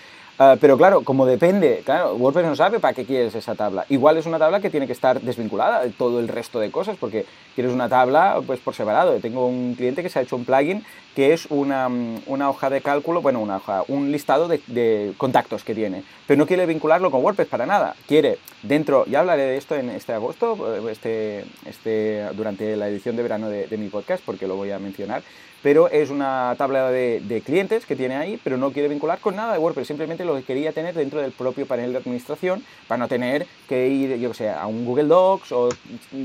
Ah, 0.43 0.57
pero 0.59 0.79
claro, 0.79 1.03
como 1.03 1.27
depende, 1.27 1.83
claro, 1.85 2.15
WordPress 2.15 2.47
no 2.47 2.57
sabe 2.57 2.81
para 2.81 2.95
qué 2.95 3.05
quieres 3.05 3.35
esa 3.35 3.55
tabla. 3.55 3.85
Igual 3.91 4.17
es 4.17 4.25
una 4.25 4.39
tabla 4.39 4.59
que 4.59 4.71
tiene 4.71 4.87
que 4.87 4.95
estar 4.95 5.21
desvinculada 5.21 5.85
de 5.85 5.91
todo 5.91 6.19
el 6.19 6.29
resto 6.29 6.59
de 6.59 6.71
cosas, 6.71 6.97
porque 6.99 7.27
quieres 7.55 7.75
una 7.75 7.91
tabla 7.91 8.41
pues 8.47 8.59
por 8.59 8.75
separado. 8.75 9.13
tengo 9.21 9.47
un 9.47 9.75
cliente 9.75 10.03
que 10.03 10.09
se 10.09 10.19
ha 10.19 10.23
hecho 10.23 10.37
un 10.37 10.47
plugin 10.47 10.83
que 11.15 11.35
es 11.35 11.45
una, 11.51 11.91
una 12.25 12.49
hoja 12.49 12.71
de 12.71 12.81
cálculo, 12.81 13.21
bueno, 13.21 13.41
una 13.41 13.57
hoja, 13.57 13.83
un 13.89 14.11
listado 14.11 14.49
de, 14.49 14.63
de, 14.69 15.13
contactos 15.19 15.63
que 15.63 15.75
tiene, 15.75 16.05
pero 16.27 16.39
no 16.39 16.47
quiere 16.47 16.65
vincularlo 16.65 17.11
con 17.11 17.23
WordPress 17.23 17.49
para 17.49 17.67
nada. 17.67 17.95
Quiere 18.09 18.39
dentro, 18.63 19.05
ya 19.05 19.21
hablaré 19.21 19.43
de 19.43 19.57
esto 19.59 19.75
en 19.75 19.91
este 19.91 20.15
agosto, 20.15 20.89
este, 20.89 21.45
este, 21.67 22.25
durante 22.33 22.77
la 22.77 22.89
edición 22.89 23.15
de 23.15 23.23
verano 23.23 23.51
de 23.51 23.77
mi 23.77 23.89
podcast, 23.89 24.25
porque 24.25 24.47
lo 24.47 24.57
voy 24.57 24.71
a 24.71 24.79
mencionar 24.79 25.23
pero 25.63 25.89
es 25.89 26.11
una 26.11 26.55
tabla 26.57 26.91
de, 26.91 27.43
clientes 27.45 27.87
que 27.87 27.97
tiene 27.97 28.17
ahí, 28.17 28.41
pero 28.43 28.57
no 28.57 28.73
quiere 28.73 28.89
vincular 28.89 29.19
con 29.19 29.37
nada 29.37 29.53
de 29.53 29.59
WordPress, 29.59 29.89
simplemente 29.89 30.25
lo 30.25 30.35
que 30.37 30.43
quería 30.43 30.73
tener 30.73 30.95
dentro 30.95 31.21
del 31.21 31.33
propio 31.33 31.67
panel 31.67 31.93
de 31.93 31.99
administración 31.99 32.65
para 32.89 32.99
no 32.99 33.09
tener 33.09 33.47
que 33.69 33.89
ir, 33.89 34.17
yo 34.19 34.31
que 34.31 34.37
sé, 34.37 34.51
a 34.51 34.67
un 34.67 34.85
Google 34.85 35.09
Docs 35.09 35.53
o 35.53 35.69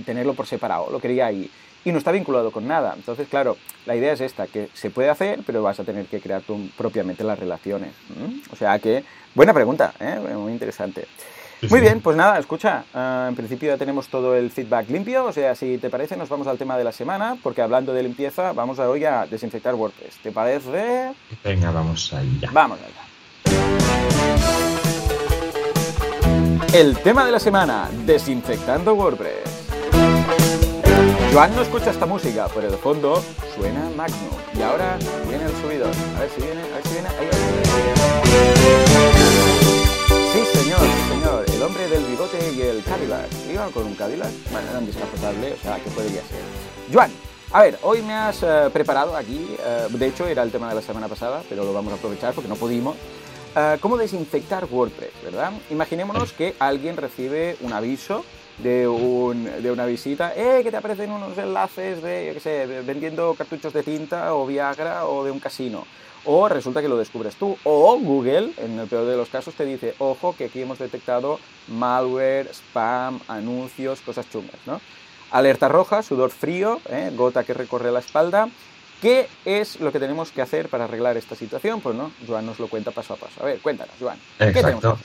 tenerlo 0.05 0.33
por 0.33 0.47
separado, 0.47 0.89
lo 0.91 0.99
quería 0.99 1.27
ahí. 1.27 1.49
Y 1.83 1.91
no 1.91 1.99
está 1.99 2.11
vinculado 2.11 2.51
con 2.51 2.67
nada. 2.67 2.93
Entonces, 2.95 3.27
claro, 3.27 3.57
la 3.85 3.95
idea 3.95 4.13
es 4.13 4.19
esta, 4.19 4.47
que 4.47 4.69
se 4.73 4.89
puede 4.89 5.09
hacer, 5.09 5.41
pero 5.45 5.61
vas 5.61 5.79
a 5.79 5.83
tener 5.83 6.07
que 6.07 6.19
crear 6.19 6.41
tú 6.41 6.67
propiamente 6.75 7.23
las 7.23 7.37
relaciones. 7.37 7.91
O 8.51 8.55
sea 8.55 8.79
que, 8.79 9.03
buena 9.35 9.53
pregunta, 9.53 9.93
¿eh? 9.99 10.19
muy 10.35 10.51
interesante. 10.51 11.05
Muy 11.69 11.79
bien, 11.79 12.01
pues 12.01 12.15
nada, 12.17 12.37
escucha, 12.37 12.83
eh, 12.93 13.25
en 13.29 13.35
principio 13.35 13.69
ya 13.69 13.77
tenemos 13.77 14.07
todo 14.07 14.35
el 14.35 14.51
feedback 14.51 14.89
limpio, 14.89 15.25
o 15.25 15.31
sea, 15.31 15.55
si 15.55 15.77
te 15.77 15.89
parece, 15.89 16.15
nos 16.17 16.29
vamos 16.29 16.47
al 16.47 16.57
tema 16.57 16.77
de 16.77 16.83
la 16.83 16.91
semana, 16.91 17.37
porque 17.41 17.61
hablando 17.61 17.93
de 17.93 18.03
limpieza, 18.03 18.53
vamos 18.53 18.79
a 18.79 18.89
hoy 18.89 19.05
a 19.05 19.25
desinfectar 19.25 19.73
WordPress. 19.73 20.17
¿Te 20.21 20.31
parece? 20.31 21.13
Venga, 21.43 21.71
vamos 21.71 22.13
allá. 22.13 22.49
Vamos 22.51 22.79
allá. 22.79 23.05
El 26.73 26.97
tema 26.97 27.25
de 27.25 27.31
la 27.31 27.39
semana, 27.39 27.89
desinfectando 28.05 28.93
WordPress. 28.95 29.65
Joan 31.31 31.55
no 31.55 31.61
escucha 31.61 31.91
esta 31.91 32.05
música, 32.05 32.47
pero 32.53 32.69
de 32.69 32.77
fondo 32.77 33.23
suena 33.55 33.89
Magnum. 33.95 34.29
Y 34.57 34.61
ahora 34.61 34.97
viene 35.27 35.45
el 35.45 35.51
subidor. 35.61 35.91
A 36.15 36.19
ver 36.19 36.29
si 36.29 36.41
viene, 36.41 36.61
a 36.61 36.75
ver 36.75 36.83
si 36.83 36.93
viene. 36.93 37.07
Ahí, 37.09 37.27
Sí, 37.31 37.44
el 42.69 42.83
Cadillac. 42.83 43.27
¿Iba 43.51 43.69
con 43.69 43.85
un 43.85 43.95
Cadillac? 43.95 44.31
Bueno, 44.51 44.69
era 44.69 44.79
un 44.79 44.85
descapotable, 44.85 45.53
o 45.53 45.57
sea, 45.57 45.75
¿qué 45.75 45.89
podría 45.91 46.21
ser? 46.21 46.41
Joan, 46.91 47.11
a 47.51 47.61
ver, 47.61 47.79
hoy 47.83 48.01
me 48.01 48.13
has 48.13 48.41
eh, 48.43 48.69
preparado 48.73 49.15
aquí, 49.15 49.55
eh, 49.59 49.87
de 49.89 50.07
hecho 50.07 50.27
era 50.27 50.43
el 50.43 50.51
tema 50.51 50.69
de 50.69 50.75
la 50.75 50.81
semana 50.81 51.07
pasada, 51.07 51.43
pero 51.47 51.63
lo 51.63 51.73
vamos 51.73 51.93
a 51.93 51.97
aprovechar 51.97 52.33
porque 52.33 52.49
no 52.49 52.55
pudimos. 52.55 52.95
Eh, 53.57 53.77
¿Cómo 53.79 53.95
desinfectar 53.95 54.65
WordPress, 54.69 55.13
verdad? 55.23 55.53
Imaginémonos 55.69 56.33
que 56.33 56.55
alguien 56.59 56.97
recibe 56.97 57.55
un 57.61 57.71
aviso 57.71 58.25
de, 58.57 58.85
una 58.85 59.85
visita, 59.85 60.33
¡eh! 60.35 60.59
que 60.61 60.71
te 60.71 60.77
aparecen 60.77 61.09
unos 61.09 61.37
enlaces 61.37 62.01
de, 62.01 62.27
yo 62.27 62.33
qué 62.33 62.39
sé, 62.41 62.65
vendiendo 62.81 63.33
cartuchos 63.33 63.71
de 63.71 63.83
tinta 63.83 64.35
o 64.35 64.45
Viagra 64.45 65.05
o 65.05 65.23
de 65.23 65.31
un 65.31 65.39
casino. 65.39 65.85
O 66.25 66.49
resulta 66.49 66.81
que 66.81 66.89
lo 66.89 66.97
descubres 66.97 67.35
tú. 67.35 67.57
O 67.63 67.97
Google, 67.97 68.51
en 68.57 68.77
el 68.77 68.87
peor 68.87 69.05
de 69.05 69.15
los 69.15 69.29
casos, 69.29 69.53
te 69.53 69.63
dice, 69.63 69.95
ojo, 69.99 70.35
que 70.35 70.45
aquí 70.45 70.61
hemos 70.61 70.79
detectado 70.79 71.39
malware, 71.69 72.49
spam, 72.53 73.21
anuncios, 73.29 74.01
cosas 74.01 74.29
chungas, 74.29 74.59
¿no? 74.65 74.81
Alerta 75.31 75.69
roja, 75.69 76.03
sudor 76.03 76.31
frío, 76.31 76.81
¿eh? 76.89 77.11
gota 77.15 77.45
que 77.45 77.53
recorre 77.53 77.91
la 77.91 77.99
espalda. 77.99 78.49
¿Qué 79.05 79.27
es 79.45 79.79
lo 79.81 79.91
que 79.91 79.99
tenemos 79.99 80.31
que 80.31 80.41
hacer 80.41 80.67
para 80.67 80.85
arreglar 80.85 81.15
esta 81.15 81.35
situación? 81.35 81.79
Pues 81.79 81.95
no, 81.95 82.09
Joan 82.25 82.43
nos 82.43 82.57
lo 82.57 82.67
cuenta 82.67 82.89
paso 82.89 83.13
a 83.13 83.17
paso. 83.17 83.39
A 83.39 83.45
ver, 83.45 83.59
cuéntanos, 83.59 83.93
Joan. 83.99 84.17
Exacto. 84.39 84.97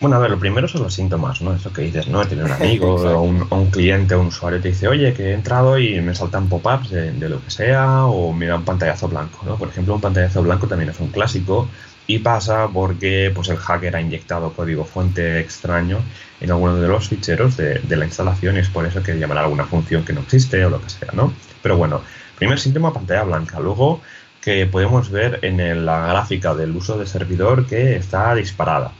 Bueno, 0.00 0.16
a 0.16 0.18
ver, 0.18 0.32
lo 0.32 0.40
primero 0.40 0.66
son 0.66 0.82
los 0.82 0.92
síntomas, 0.92 1.40
¿no? 1.40 1.54
Eso 1.54 1.72
que 1.72 1.82
dices, 1.82 2.08
¿no? 2.08 2.26
Tener 2.26 2.46
un 2.46 2.50
amigo 2.60 2.96
o 2.96 3.22
un, 3.22 3.70
cliente 3.70 4.16
o 4.16 4.22
un 4.22 4.26
usuario 4.26 4.60
te 4.60 4.70
dice, 4.70 4.88
oye, 4.88 5.14
que 5.14 5.30
he 5.30 5.32
entrado 5.34 5.78
y 5.78 6.00
me 6.00 6.16
saltan 6.16 6.48
pop-ups 6.48 6.90
de, 6.90 7.28
lo 7.28 7.40
que 7.44 7.50
sea, 7.52 8.06
o 8.06 8.32
mira 8.32 8.56
un 8.56 8.64
pantallazo 8.64 9.06
blanco, 9.06 9.38
¿no? 9.46 9.54
Por 9.54 9.68
ejemplo, 9.68 9.94
un 9.94 10.00
pantallazo 10.00 10.42
blanco 10.42 10.66
también 10.66 10.90
es 10.90 10.98
un 10.98 11.10
clásico 11.10 11.68
y 12.08 12.18
pasa 12.18 12.66
porque 12.66 13.30
pues, 13.32 13.50
el 13.50 13.58
hacker 13.58 13.94
ha 13.94 14.00
inyectado 14.00 14.52
código 14.52 14.84
fuente 14.84 15.38
extraño 15.38 16.00
en 16.40 16.50
alguno 16.50 16.74
de 16.74 16.88
los 16.88 17.08
ficheros 17.08 17.56
de, 17.56 17.80
la 17.88 18.04
instalación 18.04 18.56
y 18.56 18.60
es 18.60 18.68
por 18.68 18.84
eso 18.84 19.00
que 19.00 19.16
llamará 19.16 19.42
alguna 19.42 19.64
función 19.64 20.04
que 20.04 20.12
no 20.12 20.22
existe 20.22 20.64
o 20.64 20.70
lo 20.70 20.82
que 20.82 20.90
sea, 20.90 21.10
¿no? 21.12 21.32
Pero 21.62 21.76
bueno, 21.76 22.02
primer 22.38 22.58
síntoma, 22.58 22.92
pantalla 22.92 23.24
blanca. 23.24 23.60
Luego 23.60 24.00
que 24.40 24.66
podemos 24.66 25.10
ver 25.10 25.40
en 25.42 25.84
la 25.84 26.06
gráfica 26.06 26.54
del 26.54 26.74
uso 26.76 26.96
de 26.98 27.06
servidor 27.06 27.66
que 27.66 27.96
está 27.96 28.34
disparada 28.34 28.92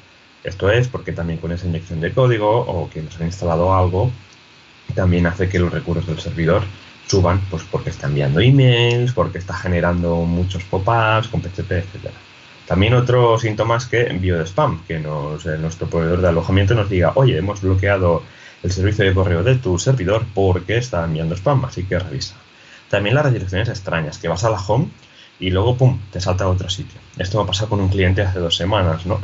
esto 0.45 0.71
es 0.71 0.89
porque 0.89 1.13
también 1.13 1.41
con 1.41 1.53
esa 1.53 1.67
inyección 1.67 2.01
de 2.01 2.13
código 2.13 2.61
o 2.61 2.89
que 2.89 3.03
nos 3.03 3.21
han 3.21 3.27
instalado 3.27 3.75
algo, 3.75 4.11
también 4.95 5.27
hace 5.27 5.49
que 5.49 5.59
los 5.59 5.73
recursos 5.73 6.07
del 6.07 6.19
servidor 6.19 6.63
suban, 7.07 7.41
pues 7.51 7.65
porque 7.71 7.91
está 7.91 8.07
enviando 8.07 8.41
emails, 8.41 9.13
porque 9.13 9.39
está 9.39 9.55
generando 9.55 10.17
muchos 10.17 10.63
pop-ups 10.65 11.29
con 11.29 11.41
PHP, 11.43 11.73
etc. 11.73 12.11
También 12.67 12.95
otro 12.95 13.39
síntoma 13.39 13.77
es 13.77 13.87
que 13.87 14.03
envío 14.03 14.39
de 14.39 14.47
spam, 14.47 14.83
que 14.87 14.99
nos, 14.99 15.45
eh, 15.47 15.57
nuestro 15.59 15.89
proveedor 15.89 16.21
de 16.21 16.29
alojamiento 16.29 16.75
nos 16.75 16.89
diga, 16.89 17.13
oye, 17.15 17.39
hemos 17.39 17.63
bloqueado 17.63 18.23
el 18.63 18.73
servicio 18.73 19.05
de 19.05 19.15
correo 19.15 19.43
de 19.43 19.57
tu 19.57 19.79
servidor 19.79 20.25
porque 20.35 20.77
está 20.77 21.05
enviando 21.05 21.35
spam, 21.35 21.65
así 21.65 21.85
que 21.85 21.99
revisa. 21.99 22.37
También 22.91 23.15
las 23.15 23.25
redirecciones 23.25 23.69
extrañas, 23.69 24.19
que 24.19 24.29
vas 24.29 24.45
a 24.45 24.51
la 24.51 24.59
home 24.59 24.89
y 25.41 25.51
luego, 25.51 25.77
pum, 25.77 26.01
te 26.11 26.21
salta 26.21 26.45
a 26.45 26.49
otro 26.49 26.69
sitio. 26.69 26.99
Esto 27.17 27.39
me 27.39 27.45
ha 27.45 27.47
pasado 27.47 27.71
con 27.71 27.81
un 27.81 27.89
cliente 27.89 28.23
hace 28.23 28.39
dos 28.39 28.57
semanas, 28.57 29.07
¿no? 29.07 29.21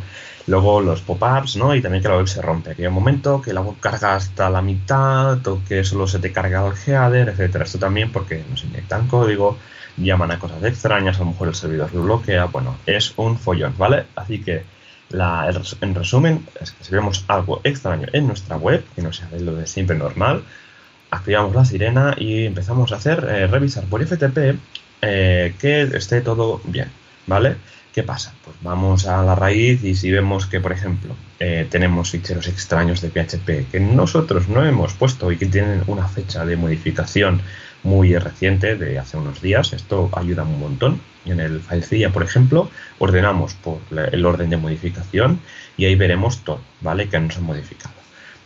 Luego 0.47 0.81
los 0.81 1.01
pop-ups, 1.01 1.57
¿no? 1.57 1.75
Y 1.75 1.81
también 1.81 2.03
que 2.03 2.09
la 2.09 2.17
web 2.17 2.29
se 2.29 2.43
rompe. 2.43 2.75
Que 2.75 2.83
hay 2.83 2.89
un 2.89 2.95
momento 2.95 3.41
que 3.41 3.53
la 3.53 3.63
web 3.63 3.77
carga 3.81 4.15
hasta 4.15 4.51
la 4.51 4.61
mitad 4.61 5.45
o 5.47 5.63
que 5.67 5.83
solo 5.85 6.07
se 6.07 6.19
te 6.19 6.33
carga 6.33 6.67
el 6.67 6.75
header, 6.75 7.31
etcétera. 7.31 7.65
Esto 7.65 7.79
también 7.79 8.13
porque 8.13 8.45
nos 8.51 8.63
inyectan 8.63 9.09
código, 9.09 9.57
llaman 9.97 10.31
a 10.33 10.39
cosas 10.39 10.63
extrañas, 10.65 11.17
a 11.17 11.21
lo 11.21 11.27
mejor 11.27 11.49
el 11.49 11.55
servidor 11.55 11.95
lo 11.95 12.03
bloquea. 12.03 12.45
Bueno, 12.45 12.77
es 12.87 13.15
un 13.17 13.39
follón, 13.39 13.75
¿vale? 13.79 14.05
Así 14.15 14.41
que 14.41 14.65
la, 15.11 15.51
en 15.81 15.95
resumen, 15.95 16.47
es 16.61 16.75
si 16.81 16.93
vemos 16.93 17.25
algo 17.29 17.61
extraño 17.65 18.07
en 18.13 18.27
nuestra 18.27 18.57
web, 18.57 18.85
que 18.95 19.03
no 19.03 19.13
sea 19.13 19.29
de 19.29 19.41
lo 19.41 19.55
de 19.55 19.67
siempre 19.67 19.97
normal, 19.97 20.45
activamos 21.15 21.55
la 21.55 21.65
sirena 21.65 22.15
y 22.19 22.47
empezamos 22.47 22.93
a 22.93 22.97
hacer, 22.97 23.27
eh, 23.29 23.47
revisar 23.47 23.85
por 23.85 24.05
FTP 24.05 24.59
eh, 25.03 25.55
que 25.59 25.83
esté 25.83 26.21
todo 26.21 26.61
bien, 26.65 26.89
¿vale? 27.27 27.57
¿Qué 27.93 28.03
pasa? 28.03 28.35
Pues 28.45 28.57
vamos 28.61 29.07
a 29.07 29.23
la 29.23 29.37
raíz 29.37 29.85
y 29.85 29.95
si 29.95 30.11
vemos 30.11 30.47
que, 30.47 30.61
por 30.61 30.73
ejemplo, 30.73 31.15
eh, 31.39 31.67
tenemos 31.71 32.11
ficheros 32.11 32.49
extraños 32.49 33.01
de 33.01 33.11
PHP 33.11 33.71
que 33.71 33.79
nosotros 33.81 34.49
no 34.49 34.65
hemos 34.65 34.95
puesto 34.95 35.31
y 35.31 35.37
que 35.37 35.47
tienen 35.47 35.83
una 35.87 36.09
fecha 36.09 36.45
de 36.45 36.57
modificación 36.57 37.41
muy 37.85 38.17
reciente 38.17 38.75
de 38.77 38.99
hace 38.99 39.17
unos 39.17 39.41
días, 39.41 39.73
esto 39.73 40.11
ayuda 40.13 40.43
un 40.43 40.59
montón. 40.59 41.01
En 41.25 41.39
el 41.39 41.61
filecilla, 41.61 42.11
por 42.11 42.23
ejemplo, 42.23 42.71
ordenamos 42.99 43.55
por 43.55 43.79
el 44.13 44.27
orden 44.27 44.51
de 44.51 44.57
modificación 44.57 45.41
y 45.77 45.85
ahí 45.85 45.95
veremos 45.95 46.41
todo, 46.41 46.61
¿vale? 46.81 47.09
Que 47.09 47.19
nos 47.19 47.37
han 47.37 47.45
modificado. 47.45 47.94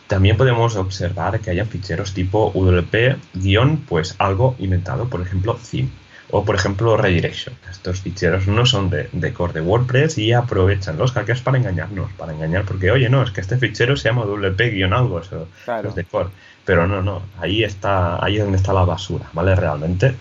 También 0.09 0.37
podemos 0.37 0.75
observar 0.75 1.39
que 1.39 1.51
hayan 1.51 1.67
ficheros 1.67 2.15
tipo 2.15 2.51
WP- 2.51 3.79
pues 3.87 4.15
algo 4.17 4.55
inventado, 4.57 5.07
por 5.07 5.21
ejemplo, 5.21 5.59
theme 5.69 5.89
o 6.31 6.43
por 6.43 6.55
ejemplo 6.55 6.97
redirection. 6.97 7.53
Estos 7.69 8.01
ficheros 8.01 8.47
no 8.47 8.65
son 8.65 8.89
de, 8.89 9.33
core 9.33 9.53
de 9.53 9.61
WordPress 9.61 10.17
y 10.17 10.33
aprovechan 10.33 10.97
los 10.97 11.11
hackers 11.11 11.41
para 11.41 11.59
engañarnos, 11.59 12.11
para 12.13 12.33
engañar, 12.33 12.65
porque 12.65 12.89
oye, 12.89 13.07
no, 13.07 13.21
es 13.21 13.29
que 13.29 13.41
este 13.41 13.59
fichero 13.59 13.95
se 13.95 14.09
llama 14.09 14.23
wp-algo, 14.25 15.19
eso 15.19 15.47
es 15.87 15.93
de 15.93 16.05
core. 16.05 16.29
Pero 16.65 16.87
no, 16.87 17.03
no, 17.03 17.21
ahí 17.39 17.63
está, 17.63 18.23
ahí 18.23 18.37
es 18.37 18.43
donde 18.43 18.57
está 18.57 18.73
la 18.73 18.85
basura, 18.85 19.27
¿vale? 19.33 19.55
Realmente. 19.55 20.15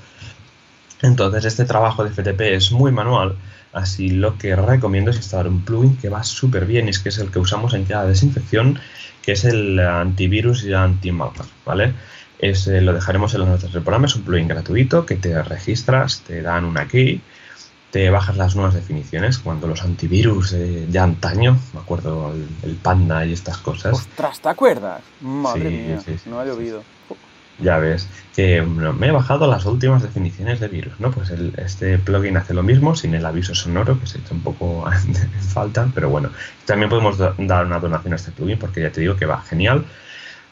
Entonces 1.01 1.47
este 1.47 1.65
trabajo 1.65 2.05
de 2.05 2.11
FTP 2.11 2.43
es 2.55 2.73
muy 2.73 2.93
manual, 2.93 3.37
así 3.73 4.11
lo 4.11 4.37
que 4.37 4.55
recomiendo 4.55 5.13
es 5.13 5.17
instalar 5.17 5.49
un 5.49 5.63
plugin 5.63 5.97
que 5.97 6.11
va 6.11 6.25
súper 6.25 6.67
bien 6.67 6.89
y 6.89 6.91
es 6.91 6.99
que 6.99 7.09
es 7.09 7.17
el 7.17 7.31
que 7.31 7.39
usamos 7.39 7.73
en 7.73 7.87
cada 7.87 8.05
desinfección, 8.05 8.79
que 9.29 9.33
es 9.33 9.45
el 9.45 9.79
antivirus 9.79 10.65
y 10.65 10.73
anti-malware, 10.73 11.51
¿vale? 11.67 11.93
es, 12.39 12.67
lo 12.67 12.95
dejaremos 12.95 13.35
en 13.35 13.41
las 13.41 13.51
notas 13.51 13.71
del 13.75 13.83
programa. 13.83 14.07
Es 14.07 14.17
un 14.17 14.23
plugin 14.23 14.49
gratuito 14.49 15.05
que 15.05 15.17
te 15.17 15.43
registras, 15.43 16.23
te 16.27 16.41
dan 16.41 16.65
una 16.65 16.89
key, 16.89 17.21
te 17.91 18.09
bajas 18.09 18.39
las 18.39 18.57
nuevas 18.57 18.73
definiciones 18.73 19.39
cuando 19.39 19.67
los 19.67 19.83
antivirus 19.83 20.53
de, 20.53 20.87
de 20.87 20.99
antaño, 20.99 21.59
me 21.75 21.81
acuerdo 21.81 22.33
el, 22.63 22.77
Panda 22.77 23.27
y 23.27 23.35
estas 23.35 23.59
cosas. 23.59 23.93
Ostras, 23.93 24.41
¿te 24.41 24.49
acuerdas? 24.49 25.03
Madre 25.21 25.69
mía, 25.69 26.01
no 26.25 26.41
ha 26.41 26.47
llovido. 26.47 26.83
Ya 27.61 27.79
ves, 27.79 28.09
que 28.37 28.63
me 28.63 29.09
he 29.09 29.11
bajado 29.11 29.49
las 29.49 29.65
últimas 29.65 30.03
definiciones 30.03 30.61
de 30.61 30.69
virus, 30.69 31.01
¿no? 31.01 31.11
Pues 31.11 31.31
este 31.31 31.99
plugin 31.99 32.37
hace 32.37 32.55
lo 32.55 32.63
mismo, 32.63 32.95
sin 32.95 33.15
el 33.15 33.27
aviso 33.27 33.55
sonoro, 33.55 33.99
que 33.99 34.07
se 34.07 34.19
echa 34.19 34.33
un 34.33 34.43
poco 34.43 34.85
en 34.93 35.43
falta, 35.43 35.89
pero 35.95 36.09
bueno, 36.09 36.31
también 36.65 36.89
podemos 36.89 37.19
dar 37.19 37.35
una 37.39 37.81
donación 37.81 38.13
a 38.13 38.17
este 38.17 38.31
plugin 38.31 38.59
porque 38.59 38.83
ya 38.83 38.93
te 38.93 39.01
digo 39.01 39.17
que 39.17 39.27
va 39.27 39.41
genial. 39.43 39.85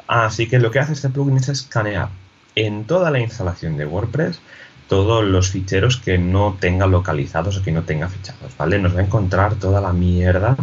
Así 0.08 0.48
que 0.48 0.58
lo 0.58 0.70
que 0.70 0.80
hace 0.80 0.94
este 0.94 1.08
plugin 1.08 1.36
es 1.36 1.48
escanear 1.48 2.08
en 2.54 2.84
toda 2.84 3.10
la 3.10 3.20
instalación 3.20 3.76
de 3.76 3.86
WordPress 3.86 4.40
todos 4.88 5.24
los 5.24 5.50
ficheros 5.50 5.96
que 5.96 6.18
no 6.18 6.56
tenga 6.60 6.86
localizados 6.86 7.58
o 7.58 7.62
que 7.62 7.72
no 7.72 7.82
tenga 7.82 8.08
fichados, 8.08 8.56
¿vale? 8.56 8.78
Nos 8.78 8.94
va 8.94 9.00
a 9.00 9.04
encontrar 9.04 9.56
toda 9.56 9.80
la 9.80 9.92
mierda 9.92 10.56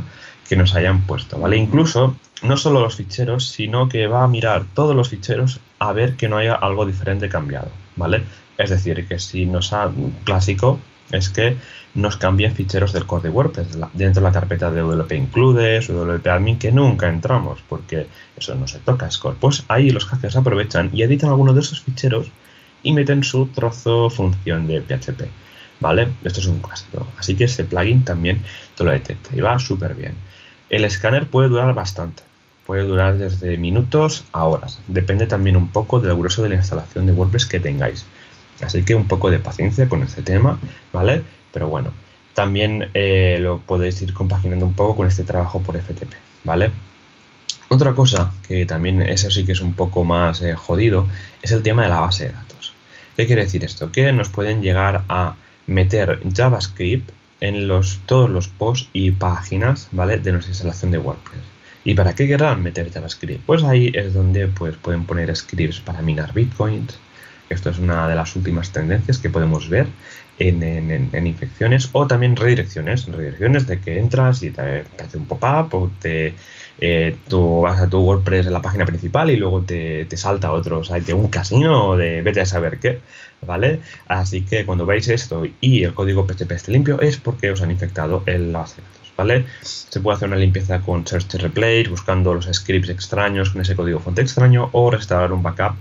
que 0.48 0.56
nos 0.56 0.76
hayan 0.76 1.06
puesto, 1.06 1.40
¿vale? 1.40 1.58
Incluso 1.58 2.16
no 2.42 2.58
solo 2.58 2.82
los 2.82 2.96
ficheros, 2.96 3.48
sino 3.48 3.88
que 3.90 4.08
va 4.08 4.24
a 4.24 4.28
mirar 4.28 4.66
todos 4.74 4.96
los 4.96 5.10
ficheros 5.10 5.60
a 5.80 5.94
ver 5.94 6.16
que 6.16 6.28
no 6.28 6.38
haya 6.38 6.56
algo 6.56 6.86
diferente 6.86 7.30
cambiado, 7.30 7.70
¿vale? 7.96 8.24
Es 8.58 8.70
decir, 8.70 9.08
que 9.08 9.20
si 9.20 9.46
nos 9.46 9.74
ha 9.74 9.92
clásico 10.24 10.80
es 11.12 11.30
que 11.30 11.58
nos 11.96 12.18
cambian 12.18 12.56
ficheros 12.56 12.92
del 12.92 13.06
core 13.06 13.24
de 13.24 13.30
WordPress 13.30 13.68
dentro 13.94 14.22
de 14.22 14.28
la 14.28 14.32
carpeta 14.32 14.72
de 14.72 14.82
WP 14.82 15.12
Includes 15.12 15.90
o 15.90 15.94
WP 15.94 16.28
Admin 16.28 16.58
que 16.58 16.72
nunca 16.72 17.08
entramos 17.08 17.60
porque 17.70 18.08
eso 18.36 18.56
no 18.56 18.68
se 18.68 18.80
toca, 18.80 19.08
es 19.08 19.18
core. 19.18 19.38
Pues 19.40 19.64
ahí 19.68 19.92
los 19.92 20.06
hackers 20.06 20.36
aprovechan 20.36 20.90
y 20.94 21.04
editan 21.04 21.30
alguno 21.30 21.54
de 21.54 21.62
esos 21.62 21.82
ficheros 21.82 22.32
y 22.82 22.94
meten 22.94 23.24
su 23.24 23.48
trozo 23.48 24.10
función 24.10 24.68
de 24.68 24.82
PHP. 24.82 25.30
¿Vale? 25.80 26.08
Esto 26.24 26.40
es 26.40 26.46
un 26.48 26.60
clásico. 26.60 27.08
Así 27.18 27.36
que 27.36 27.46
este 27.46 27.64
plugin 27.64 28.06
también 28.06 28.42
te 28.76 28.84
lo 28.84 28.92
detecta 28.92 29.30
y 29.36 29.42
va 29.42 29.60
súper 29.60 29.96
bien. 29.96 30.14
El 30.70 30.86
escáner 30.86 31.28
puede 31.28 31.50
durar 31.50 31.74
bastante. 31.74 32.24
Puede 32.66 32.84
durar 32.84 33.18
desde 33.18 33.58
minutos 33.58 34.24
a 34.32 34.46
horas. 34.46 34.80
Depende 34.88 35.28
también 35.28 35.58
un 35.58 35.68
poco 35.68 36.00
del 36.00 36.16
grueso 36.16 36.42
de 36.42 36.50
la 36.50 36.56
instalación 36.56 37.06
de 37.06 37.12
WordPress 37.12 37.46
que 37.46 37.60
tengáis. 37.60 38.06
Así 38.62 38.84
que 38.84 38.96
un 38.96 39.08
poco 39.08 39.30
de 39.30 39.40
paciencia 39.40 39.90
con 39.90 40.04
este 40.04 40.22
tema, 40.22 40.58
¿vale? 40.94 41.24
Pero 41.52 41.68
bueno, 41.68 41.92
también 42.34 42.90
eh, 42.94 43.38
lo 43.40 43.60
podéis 43.60 44.02
ir 44.02 44.14
compaginando 44.14 44.66
un 44.66 44.74
poco 44.74 44.96
con 44.96 45.08
este 45.08 45.24
trabajo 45.24 45.62
por 45.62 45.78
FTP, 45.78 46.14
¿vale? 46.44 46.72
Otra 47.70 47.94
cosa 47.94 48.32
que 48.48 48.66
también 48.66 49.02
eso 49.02 49.30
sí 49.32 49.46
que 49.46 49.52
es 49.52 49.62
un 49.62 49.74
poco 49.74 50.04
más 50.04 50.42
eh, 50.42 50.56
jodido 50.56 51.08
es 51.42 51.52
el 51.52 51.64
tema 51.64 51.84
de 51.84 51.90
la 51.90 52.00
base 52.00 52.28
de 52.28 52.34
datos. 52.34 52.74
¿Qué 53.16 53.28
quiere 53.28 53.44
decir 53.44 53.64
esto? 53.64 53.92
Que 53.92 54.12
nos 54.12 54.30
pueden 54.30 54.62
llegar 54.62 55.04
a 55.10 55.36
meter 55.68 56.20
JavaScript 56.34 57.12
en 57.42 57.68
los, 57.68 58.00
todos 58.06 58.30
los 58.30 58.48
posts 58.48 58.90
y 58.94 59.12
páginas 59.12 59.90
¿vale? 59.92 60.18
de 60.18 60.32
nuestra 60.32 60.52
instalación 60.52 60.92
de 60.92 60.98
WordPress. 60.98 61.42
¿Y 61.86 61.94
para 61.96 62.16
qué 62.16 62.28
querrán 62.28 62.64
meter 62.64 62.90
JavaScript? 62.92 63.46
Pues 63.46 63.64
ahí 63.64 63.92
es 63.94 64.14
donde 64.14 64.48
pues, 64.48 64.76
pueden 64.78 65.06
poner 65.06 65.36
scripts 65.36 65.82
para 65.82 66.02
minar 66.02 66.34
bitcoins, 66.34 66.98
Esto 67.50 67.70
es 67.70 67.78
una 67.78 68.08
de 68.08 68.16
las 68.16 68.36
últimas 68.36 68.72
tendencias 68.72 69.18
que 69.18 69.30
podemos 69.30 69.70
ver 69.70 69.88
en, 70.40 71.28
infecciones 71.28 71.90
o 71.92 72.08
también 72.08 72.36
redirecciones. 72.36 73.06
Redirecciones 73.06 73.68
de 73.68 73.80
que 73.80 74.00
entras 74.00 74.44
y 74.44 74.52
te, 74.52 74.84
hace 75.00 75.18
un 75.18 75.26
pop-up 75.26 75.74
o 75.76 75.92
te, 76.00 76.34
eh, 76.80 77.16
tú 77.28 77.62
vas 77.62 77.80
a 77.80 77.90
tu 77.90 78.00
WordPress 78.00 78.48
en 78.48 78.54
la 78.54 78.62
página 78.62 78.86
principal 78.86 79.30
y 79.30 79.38
luego 79.38 79.62
te, 79.62 80.08
salta 80.18 80.52
otro 80.52 80.84
site 80.84 81.02
de 81.02 81.14
un 81.14 81.28
casino 81.28 81.90
o 81.90 81.98
de 81.98 82.22
vete 82.22 82.42
a 82.42 82.46
saber 82.46 82.80
qué, 82.80 83.00
¿vale? 83.46 83.80
Así 84.08 84.42
que 84.42 84.66
cuando 84.66 84.86
veis 84.86 85.08
esto 85.08 85.44
y 85.62 85.84
el 85.84 85.94
código 85.94 86.26
PHP 86.26 86.52
esté 86.52 86.72
limpio 86.72 87.00
es 87.02 87.18
porque 87.18 87.52
os 87.52 87.62
han 87.62 87.72
infectado 87.72 88.24
el 88.26 88.52
base 88.52 88.82
datos, 88.82 89.14
¿vale? 89.16 89.46
Se 89.62 90.00
puede 90.00 90.18
hacer 90.18 90.28
una 90.28 90.38
limpieza 90.38 90.82
con 90.82 91.06
Search 91.06 91.36
Replace, 91.36 91.90
buscando 91.90 92.34
los 92.34 92.50
scripts 92.52 92.90
extraños 92.90 93.52
con 93.52 93.62
ese 93.62 93.76
código 93.76 94.00
fuente 94.00 94.22
extraño 94.22 94.70
o 94.72 94.90
restaurar 94.90 95.32
un 95.32 95.44
backup 95.44 95.76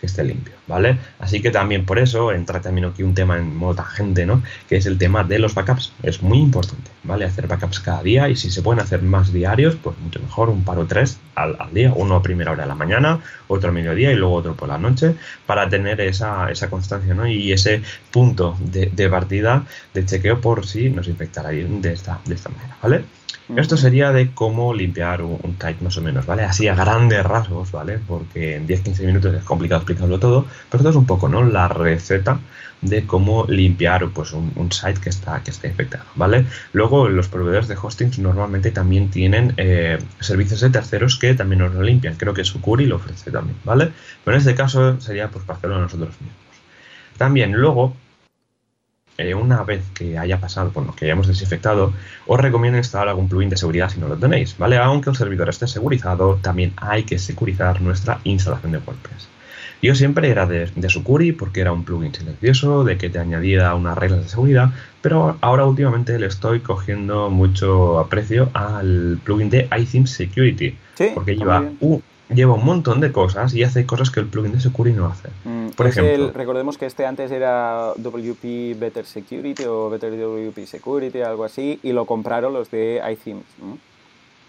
que 0.00 0.06
esté 0.06 0.24
limpio, 0.24 0.54
¿vale? 0.66 0.98
Así 1.18 1.42
que 1.42 1.50
también 1.50 1.84
por 1.84 1.98
eso 1.98 2.32
entra 2.32 2.60
también 2.60 2.86
aquí 2.86 3.02
un 3.02 3.14
tema 3.14 3.36
en 3.36 3.56
modo 3.56 3.76
tangente, 3.76 4.26
¿no? 4.26 4.42
Que 4.68 4.76
es 4.76 4.86
el 4.86 4.98
tema 4.98 5.24
de 5.24 5.38
los 5.38 5.54
backups. 5.54 5.92
Es 6.02 6.22
muy 6.22 6.38
importante, 6.38 6.90
¿vale? 7.02 7.24
Hacer 7.24 7.46
backups 7.46 7.80
cada 7.80 8.02
día 8.02 8.28
y 8.28 8.36
si 8.36 8.50
se 8.50 8.62
pueden 8.62 8.80
hacer 8.80 9.02
más 9.02 9.32
diarios, 9.32 9.76
pues 9.82 9.98
mucho 9.98 10.20
mejor, 10.20 10.50
un 10.50 10.64
par 10.64 10.78
o 10.78 10.86
tres 10.86 11.18
al, 11.34 11.56
día, 11.72 11.92
uno 11.94 12.16
a 12.16 12.22
primera 12.22 12.52
hora 12.52 12.62
de 12.62 12.68
la 12.68 12.74
mañana, 12.74 13.20
otro 13.48 13.70
a 13.70 13.72
mediodía 13.72 14.12
y 14.12 14.16
luego 14.16 14.34
otro 14.34 14.54
por 14.54 14.68
la 14.68 14.78
noche, 14.78 15.14
para 15.46 15.68
tener 15.68 16.00
esa, 16.00 16.50
esa 16.50 16.70
constancia, 16.70 17.14
¿no? 17.14 17.26
Y 17.26 17.52
ese 17.52 17.82
punto 18.10 18.56
de, 18.60 18.86
de 18.86 19.08
partida 19.08 19.64
de 19.94 20.04
chequeo 20.04 20.40
por 20.40 20.66
si 20.66 20.90
nos 20.90 21.08
infectará 21.08 21.50
de 21.50 21.92
esta, 21.92 22.20
de 22.24 22.34
esta 22.34 22.50
manera, 22.50 22.76
¿vale? 22.82 23.17
Esto 23.56 23.78
sería 23.78 24.12
de 24.12 24.32
cómo 24.32 24.74
limpiar 24.74 25.22
un, 25.22 25.38
un 25.42 25.56
más 25.80 25.96
o 25.96 26.02
menos, 26.02 26.26
¿vale? 26.26 26.42
Así 26.42 26.68
a 26.68 26.74
grandes 26.74 27.24
rasgos, 27.24 27.72
¿vale? 27.72 27.98
Porque 28.06 28.56
en 28.56 28.66
10-15 28.68 29.06
minutos 29.06 29.34
es 29.34 29.42
complicado 29.42 29.80
explicarlo 29.80 30.18
todo, 30.18 30.46
pero 30.70 30.80
esto 30.80 30.90
es 30.90 30.96
un 30.96 31.06
poco, 31.06 31.28
¿no? 31.28 31.42
La 31.42 31.68
receta 31.68 32.40
de 32.82 33.06
cómo 33.06 33.46
limpiar 33.48 34.08
pues, 34.10 34.32
un, 34.32 34.70
site 34.70 35.00
que 35.00 35.08
está, 35.08 35.42
que 35.42 35.50
está 35.50 35.66
infectado, 35.66 36.04
¿vale? 36.14 36.44
Luego 36.72 37.08
los 37.08 37.28
proveedores 37.28 37.68
de 37.68 37.76
hosting 37.80 38.10
normalmente 38.18 38.70
también 38.70 39.10
tienen 39.10 39.54
eh, 39.56 39.98
servicios 40.20 40.60
de 40.60 40.70
terceros 40.70 41.16
que 41.18 41.34
también 41.34 41.60
nos 41.60 41.74
lo 41.74 41.82
limpian. 41.82 42.14
Creo 42.16 42.34
que 42.34 42.44
Sucuri 42.44 42.86
lo 42.86 42.96
ofrece 42.96 43.30
también, 43.30 43.56
¿vale? 43.64 43.90
Pero 44.24 44.36
en 44.36 44.40
este 44.40 44.54
caso 44.54 45.00
sería 45.00 45.28
pues 45.28 45.44
para 45.44 45.58
hacerlo 45.58 45.80
nosotros 45.80 46.10
mismos. 46.20 46.36
También 47.16 47.52
luego 47.52 47.96
eh, 49.18 49.34
una 49.34 49.64
vez 49.64 49.82
que 49.94 50.16
haya 50.16 50.38
pasado, 50.40 50.70
bueno, 50.72 50.94
que 50.94 51.06
hayamos 51.06 51.26
desinfectado, 51.26 51.92
os 52.26 52.40
recomiendo 52.40 52.78
instalar 52.78 53.08
algún 53.08 53.28
plugin 53.28 53.50
de 53.50 53.56
seguridad 53.56 53.90
si 53.90 53.98
no 53.98 54.06
lo 54.06 54.16
tenéis, 54.16 54.56
¿vale? 54.56 54.78
Aunque 54.78 55.10
el 55.10 55.16
servidor 55.16 55.48
esté 55.48 55.66
securizado, 55.66 56.36
también 56.40 56.72
hay 56.76 57.02
que 57.02 57.18
securizar 57.18 57.80
nuestra 57.82 58.20
instalación 58.22 58.72
de 58.72 58.78
WordPress. 58.78 59.28
Yo 59.82 59.96
siempre 59.96 60.30
era 60.30 60.46
de, 60.46 60.70
de 60.74 60.88
Sucuri 60.88 61.32
porque 61.32 61.60
era 61.60 61.72
un 61.72 61.84
plugin 61.84 62.14
silencioso, 62.14 62.84
de 62.84 62.96
que 62.96 63.10
te 63.10 63.18
añadía 63.18 63.74
unas 63.74 63.98
reglas 63.98 64.22
de 64.22 64.28
seguridad, 64.28 64.70
pero 65.02 65.36
ahora 65.40 65.66
últimamente 65.66 66.16
le 66.18 66.26
estoy 66.26 66.60
cogiendo 66.60 67.28
mucho 67.28 67.98
aprecio 67.98 68.50
al 68.54 69.18
plugin 69.24 69.50
de 69.50 69.68
iTheme 69.76 70.06
Security, 70.06 70.76
porque 71.14 71.36
lleva 71.36 71.64
un, 71.80 72.02
lleva 72.30 72.54
un 72.54 72.64
montón 72.64 73.00
de 73.00 73.12
cosas 73.12 73.54
y 73.54 73.62
hace 73.62 73.86
cosas 73.86 74.10
que 74.10 74.20
el 74.20 74.26
plugin 74.26 74.52
de 74.52 74.60
Security 74.60 74.96
no 74.96 75.06
hace. 75.06 75.28
Mm, 75.44 75.70
Por 75.70 75.86
ejemplo, 75.86 76.32
recordemos 76.32 76.76
que 76.78 76.86
este 76.86 77.06
antes 77.06 77.30
era 77.30 77.92
WP 77.96 78.78
Better 78.78 79.06
Security 79.06 79.64
o 79.64 79.90
Better 79.90 80.12
WP 80.12 80.66
Security, 80.66 81.20
algo 81.22 81.44
así, 81.44 81.80
y 81.82 81.92
lo 81.92 82.04
compraron 82.04 82.52
los 82.52 82.70
de 82.70 83.00
iThemes. 83.10 83.44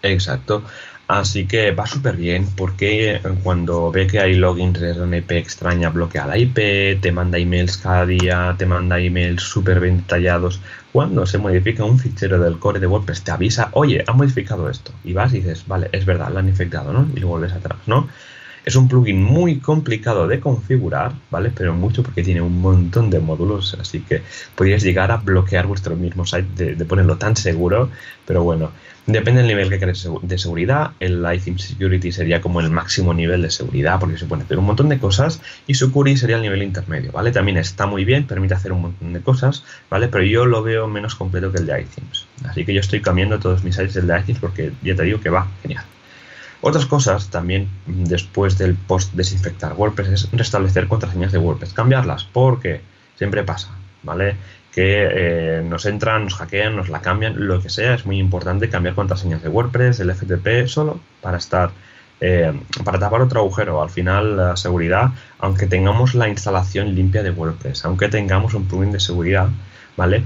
Exacto. 0.02 0.62
Así 1.10 1.44
que 1.44 1.72
va 1.72 1.86
súper 1.86 2.14
bien 2.16 2.46
porque 2.56 3.20
cuando 3.42 3.90
ve 3.90 4.06
que 4.06 4.20
hay 4.20 4.34
logins 4.34 4.78
de 4.78 5.18
IP 5.18 5.32
extraña, 5.32 5.90
bloquea 5.90 6.24
la 6.24 6.38
IP, 6.38 7.00
te 7.00 7.10
manda 7.10 7.36
emails 7.36 7.78
cada 7.78 8.06
día, 8.06 8.54
te 8.56 8.64
manda 8.64 9.00
emails 9.00 9.42
súper 9.42 9.80
bien 9.80 9.96
detallados. 9.96 10.60
Cuando 10.92 11.26
se 11.26 11.38
modifica 11.38 11.82
un 11.82 11.98
fichero 11.98 12.38
del 12.38 12.60
core 12.60 12.78
de 12.78 12.86
WordPress, 12.86 13.24
te 13.24 13.32
avisa, 13.32 13.70
oye, 13.72 14.04
ha 14.06 14.12
modificado 14.12 14.70
esto. 14.70 14.92
Y 15.02 15.12
vas 15.12 15.34
y 15.34 15.38
dices, 15.38 15.66
vale, 15.66 15.88
es 15.90 16.06
verdad, 16.06 16.30
lo 16.30 16.38
han 16.38 16.46
infectado, 16.46 16.92
¿no? 16.92 17.08
Y 17.16 17.18
lo 17.18 17.26
vuelves 17.26 17.54
atrás, 17.54 17.78
¿no? 17.86 18.08
Es 18.64 18.76
un 18.76 18.86
plugin 18.86 19.20
muy 19.20 19.58
complicado 19.58 20.28
de 20.28 20.38
configurar, 20.38 21.12
¿vale? 21.28 21.50
Pero 21.52 21.74
mucho 21.74 22.04
porque 22.04 22.22
tiene 22.22 22.40
un 22.40 22.60
montón 22.60 23.10
de 23.10 23.18
módulos, 23.18 23.76
así 23.80 23.98
que 23.98 24.22
podrías 24.54 24.84
llegar 24.84 25.10
a 25.10 25.16
bloquear 25.16 25.66
vuestro 25.66 25.96
mismo 25.96 26.24
site 26.24 26.76
de 26.76 26.84
ponerlo 26.84 27.16
tan 27.16 27.34
seguro, 27.34 27.90
pero 28.24 28.44
bueno. 28.44 28.70
Depende 29.06 29.40
del 29.40 29.48
nivel 29.48 29.70
que 29.70 29.78
queréis 29.78 30.06
de 30.22 30.38
seguridad. 30.38 30.92
El 31.00 31.26
iTheme 31.34 31.58
Security 31.58 32.12
sería 32.12 32.40
como 32.40 32.60
el 32.60 32.70
máximo 32.70 33.12
nivel 33.14 33.42
de 33.42 33.50
seguridad 33.50 33.98
porque 33.98 34.18
se 34.18 34.26
puede 34.26 34.42
hacer 34.42 34.58
un 34.58 34.66
montón 34.66 34.88
de 34.88 34.98
cosas 34.98 35.40
y 35.66 35.74
Sucuri 35.74 36.16
sería 36.16 36.36
el 36.36 36.42
nivel 36.42 36.62
intermedio, 36.62 37.10
¿vale? 37.10 37.32
También 37.32 37.56
está 37.56 37.86
muy 37.86 38.04
bien, 38.04 38.26
permite 38.26 38.54
hacer 38.54 38.72
un 38.72 38.82
montón 38.82 39.12
de 39.12 39.20
cosas, 39.20 39.64
¿vale? 39.88 40.08
Pero 40.08 40.24
yo 40.24 40.46
lo 40.46 40.62
veo 40.62 40.86
menos 40.86 41.14
completo 41.14 41.50
que 41.50 41.58
el 41.58 41.66
de 41.66 41.80
iThemes. 41.80 42.26
Así 42.44 42.64
que 42.64 42.74
yo 42.74 42.80
estoy 42.80 43.00
cambiando 43.00 43.40
todos 43.40 43.64
mis 43.64 43.74
sites 43.74 43.94
del 43.94 44.06
de 44.06 44.20
iThemes 44.20 44.40
porque 44.40 44.72
ya 44.82 44.94
te 44.94 45.02
digo 45.02 45.20
que 45.20 45.30
va 45.30 45.48
genial. 45.62 45.84
Otras 46.60 46.84
cosas 46.84 47.30
también 47.30 47.68
después 47.86 48.58
del 48.58 48.74
post 48.74 49.14
desinfectar 49.14 49.72
WordPress 49.72 50.08
es 50.08 50.30
restablecer 50.32 50.88
contraseñas 50.88 51.32
de 51.32 51.38
WordPress, 51.38 51.72
cambiarlas 51.72 52.24
porque 52.24 52.82
siempre 53.16 53.42
pasa, 53.44 53.70
¿vale? 54.02 54.36
Que 54.72 55.08
eh, 55.10 55.62
nos 55.62 55.84
entran, 55.86 56.24
nos 56.24 56.34
hackean, 56.34 56.76
nos 56.76 56.88
la 56.88 57.00
cambian, 57.00 57.46
lo 57.46 57.60
que 57.60 57.68
sea, 57.68 57.94
es 57.94 58.06
muy 58.06 58.18
importante 58.18 58.68
cambiar 58.68 58.94
contraseñas 58.94 59.42
de 59.42 59.48
WordPress, 59.48 60.00
el 60.00 60.14
FTP, 60.14 60.66
solo 60.66 61.00
para 61.20 61.38
estar, 61.38 61.70
eh, 62.20 62.52
para 62.84 62.98
tapar 62.98 63.22
otro 63.22 63.40
agujero. 63.40 63.82
Al 63.82 63.90
final, 63.90 64.36
la 64.36 64.56
seguridad, 64.56 65.10
aunque 65.38 65.66
tengamos 65.66 66.14
la 66.14 66.28
instalación 66.28 66.94
limpia 66.94 67.22
de 67.22 67.30
WordPress, 67.30 67.84
aunque 67.84 68.08
tengamos 68.08 68.54
un 68.54 68.66
plugin 68.66 68.92
de 68.92 69.00
seguridad, 69.00 69.48
¿vale? 69.96 70.22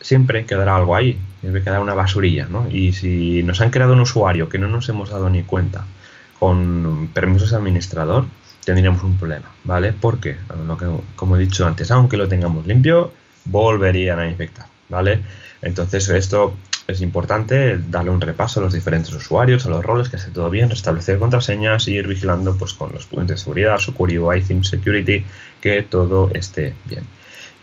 Siempre 0.00 0.44
quedará 0.44 0.76
algo 0.76 0.94
ahí, 0.94 1.18
siempre 1.40 1.62
quedará 1.62 1.80
una 1.80 1.94
basurilla, 1.94 2.46
¿no? 2.50 2.66
Y 2.70 2.92
si 2.92 3.42
nos 3.42 3.60
han 3.62 3.70
creado 3.70 3.94
un 3.94 4.00
usuario 4.00 4.48
que 4.48 4.58
no 4.58 4.68
nos 4.68 4.88
hemos 4.90 5.10
dado 5.10 5.30
ni 5.30 5.42
cuenta 5.42 5.84
con 6.38 7.08
permisos 7.14 7.50
de 7.50 7.56
administrador, 7.56 8.26
tendríamos 8.64 9.02
un 9.02 9.16
problema, 9.16 9.50
¿vale? 9.64 9.92
Porque, 9.92 10.36
como 11.16 11.36
he 11.36 11.40
dicho 11.40 11.66
antes, 11.66 11.90
aunque 11.90 12.16
lo 12.16 12.28
tengamos 12.28 12.66
limpio, 12.66 13.12
volverían 13.44 14.18
a 14.18 14.28
infectar, 14.28 14.66
¿vale? 14.88 15.20
Entonces 15.62 16.08
esto 16.08 16.54
es 16.86 17.00
importante 17.00 17.78
darle 17.78 18.10
un 18.10 18.20
repaso 18.20 18.60
a 18.60 18.64
los 18.64 18.72
diferentes 18.72 19.12
usuarios, 19.12 19.66
a 19.66 19.70
los 19.70 19.84
roles, 19.84 20.08
que 20.08 20.16
esté 20.16 20.30
todo 20.30 20.50
bien, 20.50 20.70
restablecer 20.70 21.18
contraseñas 21.18 21.86
y 21.88 21.94
ir 21.94 22.06
vigilando 22.06 22.56
pues 22.56 22.74
con 22.74 22.92
los 22.92 23.06
puntos 23.06 23.28
de 23.28 23.36
seguridad, 23.36 23.78
Sucuri 23.78 24.18
o 24.18 24.34
iTheme 24.34 24.64
Security, 24.64 25.24
que 25.60 25.82
todo 25.82 26.30
esté 26.34 26.74
bien. 26.86 27.04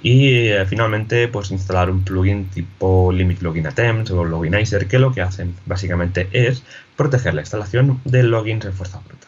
Y 0.02 0.50
eh, 0.50 0.66
finalmente, 0.68 1.28
pues 1.28 1.50
instalar 1.52 1.90
un 1.90 2.04
plugin 2.04 2.46
tipo 2.46 3.12
Limit 3.12 3.42
Login 3.42 3.68
Attempts 3.68 4.12
o 4.12 4.24
Loginizer, 4.24 4.88
que 4.88 5.00
lo 5.00 5.12
que 5.12 5.22
hacen 5.22 5.56
básicamente 5.66 6.30
es 6.32 6.64
proteger 6.96 7.34
la 7.34 7.42
instalación 7.42 8.00
de 8.06 8.24
logins 8.24 8.66
en 8.66 8.74
fuerza 8.74 9.02
bruta. 9.06 9.28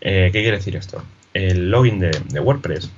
Eh, 0.00 0.30
¿Qué 0.32 0.42
quiere 0.42 0.56
decir 0.56 0.74
esto? 0.74 1.02
El 1.32 1.70
login 1.70 2.00
de 2.00 2.40
WordPress 2.40 2.90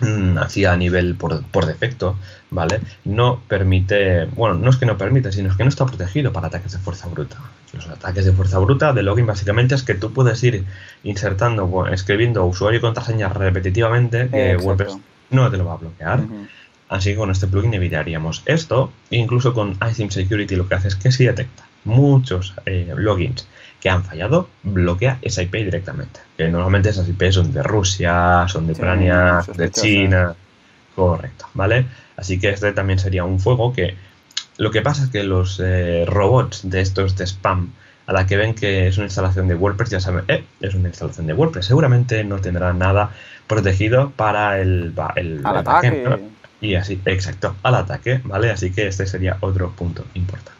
Mm, 0.00 0.36
hacía 0.36 0.72
a 0.72 0.76
nivel 0.76 1.14
por, 1.14 1.42
por, 1.46 1.64
defecto, 1.64 2.18
¿vale? 2.50 2.80
No 3.06 3.40
permite, 3.48 4.26
bueno, 4.26 4.56
no 4.56 4.68
es 4.68 4.76
que 4.76 4.84
no 4.84 4.98
permite, 4.98 5.32
sino 5.32 5.50
es 5.50 5.56
que 5.56 5.62
no 5.62 5.70
está 5.70 5.86
protegido 5.86 6.34
para 6.34 6.48
ataques 6.48 6.72
de 6.72 6.78
fuerza 6.78 7.08
bruta. 7.08 7.38
Los 7.72 7.88
ataques 7.88 8.26
de 8.26 8.32
fuerza 8.32 8.58
bruta 8.58 8.92
de 8.92 9.02
login 9.02 9.24
básicamente 9.24 9.74
es 9.74 9.82
que 9.82 9.94
tú 9.94 10.12
puedes 10.12 10.42
ir 10.44 10.64
insertando, 11.02 11.86
escribiendo 11.86 12.44
usuario 12.44 12.78
y 12.78 12.82
contraseña 12.82 13.30
repetitivamente, 13.30 14.28
que 14.28 14.56
WordPress 14.56 14.98
no 15.30 15.50
te 15.50 15.56
lo 15.56 15.64
va 15.64 15.74
a 15.74 15.76
bloquear. 15.76 16.24
Así 16.88 17.10
que 17.10 17.16
con 17.16 17.30
este 17.30 17.46
plugin 17.46 17.72
evitaríamos 17.72 18.42
esto. 18.44 18.92
Incluso 19.10 19.54
con 19.54 19.78
iSIM 19.90 20.10
Security 20.10 20.56
lo 20.56 20.68
que 20.68 20.74
hace 20.74 20.88
es 20.88 20.96
que 20.96 21.10
si 21.10 21.24
detecta 21.24 21.64
muchos 21.84 22.54
eh, 22.66 22.92
logins 22.96 23.48
que 23.86 23.90
han 23.90 24.02
fallado, 24.02 24.48
bloquea 24.64 25.18
esa 25.22 25.42
IP 25.42 25.54
directamente. 25.58 26.18
Que 26.36 26.48
normalmente 26.48 26.88
esas 26.88 27.08
IP 27.08 27.30
son 27.30 27.52
de 27.52 27.62
Rusia, 27.62 28.44
son 28.48 28.66
de 28.66 28.72
Ucrania, 28.72 29.44
de 29.56 29.70
China. 29.70 30.34
Correcto, 30.96 31.46
¿vale? 31.54 31.86
Así 32.16 32.40
que 32.40 32.50
este 32.50 32.72
también 32.72 32.98
sería 32.98 33.22
un 33.22 33.38
fuego 33.38 33.72
que 33.72 33.94
lo 34.56 34.72
que 34.72 34.82
pasa 34.82 35.04
es 35.04 35.10
que 35.10 35.22
los 35.22 35.62
eh, 35.64 36.04
robots 36.04 36.68
de 36.68 36.80
estos 36.80 37.16
de 37.16 37.28
spam, 37.28 37.74
a 38.08 38.12
la 38.12 38.26
que 38.26 38.36
ven 38.36 38.56
que 38.56 38.88
es 38.88 38.96
una 38.96 39.06
instalación 39.06 39.46
de 39.46 39.54
WordPress, 39.54 39.90
ya 39.90 40.00
saben, 40.00 40.24
eh, 40.26 40.42
es 40.60 40.74
una 40.74 40.88
instalación 40.88 41.28
de 41.28 41.34
WordPress. 41.34 41.66
Seguramente 41.66 42.24
no 42.24 42.40
tendrá 42.40 42.72
nada 42.72 43.12
protegido 43.46 44.10
para 44.16 44.60
el, 44.60 44.94
el, 45.14 45.46
ataque. 45.46 46.18
Y 46.60 46.74
así, 46.74 47.00
exacto, 47.04 47.54
al 47.62 47.76
ataque, 47.76 48.20
¿vale? 48.24 48.50
Así 48.50 48.72
que 48.72 48.88
este 48.88 49.06
sería 49.06 49.36
otro 49.42 49.70
punto 49.70 50.04
importante. 50.14 50.55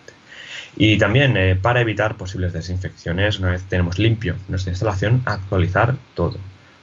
Y 0.76 0.98
también 0.98 1.36
eh, 1.36 1.56
para 1.56 1.80
evitar 1.80 2.16
posibles 2.16 2.52
desinfecciones, 2.52 3.38
una 3.38 3.50
vez 3.50 3.62
tenemos 3.64 3.98
limpio 3.98 4.36
nuestra 4.48 4.70
instalación, 4.72 5.22
actualizar 5.24 5.96
todo. 6.14 6.36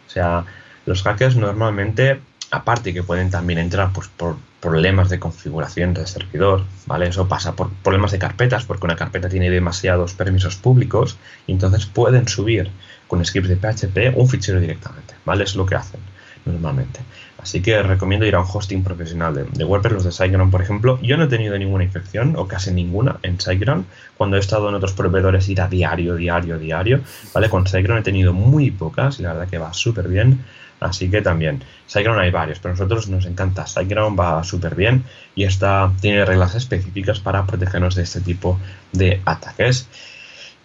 O 0.08 0.10
sea, 0.10 0.46
los 0.86 1.04
hackers 1.04 1.36
normalmente, 1.36 2.20
aparte 2.50 2.94
que 2.94 3.04
pueden 3.04 3.30
también 3.30 3.60
entrar 3.60 3.92
pues, 3.94 4.08
por 4.08 4.36
problemas 4.60 5.10
de 5.10 5.20
configuración 5.20 5.94
del 5.94 6.08
servidor, 6.08 6.64
¿vale? 6.88 7.08
Eso 7.08 7.28
pasa 7.28 7.54
por 7.54 7.70
problemas 7.70 8.12
de 8.12 8.20
carpetas, 8.20 8.64
porque 8.66 8.86
una 8.86 8.96
carpeta 8.96 9.30
tiene 9.30 9.50
demasiados 9.50 10.14
permisos 10.14 10.56
públicos 10.56 11.18
y 11.46 11.52
entonces 11.52 11.86
pueden 11.86 12.28
subir 12.28 12.72
con 13.08 13.24
scripts 13.24 13.50
de 13.50 13.58
PHP 13.58 14.18
un 14.18 14.28
fichero 14.28 14.60
directamente, 14.60 15.14
¿vale? 15.26 15.44
Es 15.44 15.56
lo 15.56 15.66
que 15.66 15.76
hacen. 15.76 16.00
normalmente. 16.46 17.00
Así 17.44 17.62
que 17.62 17.84
recomiendo 17.84 18.26
ir 18.26 18.36
a 18.36 18.40
un 18.40 18.48
hosting 18.52 18.86
profesional 18.86 19.50
de, 19.52 19.66
WordPress, 19.66 19.94
los 19.94 20.04
de 20.06 20.14
SiteGround, 20.14 20.50
por 20.50 20.62
ejemplo. 20.62 20.98
Yo 21.02 21.18
no 21.18 21.26
he 21.26 21.28
tenido 21.28 21.58
ninguna 21.58 21.84
infección, 21.84 22.36
o 22.38 22.48
casi 22.48 22.72
ninguna, 22.72 23.18
en 23.22 23.38
SiteGround. 23.38 23.86
Cuando 24.18 24.38
he 24.38 24.40
estado 24.40 24.70
en 24.70 24.76
otros 24.76 24.94
proveedores, 24.94 25.50
ir 25.50 25.60
a 25.60 25.68
diario, 25.68 26.16
diario, 26.16 26.58
diario. 26.58 27.02
¿Vale? 27.34 27.50
Con 27.50 27.68
SiteGround 27.68 28.00
he 28.00 28.04
tenido 28.04 28.32
muy 28.32 28.72
pocas 28.72 29.20
y 29.20 29.24
la 29.24 29.34
verdad 29.34 29.50
que 29.50 29.58
va 29.58 29.74
súper 29.74 30.08
bien. 30.08 30.40
Así 30.80 31.12
que 31.12 31.22
también, 31.22 31.62
SiteGround 31.86 32.22
hay 32.22 32.32
varios, 32.32 32.60
pero 32.60 32.76
a 32.76 32.78
nosotros 32.78 33.10
nos 33.10 33.26
encanta. 33.26 33.68
SiteGround 33.68 34.18
va 34.18 34.42
súper 34.46 34.76
bien 34.76 35.04
y 35.36 35.44
está, 35.44 35.92
tiene 36.00 36.24
reglas 36.24 36.56
específicas 36.56 37.20
para 37.20 37.46
protegernos 37.46 37.96
de 37.96 38.04
este 38.04 38.22
tipo 38.22 38.58
de 38.94 39.22
ataques. 39.26 39.90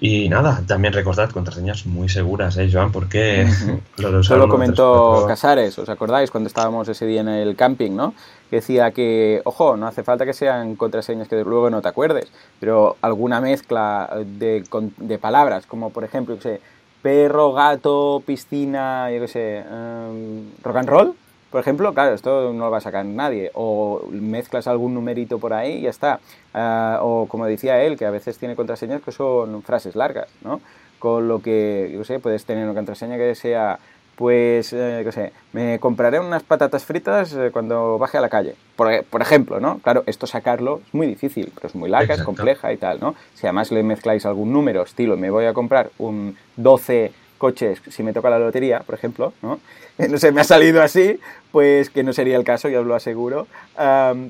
Y 0.00 0.28
nada, 0.28 0.62
también 0.66 0.94
recordad 0.94 1.30
contraseñas 1.30 1.84
muy 1.84 2.08
seguras, 2.08 2.56
¿eh, 2.56 2.70
Joan? 2.72 2.92
Porque 2.92 3.46
lo 3.96 4.12
de 4.12 4.18
usar 4.18 4.38
Solo 4.38 4.48
comentó 4.48 5.24
Casares, 5.26 5.76
¿os 5.78 5.88
acordáis 5.88 6.30
cuando 6.30 6.46
estábamos 6.46 6.88
ese 6.88 7.04
día 7.04 7.20
en 7.20 7.28
el 7.28 7.56
camping, 7.56 7.90
¿no? 7.92 8.14
Que 8.48 8.56
decía 8.56 8.92
que, 8.92 9.42
ojo, 9.44 9.76
no 9.76 9.88
hace 9.88 10.04
falta 10.04 10.24
que 10.24 10.32
sean 10.32 10.76
contraseñas 10.76 11.26
que 11.26 11.42
luego 11.42 11.68
no 11.68 11.82
te 11.82 11.88
acuerdes, 11.88 12.30
pero 12.60 12.96
alguna 13.02 13.40
mezcla 13.40 14.08
de, 14.24 14.62
de 14.98 15.18
palabras, 15.18 15.66
como 15.66 15.90
por 15.90 16.04
ejemplo, 16.04 16.36
yo 16.36 16.42
sé, 16.42 16.60
perro, 17.02 17.52
gato, 17.52 18.22
piscina, 18.24 19.10
yo 19.10 19.20
qué 19.22 19.28
sé, 19.28 19.58
em, 19.58 20.50
rock 20.62 20.76
and 20.76 20.88
roll, 20.88 21.14
por 21.50 21.60
ejemplo, 21.60 21.94
claro, 21.94 22.14
esto 22.14 22.52
no 22.52 22.66
lo 22.66 22.70
va 22.70 22.78
a 22.78 22.82
sacar 22.82 23.04
nadie. 23.06 23.50
O 23.54 24.02
mezclas 24.10 24.66
algún 24.66 24.94
numerito 24.94 25.38
por 25.38 25.54
ahí 25.54 25.78
y 25.78 25.80
ya 25.82 25.90
está. 25.90 26.20
Ah, 26.52 26.98
o 27.02 27.26
como 27.26 27.46
decía 27.46 27.82
él, 27.82 27.96
que 27.96 28.04
a 28.04 28.10
veces 28.10 28.38
tiene 28.38 28.54
contraseñas 28.54 29.00
que 29.02 29.12
son 29.12 29.62
frases 29.62 29.96
largas, 29.96 30.28
¿no? 30.42 30.60
Con 30.98 31.28
lo 31.28 31.40
que, 31.40 31.90
yo 31.92 32.04
sé, 32.04 32.18
puedes 32.18 32.44
tener 32.44 32.64
una 32.64 32.74
contraseña 32.74 33.16
que 33.16 33.34
sea, 33.34 33.78
pues, 34.16 34.72
eh, 34.72 35.02
qué 35.04 35.12
sé, 35.12 35.32
me 35.52 35.78
compraré 35.78 36.20
unas 36.20 36.42
patatas 36.42 36.84
fritas 36.84 37.32
eh, 37.32 37.50
cuando 37.52 37.98
baje 37.98 38.18
a 38.18 38.20
la 38.20 38.28
calle. 38.28 38.54
Por, 38.76 39.04
por, 39.04 39.22
ejemplo, 39.22 39.58
¿no? 39.58 39.78
Claro, 39.78 40.02
esto 40.06 40.26
sacarlo 40.26 40.80
es 40.86 40.92
muy 40.92 41.06
difícil, 41.06 41.50
pero 41.54 41.68
es 41.68 41.74
muy 41.74 41.88
larga, 41.88 42.14
es 42.14 42.22
compleja 42.24 42.72
y 42.72 42.76
tal, 42.76 42.98
¿no? 43.00 43.14
Si 43.34 43.46
además 43.46 43.70
le 43.70 43.82
mezcláis 43.84 44.26
algún 44.26 44.52
número, 44.52 44.82
estilo, 44.82 45.16
me 45.16 45.30
voy 45.30 45.46
a 45.46 45.54
comprar 45.54 45.90
un 45.98 46.36
12 46.56 47.12
coches 47.38 47.80
si 47.88 48.02
me 48.02 48.12
toca 48.12 48.28
la 48.28 48.38
lotería, 48.38 48.80
por 48.80 48.94
ejemplo, 48.94 49.32
¿no? 49.42 49.58
no 50.10 50.18
sé, 50.18 50.30
me 50.32 50.40
ha 50.40 50.44
salido 50.44 50.82
así, 50.82 51.18
pues 51.50 51.90
que 51.90 52.02
no 52.02 52.12
sería 52.12 52.36
el 52.36 52.44
caso, 52.44 52.68
ya 52.68 52.80
os 52.80 52.86
lo 52.86 52.94
aseguro. 52.94 53.46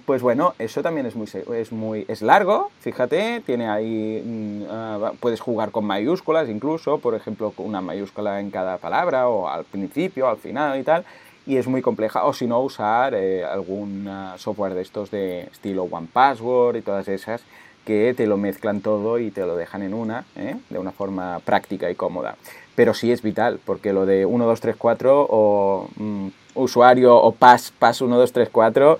pues 0.06 0.22
bueno, 0.22 0.54
eso 0.58 0.82
también 0.82 1.06
es 1.06 1.16
muy, 1.16 1.28
es 1.56 1.72
muy 1.72 2.04
es 2.08 2.22
largo, 2.22 2.70
fíjate, 2.80 3.42
tiene 3.44 3.68
ahí, 3.68 4.22
mm, 4.24 4.62
ah, 4.70 5.12
puedes 5.20 5.40
jugar 5.40 5.70
con 5.70 5.84
mayúsculas 5.84 6.48
incluso, 6.48 6.98
por 6.98 7.14
ejemplo, 7.14 7.52
una 7.58 7.80
mayúscula 7.80 8.40
en 8.40 8.50
cada 8.50 8.78
palabra, 8.78 9.28
o 9.28 9.48
al 9.48 9.64
principio, 9.64 10.28
al 10.28 10.36
final 10.36 10.78
y 10.78 10.84
tal, 10.84 11.04
y 11.46 11.56
es 11.56 11.66
muy 11.66 11.82
compleja, 11.82 12.24
o 12.24 12.32
si 12.32 12.46
no, 12.46 12.60
usar 12.60 13.14
eh, 13.14 13.44
algún 13.44 14.06
ah, 14.08 14.34
software 14.38 14.74
de 14.74 14.82
estos 14.82 15.10
de 15.10 15.42
estilo 15.44 15.84
One 15.84 16.08
Password 16.12 16.76
y 16.76 16.82
todas 16.82 17.08
esas 17.08 17.42
que 17.88 18.12
te 18.14 18.26
lo 18.26 18.36
mezclan 18.36 18.82
todo 18.82 19.18
y 19.18 19.30
te 19.30 19.40
lo 19.46 19.56
dejan 19.56 19.82
en 19.82 19.94
una, 19.94 20.26
¿eh? 20.36 20.56
de 20.68 20.78
una 20.78 20.92
forma 20.92 21.40
práctica 21.40 21.90
y 21.90 21.94
cómoda 21.94 22.36
pero 22.76 22.94
sí 22.94 23.10
es 23.10 23.22
vital, 23.22 23.58
porque 23.64 23.92
lo 23.92 24.06
de 24.06 24.24
1, 24.24 24.46
2, 24.46 24.60
3, 24.60 24.76
4 24.78 25.26
o 25.28 25.90
mm, 25.96 26.28
usuario 26.54 27.16
o 27.16 27.32
pas, 27.32 27.72
pas 27.76 28.00
1, 28.00 28.16
2, 28.16 28.32
3, 28.32 28.48
4, 28.52 28.98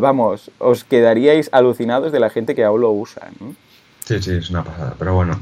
vamos, 0.00 0.52
os 0.58 0.84
quedaríais 0.84 1.48
alucinados 1.50 2.12
de 2.12 2.20
la 2.20 2.30
gente 2.30 2.54
que 2.54 2.62
aún 2.62 2.80
lo 2.80 2.92
usa. 2.92 3.28
Sí, 4.04 4.22
sí, 4.22 4.36
es 4.36 4.50
una 4.50 4.62
pasada, 4.62 4.94
pero 4.96 5.14
bueno. 5.14 5.40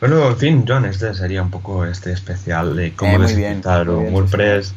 Bueno, 0.00 0.28
en 0.28 0.36
fin, 0.36 0.64
John, 0.68 0.84
este 0.84 1.14
sería 1.14 1.42
un 1.42 1.50
poco 1.50 1.86
este 1.86 2.12
especial 2.12 2.76
de 2.76 2.92
cómo 2.94 3.16
eh, 3.16 3.18
desinfectar 3.20 3.88
un 3.88 4.12
WordPress 4.12 4.74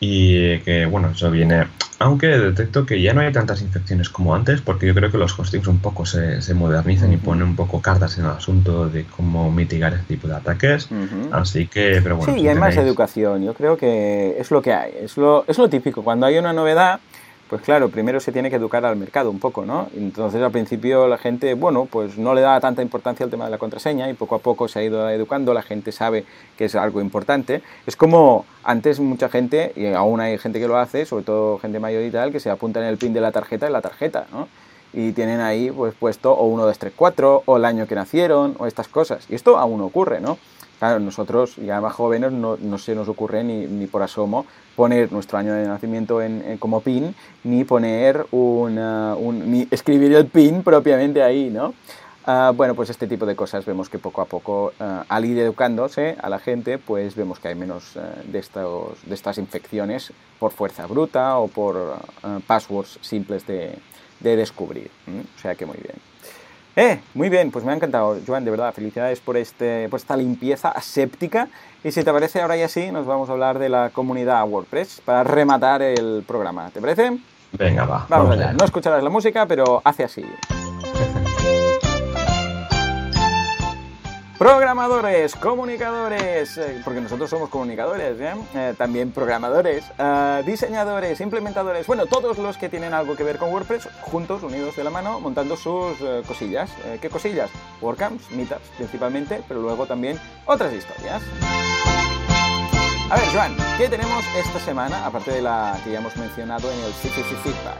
y 0.00 0.58
que, 0.60 0.86
bueno, 0.86 1.10
eso 1.10 1.30
viene 1.30 1.66
aunque 2.00 2.28
detecto 2.28 2.86
que 2.86 3.02
ya 3.02 3.12
no 3.12 3.22
hay 3.22 3.32
tantas 3.32 3.60
infecciones 3.60 4.08
como 4.08 4.34
antes, 4.34 4.60
porque 4.60 4.86
yo 4.86 4.94
creo 4.94 5.10
que 5.10 5.18
los 5.18 5.36
hostings 5.36 5.66
un 5.66 5.80
poco 5.80 6.06
se, 6.06 6.40
se 6.42 6.54
modernizan 6.54 7.12
y 7.12 7.16
ponen 7.16 7.48
un 7.48 7.56
poco 7.56 7.82
cartas 7.82 8.18
en 8.18 8.24
el 8.24 8.30
asunto 8.30 8.88
de 8.88 9.04
cómo 9.04 9.50
mitigar 9.50 9.92
este 9.94 10.14
tipo 10.14 10.28
de 10.28 10.36
ataques. 10.36 10.88
Así 11.32 11.66
que, 11.66 12.00
pero 12.02 12.16
bueno. 12.16 12.32
Sí, 12.32 12.40
y 12.40 12.48
hay 12.48 12.54
más 12.54 12.76
educación. 12.76 13.44
Yo 13.44 13.52
creo 13.52 13.76
que 13.76 14.36
es 14.38 14.50
lo 14.52 14.62
que 14.62 14.72
hay. 14.72 14.92
Es 15.00 15.16
lo, 15.16 15.44
es 15.48 15.58
lo 15.58 15.68
típico. 15.68 16.04
Cuando 16.04 16.26
hay 16.26 16.38
una 16.38 16.52
novedad, 16.52 17.00
pues 17.48 17.62
claro, 17.62 17.88
primero 17.88 18.20
se 18.20 18.30
tiene 18.30 18.50
que 18.50 18.56
educar 18.56 18.84
al 18.84 18.96
mercado 18.96 19.30
un 19.30 19.38
poco, 19.38 19.64
¿no? 19.64 19.88
Entonces 19.96 20.42
al 20.42 20.50
principio 20.50 21.08
la 21.08 21.18
gente, 21.18 21.54
bueno, 21.54 21.86
pues 21.90 22.18
no 22.18 22.34
le 22.34 22.42
da 22.42 22.60
tanta 22.60 22.82
importancia 22.82 23.24
al 23.24 23.30
tema 23.30 23.46
de 23.46 23.50
la 23.50 23.58
contraseña 23.58 24.08
y 24.10 24.14
poco 24.14 24.34
a 24.34 24.38
poco 24.38 24.68
se 24.68 24.80
ha 24.80 24.82
ido 24.82 25.08
educando, 25.08 25.54
la 25.54 25.62
gente 25.62 25.90
sabe 25.92 26.24
que 26.56 26.66
es 26.66 26.74
algo 26.74 27.00
importante. 27.00 27.62
Es 27.86 27.96
como 27.96 28.44
antes 28.64 29.00
mucha 29.00 29.28
gente, 29.28 29.72
y 29.76 29.86
aún 29.86 30.20
hay 30.20 30.36
gente 30.38 30.60
que 30.60 30.68
lo 30.68 30.76
hace, 30.76 31.06
sobre 31.06 31.24
todo 31.24 31.58
gente 31.58 31.80
mayor 31.80 32.02
y 32.02 32.10
tal, 32.10 32.32
que 32.32 32.40
se 32.40 32.50
apunta 32.50 32.80
en 32.80 32.86
el 32.86 32.98
pin 32.98 33.12
de 33.12 33.20
la 33.20 33.32
tarjeta 33.32 33.66
en 33.66 33.72
la 33.72 33.80
tarjeta, 33.80 34.26
¿no? 34.30 34.48
Y 34.92 35.12
tienen 35.12 35.40
ahí 35.40 35.70
pues 35.70 35.94
puesto 35.94 36.32
o 36.32 36.46
1, 36.46 36.64
2, 36.64 36.78
3, 36.78 36.92
4, 36.96 37.42
o 37.46 37.56
el 37.56 37.64
año 37.64 37.86
que 37.86 37.94
nacieron, 37.94 38.56
o 38.58 38.66
estas 38.66 38.88
cosas. 38.88 39.26
Y 39.28 39.34
esto 39.34 39.58
aún 39.58 39.80
ocurre, 39.80 40.20
¿no? 40.20 40.38
Claro, 40.78 41.00
nosotros 41.00 41.56
ya 41.56 41.80
más 41.80 41.92
jóvenes 41.92 42.32
no, 42.32 42.56
no 42.56 42.78
se 42.78 42.94
nos 42.94 43.08
ocurre 43.08 43.42
ni, 43.42 43.66
ni, 43.66 43.86
por 43.86 44.02
asomo 44.02 44.46
poner 44.76 45.10
nuestro 45.10 45.38
año 45.38 45.52
de 45.54 45.66
nacimiento 45.66 46.22
en, 46.22 46.56
como 46.58 46.80
PIN, 46.82 47.16
ni 47.42 47.64
poner 47.64 48.26
un, 48.30 48.76
ni 49.50 49.66
escribir 49.70 50.14
el 50.14 50.26
PIN 50.26 50.62
propiamente 50.62 51.22
ahí, 51.22 51.50
¿no? 51.50 51.74
Uh, 52.28 52.52
bueno, 52.52 52.74
pues 52.74 52.90
este 52.90 53.06
tipo 53.06 53.24
de 53.24 53.34
cosas 53.34 53.64
vemos 53.64 53.88
que 53.88 53.98
poco 53.98 54.20
a 54.20 54.26
poco, 54.26 54.74
uh, 54.78 54.84
al 55.08 55.24
ir 55.24 55.38
educándose 55.38 56.14
a 56.20 56.28
la 56.28 56.38
gente, 56.38 56.76
pues 56.76 57.16
vemos 57.16 57.40
que 57.40 57.48
hay 57.48 57.54
menos 57.54 57.96
uh, 57.96 58.00
de, 58.30 58.38
estos, 58.38 58.98
de 59.06 59.14
estas 59.14 59.38
infecciones 59.38 60.12
por 60.38 60.52
fuerza 60.52 60.86
bruta 60.86 61.38
o 61.38 61.48
por 61.48 61.96
passwords 62.46 62.98
simples 63.00 63.46
de, 63.46 63.78
de 64.20 64.36
descubrir. 64.36 64.90
O 65.08 65.40
sea 65.40 65.54
que 65.54 65.64
muy 65.64 65.78
bien. 65.78 66.07
Eh, 66.78 67.00
muy 67.14 67.28
bien, 67.28 67.50
pues 67.50 67.64
me 67.64 67.72
ha 67.72 67.74
encantado, 67.74 68.16
Joan, 68.24 68.44
de 68.44 68.52
verdad, 68.52 68.72
felicidades 68.72 69.18
por, 69.18 69.36
este, 69.36 69.88
por 69.88 69.98
esta 69.98 70.16
limpieza 70.16 70.68
aséptica. 70.68 71.48
Y 71.82 71.90
si 71.90 72.04
te 72.04 72.12
parece, 72.12 72.40
ahora 72.40 72.56
ya 72.56 72.68
sí, 72.68 72.92
nos 72.92 73.04
vamos 73.04 73.28
a 73.28 73.32
hablar 73.32 73.58
de 73.58 73.68
la 73.68 73.90
comunidad 73.90 74.48
WordPress 74.48 75.02
para 75.04 75.24
rematar 75.24 75.82
el 75.82 76.22
programa. 76.24 76.70
¿Te 76.70 76.80
parece? 76.80 77.18
Venga, 77.50 77.84
va. 77.84 78.06
Vamos, 78.08 78.30
allá. 78.30 78.52
No 78.52 78.64
escucharás 78.64 79.02
la 79.02 79.10
música, 79.10 79.44
pero 79.46 79.82
hace 79.84 80.04
así. 80.04 80.24
Programadores, 84.38 85.34
comunicadores, 85.34 86.58
eh, 86.58 86.80
porque 86.84 87.00
nosotros 87.00 87.28
somos 87.28 87.48
comunicadores, 87.48 88.20
¿eh? 88.20 88.34
Eh, 88.54 88.74
también 88.78 89.10
programadores, 89.10 89.84
diseñadores, 90.46 91.20
implementadores, 91.20 91.88
bueno, 91.88 92.06
todos 92.06 92.38
los 92.38 92.56
que 92.56 92.68
tienen 92.68 92.94
algo 92.94 93.16
que 93.16 93.24
ver 93.24 93.38
con 93.38 93.52
WordPress, 93.52 93.88
juntos, 94.00 94.44
unidos 94.44 94.76
de 94.76 94.84
la 94.84 94.90
mano, 94.90 95.18
montando 95.18 95.56
sus 95.56 95.98
cosillas. 96.28 96.70
¿Qué 97.02 97.10
cosillas? 97.10 97.50
WordCamps, 97.80 98.30
Meetups 98.30 98.68
principalmente, 98.76 99.42
pero 99.48 99.60
luego 99.60 99.86
también 99.86 100.20
otras 100.46 100.72
historias. 100.72 101.20
A 103.10 103.16
ver, 103.16 103.24
Joan, 103.32 103.56
¿qué 103.76 103.88
tenemos 103.88 104.24
esta 104.36 104.60
semana, 104.60 105.04
aparte 105.04 105.32
de 105.32 105.42
la 105.42 105.76
que 105.82 105.90
ya 105.90 105.98
hemos 105.98 106.16
mencionado 106.16 106.70
en 106.70 106.78
el 106.78 106.92
CCC 106.92 107.34
Feedback? 107.42 107.78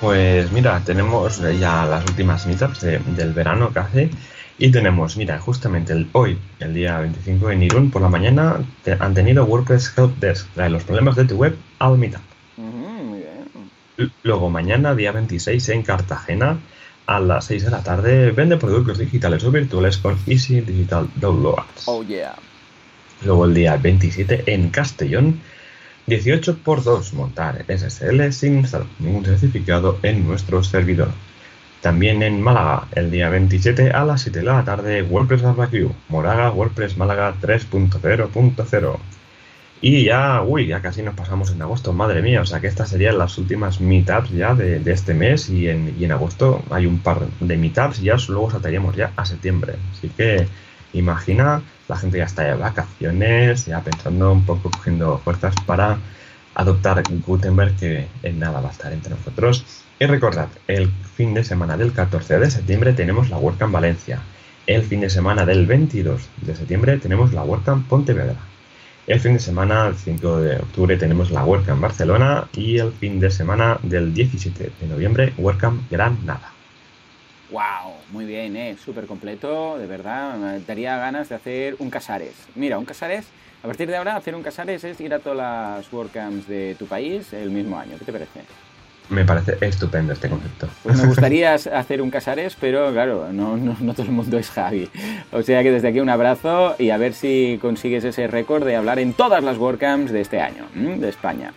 Pues 0.00 0.50
mira, 0.50 0.80
tenemos 0.84 1.38
ya 1.60 1.84
las 1.84 2.04
últimas 2.06 2.44
meetups 2.46 2.80
del 2.80 3.32
verano 3.32 3.70
casi 3.72 4.10
y 4.60 4.70
tenemos, 4.70 5.16
mira, 5.16 5.38
justamente 5.38 5.94
el, 5.94 6.10
hoy, 6.12 6.38
el 6.58 6.74
día 6.74 6.98
25 6.98 7.50
en 7.50 7.62
Irún, 7.62 7.90
por 7.90 8.02
la 8.02 8.10
mañana, 8.10 8.62
han 8.98 9.14
tenido 9.14 9.46
WordPress 9.46 9.94
Help 9.96 10.18
Desk, 10.18 10.46
trae 10.54 10.68
los 10.68 10.84
problemas 10.84 11.16
de 11.16 11.24
tu 11.24 11.36
web 11.36 11.56
al 11.78 11.96
mitad. 11.96 12.20
muy 12.58 13.20
bien. 13.20 14.12
Luego, 14.22 14.50
mañana, 14.50 14.94
día 14.94 15.12
26, 15.12 15.66
en 15.70 15.82
Cartagena, 15.82 16.58
a 17.06 17.20
las 17.20 17.46
6 17.46 17.64
de 17.64 17.70
la 17.70 17.82
tarde, 17.82 18.32
vende 18.32 18.58
productos 18.58 18.98
digitales 18.98 19.42
o 19.44 19.50
virtuales 19.50 19.96
con 19.96 20.18
Easy 20.26 20.60
Digital 20.60 21.08
Downloads. 21.16 21.86
Oh, 21.86 22.02
yeah. 22.02 22.34
Luego, 23.24 23.46
el 23.46 23.54
día 23.54 23.78
27, 23.78 24.44
en 24.46 24.68
Castellón, 24.68 25.40
18 26.06 26.58
x 26.66 26.84
2 26.84 27.14
montar 27.14 27.64
SSL 27.66 28.30
sin 28.32 28.58
instalar 28.58 28.86
ningún 28.98 29.24
certificado 29.24 29.98
en 30.02 30.26
nuestro 30.26 30.62
servidor. 30.62 31.12
También 31.80 32.22
en 32.22 32.42
Málaga, 32.42 32.88
el 32.92 33.10
día 33.10 33.30
27 33.30 33.90
a 33.90 34.04
las 34.04 34.20
7 34.22 34.40
de 34.40 34.44
la 34.44 34.64
tarde, 34.64 35.02
WordPress 35.02 35.42
Barbecue, 35.42 35.90
Moraga, 36.08 36.50
WordPress 36.50 36.98
Málaga 36.98 37.34
3.0.0. 37.40 38.98
Y 39.80 40.04
ya, 40.04 40.42
uy, 40.42 40.66
ya 40.66 40.82
casi 40.82 41.02
nos 41.02 41.14
pasamos 41.14 41.50
en 41.52 41.62
agosto, 41.62 41.94
madre 41.94 42.20
mía, 42.20 42.42
o 42.42 42.44
sea 42.44 42.60
que 42.60 42.66
estas 42.66 42.90
serían 42.90 43.16
las 43.16 43.38
últimas 43.38 43.80
meetups 43.80 44.30
ya 44.30 44.54
de, 44.54 44.82
este 44.92 45.14
mes 45.14 45.48
y 45.48 45.70
en, 45.70 45.96
y 45.98 46.04
en, 46.04 46.12
agosto 46.12 46.62
hay 46.70 46.84
un 46.84 46.98
par 46.98 47.20
de 47.40 47.56
meetups 47.56 48.00
y 48.00 48.04
ya 48.04 48.16
luego 48.28 48.50
saltaríamos 48.50 48.94
ya 48.94 49.12
a 49.16 49.24
septiembre. 49.24 49.76
Así 49.92 50.10
que 50.10 50.46
imagina, 50.92 51.62
la 51.88 51.96
gente 51.96 52.18
ya 52.18 52.24
está 52.24 52.42
de 52.42 52.54
vacaciones, 52.56 53.64
ya 53.64 53.80
pensando 53.80 54.30
un 54.32 54.44
poco, 54.44 54.70
cogiendo 54.70 55.16
fuerzas 55.16 55.54
para 55.64 55.98
adoptar 56.54 57.02
Gutenberg 57.26 57.74
que 57.76 58.06
en 58.22 58.38
nada 58.38 58.60
va 58.60 58.68
a 58.68 58.72
estar 58.72 58.92
entre 58.92 59.14
nosotros. 59.14 59.64
Y 60.02 60.06
recordad, 60.06 60.48
el 60.66 60.88
fin 60.88 61.34
de 61.34 61.44
semana 61.44 61.76
del 61.76 61.92
14 61.92 62.38
de 62.38 62.50
septiembre 62.50 62.94
tenemos 62.94 63.28
la 63.28 63.36
WordCamp 63.36 63.70
Valencia. 63.70 64.18
El 64.66 64.82
fin 64.82 65.02
de 65.02 65.10
semana 65.10 65.44
del 65.44 65.66
22 65.66 66.26
de 66.40 66.56
septiembre 66.56 66.96
tenemos 66.96 67.34
la 67.34 67.44
WordCamp 67.44 67.86
Pontevedra. 67.86 68.36
El 69.06 69.20
fin 69.20 69.34
de 69.34 69.40
semana, 69.40 69.88
el 69.88 69.96
5 69.96 70.40
de 70.40 70.56
octubre, 70.56 70.96
tenemos 70.96 71.30
la 71.30 71.44
WordCamp 71.44 71.82
Barcelona 71.82 72.48
y 72.54 72.78
el 72.78 72.92
fin 72.92 73.20
de 73.20 73.30
semana 73.30 73.78
del 73.82 74.14
17 74.14 74.72
de 74.80 74.86
noviembre, 74.86 75.34
WordCamp 75.36 75.90
Granada. 75.90 76.50
¡Wow! 77.50 77.92
Muy 78.10 78.24
bien, 78.24 78.56
¿eh? 78.56 78.78
Súper 78.82 79.04
completo, 79.04 79.76
de 79.76 79.86
verdad. 79.86 80.38
Me 80.38 80.60
daría 80.60 80.96
ganas 80.96 81.28
de 81.28 81.34
hacer 81.34 81.76
un 81.78 81.90
Casares. 81.90 82.36
Mira, 82.54 82.78
un 82.78 82.86
Casares, 82.86 83.26
a 83.62 83.66
partir 83.66 83.86
de 83.86 83.98
ahora, 83.98 84.16
hacer 84.16 84.34
un 84.34 84.42
Casares 84.42 84.82
es 84.82 84.98
ir 84.98 85.12
a 85.12 85.18
todas 85.18 85.36
las 85.36 85.92
WordCamps 85.92 86.48
de 86.48 86.74
tu 86.78 86.86
país 86.86 87.34
el 87.34 87.50
mismo 87.50 87.78
año. 87.78 87.98
¿Qué 87.98 88.06
te 88.06 88.12
parece? 88.12 88.40
Me 89.10 89.24
parece 89.24 89.58
estupendo 89.60 90.12
este 90.12 90.28
concepto. 90.28 90.68
Pues 90.82 90.96
me 91.00 91.08
gustaría 91.08 91.54
hacer 91.74 92.00
un 92.00 92.10
Casares, 92.10 92.56
pero 92.60 92.90
claro, 92.92 93.28
no, 93.32 93.56
no, 93.56 93.94
todo 93.94 94.06
el 94.06 94.12
mundo 94.12 94.38
es 94.38 94.50
Javi. 94.50 94.88
O 95.32 95.42
sea 95.42 95.62
que 95.62 95.72
desde 95.72 95.88
aquí 95.88 96.00
un 96.00 96.08
abrazo 96.08 96.76
y 96.78 96.90
a 96.90 96.96
ver 96.96 97.12
si 97.12 97.58
consigues 97.60 98.04
ese 98.04 98.26
récord 98.28 98.64
de 98.64 98.76
hablar 98.76 98.98
en 98.98 99.12
todas 99.12 99.42
las 99.42 99.58
WordCamps 99.58 100.12
de 100.12 100.20
este 100.20 100.40
año, 100.40 100.66
de 100.74 101.08
España. 101.08 101.52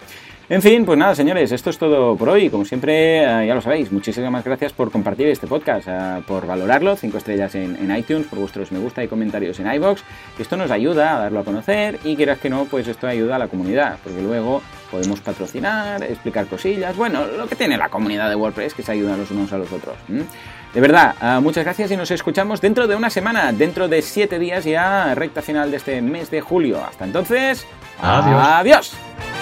En 0.49 0.61
fin, 0.61 0.85
pues 0.85 0.99
nada, 0.99 1.15
señores, 1.15 1.53
esto 1.53 1.69
es 1.69 1.77
todo 1.77 2.17
por 2.17 2.27
hoy. 2.27 2.49
Como 2.49 2.65
siempre, 2.65 3.23
eh, 3.23 3.47
ya 3.47 3.55
lo 3.55 3.61
sabéis, 3.61 3.91
muchísimas 3.93 4.43
gracias 4.43 4.73
por 4.73 4.91
compartir 4.91 5.27
este 5.27 5.47
podcast, 5.47 5.87
eh, 5.87 6.21
por 6.27 6.45
valorarlo, 6.45 6.97
cinco 6.97 7.17
estrellas 7.17 7.55
en, 7.55 7.95
iTunes, 7.95 8.27
por 8.27 8.39
vuestros 8.39 8.71
me 8.71 8.79
gusta 8.79 9.03
y 9.03 9.07
comentarios 9.07 9.59
en 9.61 9.71
iBox. 9.71 10.03
Esto 10.37 10.57
nos 10.57 10.69
ayuda 10.69 11.15
a 11.15 11.19
darlo 11.21 11.39
a 11.39 11.43
conocer 11.45 11.97
y 12.03 12.17
quieras 12.17 12.39
que 12.39 12.49
no, 12.49 12.65
pues 12.65 12.87
esto 12.89 13.07
ayuda 13.07 13.37
a 13.37 13.39
la 13.39 13.47
comunidad, 13.47 13.97
porque 14.03 14.21
luego 14.21 14.61
podemos 14.93 15.21
patrocinar, 15.21 16.03
explicar 16.03 16.45
cosillas, 16.45 16.95
bueno, 16.95 17.25
lo 17.25 17.47
que 17.47 17.55
tiene 17.55 17.77
la 17.77 17.89
comunidad 17.89 18.29
de 18.29 18.35
WordPress, 18.35 18.75
que 18.75 18.83
se 18.83 18.91
ayudan 18.91 19.17
los 19.17 19.31
unos 19.31 19.51
a 19.51 19.57
los 19.57 19.71
otros. 19.71 19.95
De 20.07 20.81
verdad, 20.81 21.15
eh, 21.19 21.39
muchas 21.41 21.63
gracias 21.63 21.89
y 21.89 21.97
nos 21.97 22.11
escuchamos 22.11 22.61
dentro 22.61 22.87
de 22.87 22.95
una 22.95 23.09
semana, 23.09 23.51
dentro 23.51 23.87
de 23.87 24.03
siete 24.03 24.37
días 24.37 24.65
ya, 24.65 25.15
recta 25.15 25.41
final 25.41 25.71
de 25.71 25.77
este 25.77 25.99
mes 26.03 26.29
de 26.29 26.41
julio. 26.41 26.79
Hasta 26.87 27.05
entonces, 27.05 27.65
adiós. 27.99 28.39
adiós. 28.39 29.32